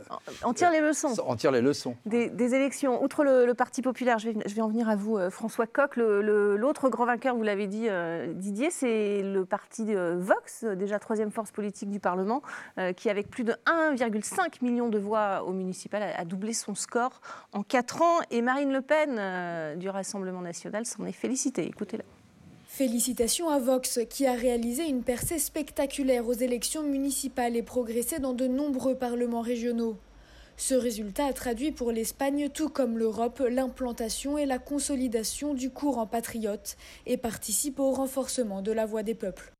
On 0.45 0.53
tire 0.53 0.71
les 0.71 0.81
leçons. 0.81 1.15
en 1.27 1.37
tirent 1.37 1.53
les 1.53 1.61
leçons. 1.61 1.97
Des, 2.07 2.29
des 2.31 2.55
élections, 2.55 3.03
outre 3.03 3.25
le, 3.25 3.47
le 3.47 3.55
Parti 3.55 3.83
populaire, 3.83 4.19
je 4.19 4.31
vais, 4.31 4.37
je 4.47 4.55
vais 4.55 4.63
en 4.63 4.69
venir 4.69 4.89
à 4.89 4.97
vous, 4.97 5.17
euh, 5.17 5.31
François 5.31 5.67
Coq, 5.67 5.97
l'autre 5.97 6.89
grand 6.89 7.07
vainqueur, 7.07 7.37
vous 7.37 7.43
l'avez 7.43 7.67
dit, 7.67 7.87
euh, 7.89 8.33
Didier, 8.35 8.71
c'est 8.71 9.23
le 9.23 9.45
parti 9.45 9.95
euh, 9.95 10.17
Vox, 10.19 10.65
euh, 10.65 10.75
déjà 10.75 10.99
troisième 10.99 11.31
force 11.31 11.51
politique 11.53 11.91
du 11.91 12.01
Parlement, 12.01 12.43
euh, 12.79 12.93
qui, 12.93 13.11
avec 13.11 13.31
plus 13.31 13.45
de 13.45 13.55
1,5 13.67 14.63
million 14.63 14.89
de 14.89 14.99
voix 14.99 15.45
au 15.45 15.53
municipal, 15.53 16.03
a, 16.03 16.19
a 16.19 16.25
doublé 16.25 16.53
son 16.53 16.75
score 16.75 17.21
en 17.53 17.63
4 17.63 18.03
ans. 18.03 18.21
Et 18.31 18.43
Marine 18.43 18.73
Le 18.73 18.81
Pen, 18.81 19.79
du 19.79 19.89
Rassemblement 19.89 20.41
national, 20.43 20.87
s'en 20.87 21.05
est 21.05 21.13
félicitée. 21.13 21.67
Écoutez-la. 21.67 22.05
Félicitations 22.77 23.51
à 23.51 23.61
Vox, 23.61 24.01
qui 24.11 24.27
a 24.27 24.33
réalisé 24.33 24.83
une 24.89 25.05
percée 25.05 25.39
spectaculaire 25.39 26.27
aux 26.27 26.33
élections 26.33 26.83
municipales 26.83 27.55
et 27.55 27.63
progressé 27.63 28.19
dans 28.19 28.33
de 28.33 28.49
nombreux 28.49 28.97
parlements 28.97 29.43
régionaux. 29.43 29.97
Ce 30.57 30.75
résultat 30.75 31.27
a 31.27 31.33
traduit 31.33 31.71
pour 31.71 31.93
l'Espagne, 31.93 32.49
tout 32.53 32.69
comme 32.69 32.99
l'Europe, 32.99 33.41
l'implantation 33.49 34.39
et 34.39 34.45
la 34.45 34.59
consolidation 34.59 35.55
du 35.55 35.71
courant 35.71 36.09
patriote 36.09 36.77
et 37.07 37.17
participe 37.17 37.79
au 37.79 37.93
renforcement 37.93 38.61
de 38.61 38.73
la 38.73 38.87
voix 38.87 39.05
des 39.05 39.15
peuples. 39.15 39.53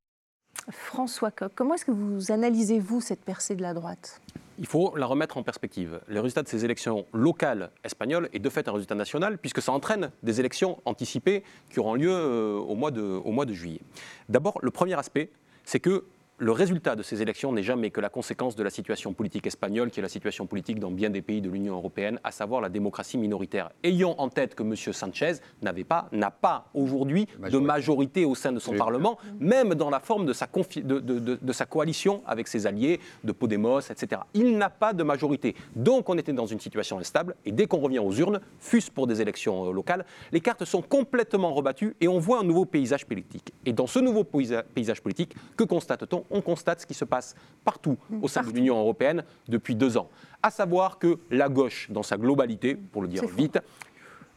François 0.71 1.31
Coq, 1.31 1.53
comment 1.55 1.75
est-ce 1.75 1.85
que 1.85 1.93
vous 1.93 2.33
analysez-vous 2.33 3.01
cette 3.01 3.23
percée 3.23 3.55
de 3.55 3.63
la 3.63 3.75
droite? 3.75 4.21
Il 4.59 4.67
faut 4.67 4.97
la 4.97 5.07
remettre 5.07 5.37
en 5.37 5.43
perspective. 5.43 6.01
Les 6.09 6.21
résultats 6.21 6.43
de 6.43 6.49
ces 6.49 6.65
élections 6.65 7.07
locales 7.13 7.71
espagnoles 7.83 8.29
est 8.33 8.39
de 8.39 8.49
fait 8.49 8.69
un 8.69 8.73
résultat 8.73 8.95
national, 8.95 9.39
puisque 9.39 9.61
ça 9.61 9.73
entraîne 9.73 10.11
des 10.23 10.39
élections 10.39 10.81
anticipées 10.85 11.43
qui 11.71 11.81
auront 11.81 11.95
lieu 11.95 12.13
euh, 12.13 12.57
au 12.59 12.77
mois 12.77 12.93
de, 12.93 13.03
au 13.03 13.33
mois 13.33 13.47
de 13.47 13.53
juillet. 13.53 13.81
D'abord, 14.29 14.59
le 14.63 14.71
premier 14.71 14.95
aspect, 14.95 15.31
c'est 15.65 15.81
que 15.81 16.05
le 16.39 16.51
résultat 16.53 16.97
de 16.97 17.03
ces 17.03 17.23
élections 17.23 17.53
n'est 17.53 17.63
jamais 17.63 17.91
que 17.91 18.01
la 18.01 18.09
conséquence 18.09 18.57
de 18.57 18.63
la 18.65 18.71
situation 18.71 19.13
politique 19.13 19.47
espagnole, 19.47 19.91
qui 19.91 20.01
est 20.01 20.03
la 20.03 20.09
situation 20.09 20.47
politique 20.47 20.81
dans 20.81 20.91
bien 20.91 21.09
des 21.11 21.23
pays 21.23 21.41
de 21.41 21.49
l'Union 21.49 21.75
européenne, 21.77 22.19
à 22.25 22.33
savoir 22.33 22.61
la 22.61 22.69
démocratie 22.69 23.19
minoritaire. 23.19 23.71
Ayons 23.85 24.19
en 24.21 24.29
tête 24.29 24.55
que 24.57 24.63
M. 24.65 24.75
Sanchez 24.77 25.35
n'avait 25.63 25.85
pas, 25.85 26.09
n'a 26.13 26.31
pas 26.33 26.67
aujourd'hui 26.75 27.29
de 27.51 27.59
majorité 27.59 28.25
au 28.25 28.35
sein 28.35 28.51
de 28.53 28.59
son 28.59 28.73
Oui. 28.73 28.79
Parlement, 28.79 29.19
même 29.39 29.75
dans 29.75 29.91
la 29.91 30.01
forme 30.01 30.27
de 30.27 30.33
sa, 30.33 30.47
confi- 30.47 30.83
de, 30.83 30.99
de- 30.99 31.19
de- 31.21 31.39
de 31.41 31.53
sa 31.53 31.67
coalition 31.67 32.23
avec 32.27 32.49
ses 32.49 32.67
alliés, 32.67 32.99
de 33.23 33.31
Podemos, 33.33 33.81
etc. 33.91 34.23
Il 34.35 34.59
n'a 34.59 34.71
pas 34.71 34.93
de 34.93 35.05
majorité. 35.05 35.55
Donc 35.77 36.09
on 36.09 36.19
était 36.19 36.33
dans 36.33 36.47
une 36.47 36.61
situation 36.61 36.99
instable, 36.99 37.37
et 37.45 37.53
dès 37.53 37.67
qu'on 37.67 37.79
revient 37.79 38.01
aux 38.01 38.13
urnes, 38.13 38.41
fût-ce 38.59 38.91
pour 38.91 39.07
des 39.07 39.23
élections 39.23 39.69
euh, 39.69 39.73
locales, 39.73 40.05
les 40.33 40.41
cartes 40.41 40.65
sont 40.65 40.83
complètement 40.83 41.55
rebattues 41.55 41.95
et 42.01 42.09
on 42.09 42.19
voit 42.19 42.41
un 42.41 42.45
nouveau 42.45 42.65
paysage 42.65 43.07
politique. 43.07 43.53
Et 43.65 43.73
dans 43.73 43.87
ce 43.87 44.01
nouveau 44.01 44.25
paysage 44.25 44.65
paysage 44.75 45.01
politique, 45.01 45.35
que 45.57 45.65
constate-t-on 45.65 46.24
On 46.31 46.41
constate 46.41 46.81
ce 46.81 46.87
qui 46.87 46.95
se 46.95 47.05
passe 47.05 47.35
partout 47.65 47.97
au 48.23 48.29
sein 48.29 48.43
de 48.43 48.51
l'Union 48.51 48.79
européenne 48.79 49.25
depuis 49.49 49.75
deux 49.75 49.97
ans. 49.97 50.09
À 50.43 50.51
savoir 50.51 50.99
que 50.99 51.19
la 51.31 51.49
gauche, 51.49 51.91
dans 51.91 52.03
sa 52.03 52.17
globalité, 52.17 52.75
pour 52.75 53.03
le 53.03 53.09
dire 53.09 53.27
vite, 53.27 53.59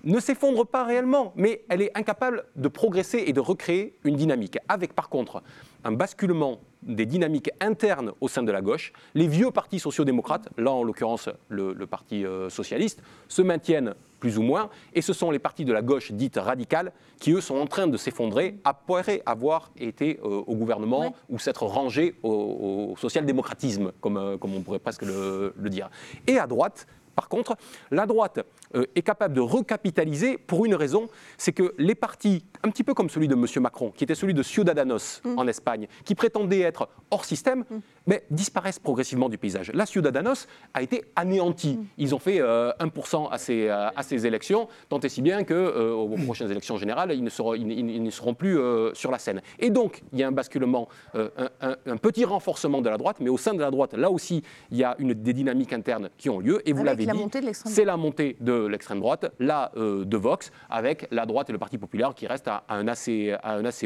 ne 0.04 0.20
s'effondre 0.20 0.66
pas 0.66 0.84
réellement, 0.84 1.34
mais 1.36 1.64
elle 1.70 1.82
est 1.82 1.98
incapable 1.98 2.46
de 2.56 2.68
progresser 2.68 3.24
et 3.28 3.34
de 3.34 3.40
recréer 3.40 3.96
une 4.04 4.16
dynamique. 4.16 4.58
Avec 4.70 4.94
par 4.94 5.10
contre 5.10 5.44
un 5.84 5.92
basculement 5.92 6.60
des 6.84 7.06
dynamiques 7.06 7.50
internes 7.60 8.14
au 8.22 8.28
sein 8.28 8.44
de 8.44 8.52
la 8.52 8.62
gauche, 8.62 8.94
les 9.16 9.28
vieux 9.28 9.52
partis 9.52 9.80
sociaux-démocrates, 9.80 10.50
là 10.58 10.72
en 10.72 10.84
l'occurrence 10.84 11.30
le, 11.50 11.74
le 11.74 11.88
Parti 11.88 12.26
euh, 12.26 12.50
socialiste, 12.50 13.02
se 13.28 13.42
maintiennent 13.42 13.96
plus 14.20 14.38
ou 14.38 14.42
moins, 14.42 14.70
et 14.94 15.02
ce 15.02 15.14
sont 15.14 15.30
les 15.32 15.40
partis 15.40 15.66
de 15.66 15.74
la 15.74 15.82
gauche 15.82 16.12
dite 16.12 16.38
radicale 16.38 16.92
qui, 17.20 17.32
eux, 17.34 17.42
sont 17.42 17.56
en 17.58 17.68
train 17.68 17.88
de 17.88 17.98
s'effondrer 17.98 18.58
après 18.64 19.22
avoir 19.26 19.72
été 19.80 20.20
euh, 20.24 20.44
au 20.48 20.56
gouvernement 20.56 21.00
Ouais. 21.02 21.12
ou 21.30 21.40
s'être 21.40 21.64
rangés 21.66 22.16
au, 22.24 22.92
au 22.94 22.96
social-démocratisme, 22.98 23.92
comme, 24.02 24.18
euh, 24.18 24.38
comme 24.38 24.56
on 24.56 24.62
pourrait 24.62 24.80
presque 24.80 25.04
le, 25.04 25.54
le 25.56 25.70
dire. 25.70 25.90
Et 26.26 26.40
à 26.40 26.48
droite, 26.48 26.88
par 27.16 27.30
contre, 27.30 27.56
la 27.92 28.06
droite 28.06 28.40
est 28.74 29.02
capable 29.02 29.34
de 29.34 29.42
recapitaliser 29.42 30.38
pour 30.38 30.66
une 30.66 30.76
raison, 30.76 31.08
c'est 31.38 31.52
que 31.54 31.74
les 31.78 31.96
partis, 31.96 32.44
un 32.64 32.70
petit 32.70 32.84
peu 32.84 32.94
comme 32.94 33.10
celui 33.10 33.28
de 33.28 33.36
M. 33.36 33.46
Macron, 33.62 33.92
qui 33.92 34.04
était 34.04 34.16
celui 34.16 34.34
de 34.34 34.44
Ciudadanos 34.44 35.22
en 35.38 35.48
Espagne, 35.48 35.88
qui 36.06 36.16
prétendait 36.16 36.62
être 36.62 36.90
hors 37.12 37.26
système, 37.26 37.64
mais 38.08 38.24
disparaissent 38.32 38.80
progressivement 38.80 39.30
du 39.30 39.38
paysage. 39.38 39.72
La 39.74 39.86
Ciudadanos 39.86 40.48
a 40.74 40.82
été 40.82 41.04
anéantie. 41.16 41.80
Ils 41.98 42.14
ont 42.16 42.20
fait 42.20 42.40
euh, 42.42 42.72
1% 42.80 43.30
à 43.32 43.38
ces, 43.38 43.70
à 43.70 44.04
ces 44.04 44.26
élections, 44.26 44.68
tant 44.90 45.00
et 45.00 45.10
si 45.10 45.22
bien 45.22 45.44
que 45.44 45.54
euh, 45.54 45.94
aux 45.94 46.18
prochaines 46.18 46.52
élections 46.52 46.78
générales, 46.78 47.12
ils 47.14 47.24
ne 47.24 47.30
seront, 47.30 47.54
ils, 47.54 48.04
ne 48.04 48.10
seront 48.10 48.34
plus 48.34 48.58
euh, 48.60 48.94
sur 48.94 49.12
la 49.12 49.20
scène. 49.20 49.42
Et 49.60 49.70
donc, 49.70 50.02
il 50.14 50.20
y 50.20 50.24
a 50.24 50.28
un 50.28 50.32
basculement, 50.32 50.88
euh, 51.16 51.30
un, 51.38 51.50
un- 51.70 51.78
un 51.86 51.98
petit 51.98 52.26
renforcement 52.26 52.82
de 52.82 52.90
la 52.90 52.98
droite, 52.98 53.18
mais 53.20 53.30
au 53.30 53.38
sein 53.38 53.54
de 53.54 53.60
la 53.62 53.72
droite, 53.72 53.94
là 53.94 54.10
aussi, 54.12 54.44
il 54.72 54.78
y 54.78 54.84
a 54.84 54.96
une, 55.00 55.14
des 55.14 55.34
dynamiques 55.34 55.74
internes 55.74 56.10
qui 56.18 56.30
ont 56.30 56.40
lieu. 56.40 56.62
Et 56.68 56.74
vous 56.74 56.84
l'avez 56.84 57.06
la 57.06 57.14
dit, 57.14 57.20
montée 57.20 57.42
de 57.42 57.46
l'extrême 57.46 57.74
c'est 57.74 57.86
la 57.86 57.98
montée 57.98 58.36
de 58.40 58.57
l'extrême 58.66 59.00
droite, 59.00 59.32
là 59.40 59.72
euh, 59.78 60.06
de 60.06 60.18
Vox, 60.18 60.52
avec 60.70 61.08
la 61.12 61.26
droite 61.26 61.50
et 61.50 61.54
le 61.54 61.60
Parti 61.60 61.78
populaire 61.78 62.14
qui 62.16 62.28
restent 62.28 62.48
à 62.48 62.64
un 62.70 62.88
assez 62.88 63.38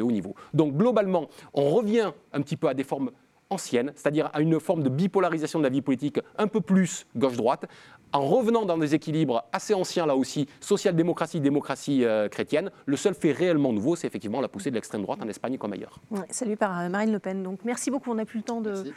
haut 0.01 0.11
niveau. 0.11 0.35
Donc 0.53 0.75
globalement, 0.75 1.27
on 1.53 1.69
revient 1.69 2.11
un 2.33 2.41
petit 2.41 2.57
peu 2.57 2.67
à 2.67 2.73
des 2.73 2.83
formes 2.83 3.11
anciennes, 3.51 3.91
c'est-à-dire 3.95 4.29
à 4.33 4.41
une 4.41 4.59
forme 4.59 4.81
de 4.81 4.89
bipolarisation 4.89 5.59
de 5.59 5.63
la 5.63 5.69
vie 5.69 5.81
politique 5.81 6.19
un 6.37 6.47
peu 6.47 6.61
plus 6.61 7.05
gauche-droite, 7.15 7.65
en 8.13 8.25
revenant 8.25 8.65
dans 8.65 8.77
des 8.77 8.93
équilibres 8.95 9.43
assez 9.53 9.73
anciens 9.73 10.05
là 10.05 10.15
aussi, 10.15 10.47
social-démocratie, 10.59 11.39
démocratie 11.39 12.03
euh, 12.03 12.27
chrétienne. 12.27 12.71
Le 12.85 12.97
seul 12.97 13.13
fait 13.13 13.31
réellement 13.31 13.71
nouveau, 13.71 13.95
c'est 13.95 14.07
effectivement 14.07 14.41
la 14.41 14.47
poussée 14.49 14.69
de 14.69 14.75
l'extrême 14.75 15.01
droite 15.03 15.19
en 15.21 15.29
Espagne 15.29 15.57
comme 15.57 15.71
ailleurs. 15.73 15.99
Ouais, 16.09 16.19
salué 16.29 16.55
par 16.55 16.77
euh, 16.79 16.89
Marine 16.89 17.11
Le 17.11 17.19
Pen. 17.19 17.43
Donc 17.43 17.59
merci 17.63 17.91
beaucoup, 17.91 18.11
on 18.11 18.15
n'a 18.15 18.25
plus 18.25 18.39
le 18.39 18.43
temps 18.43 18.59
de- 18.61 18.91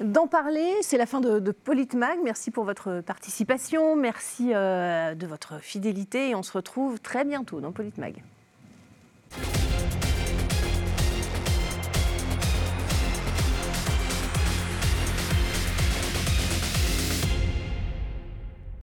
d'en 0.00 0.26
parler. 0.28 0.70
C'est 0.82 0.98
la 0.98 1.06
fin 1.06 1.20
de, 1.20 1.38
de 1.40 1.50
Politmag. 1.50 2.18
Merci 2.22 2.50
pour 2.50 2.64
votre 2.64 3.00
participation, 3.00 3.96
merci 3.96 4.52
euh, 4.54 5.14
de 5.14 5.26
votre 5.26 5.60
fidélité 5.60 6.30
et 6.30 6.34
on 6.34 6.42
se 6.42 6.52
retrouve 6.52 7.00
très 7.00 7.24
bientôt 7.24 7.60
dans 7.60 7.72
Politmag. 7.72 8.22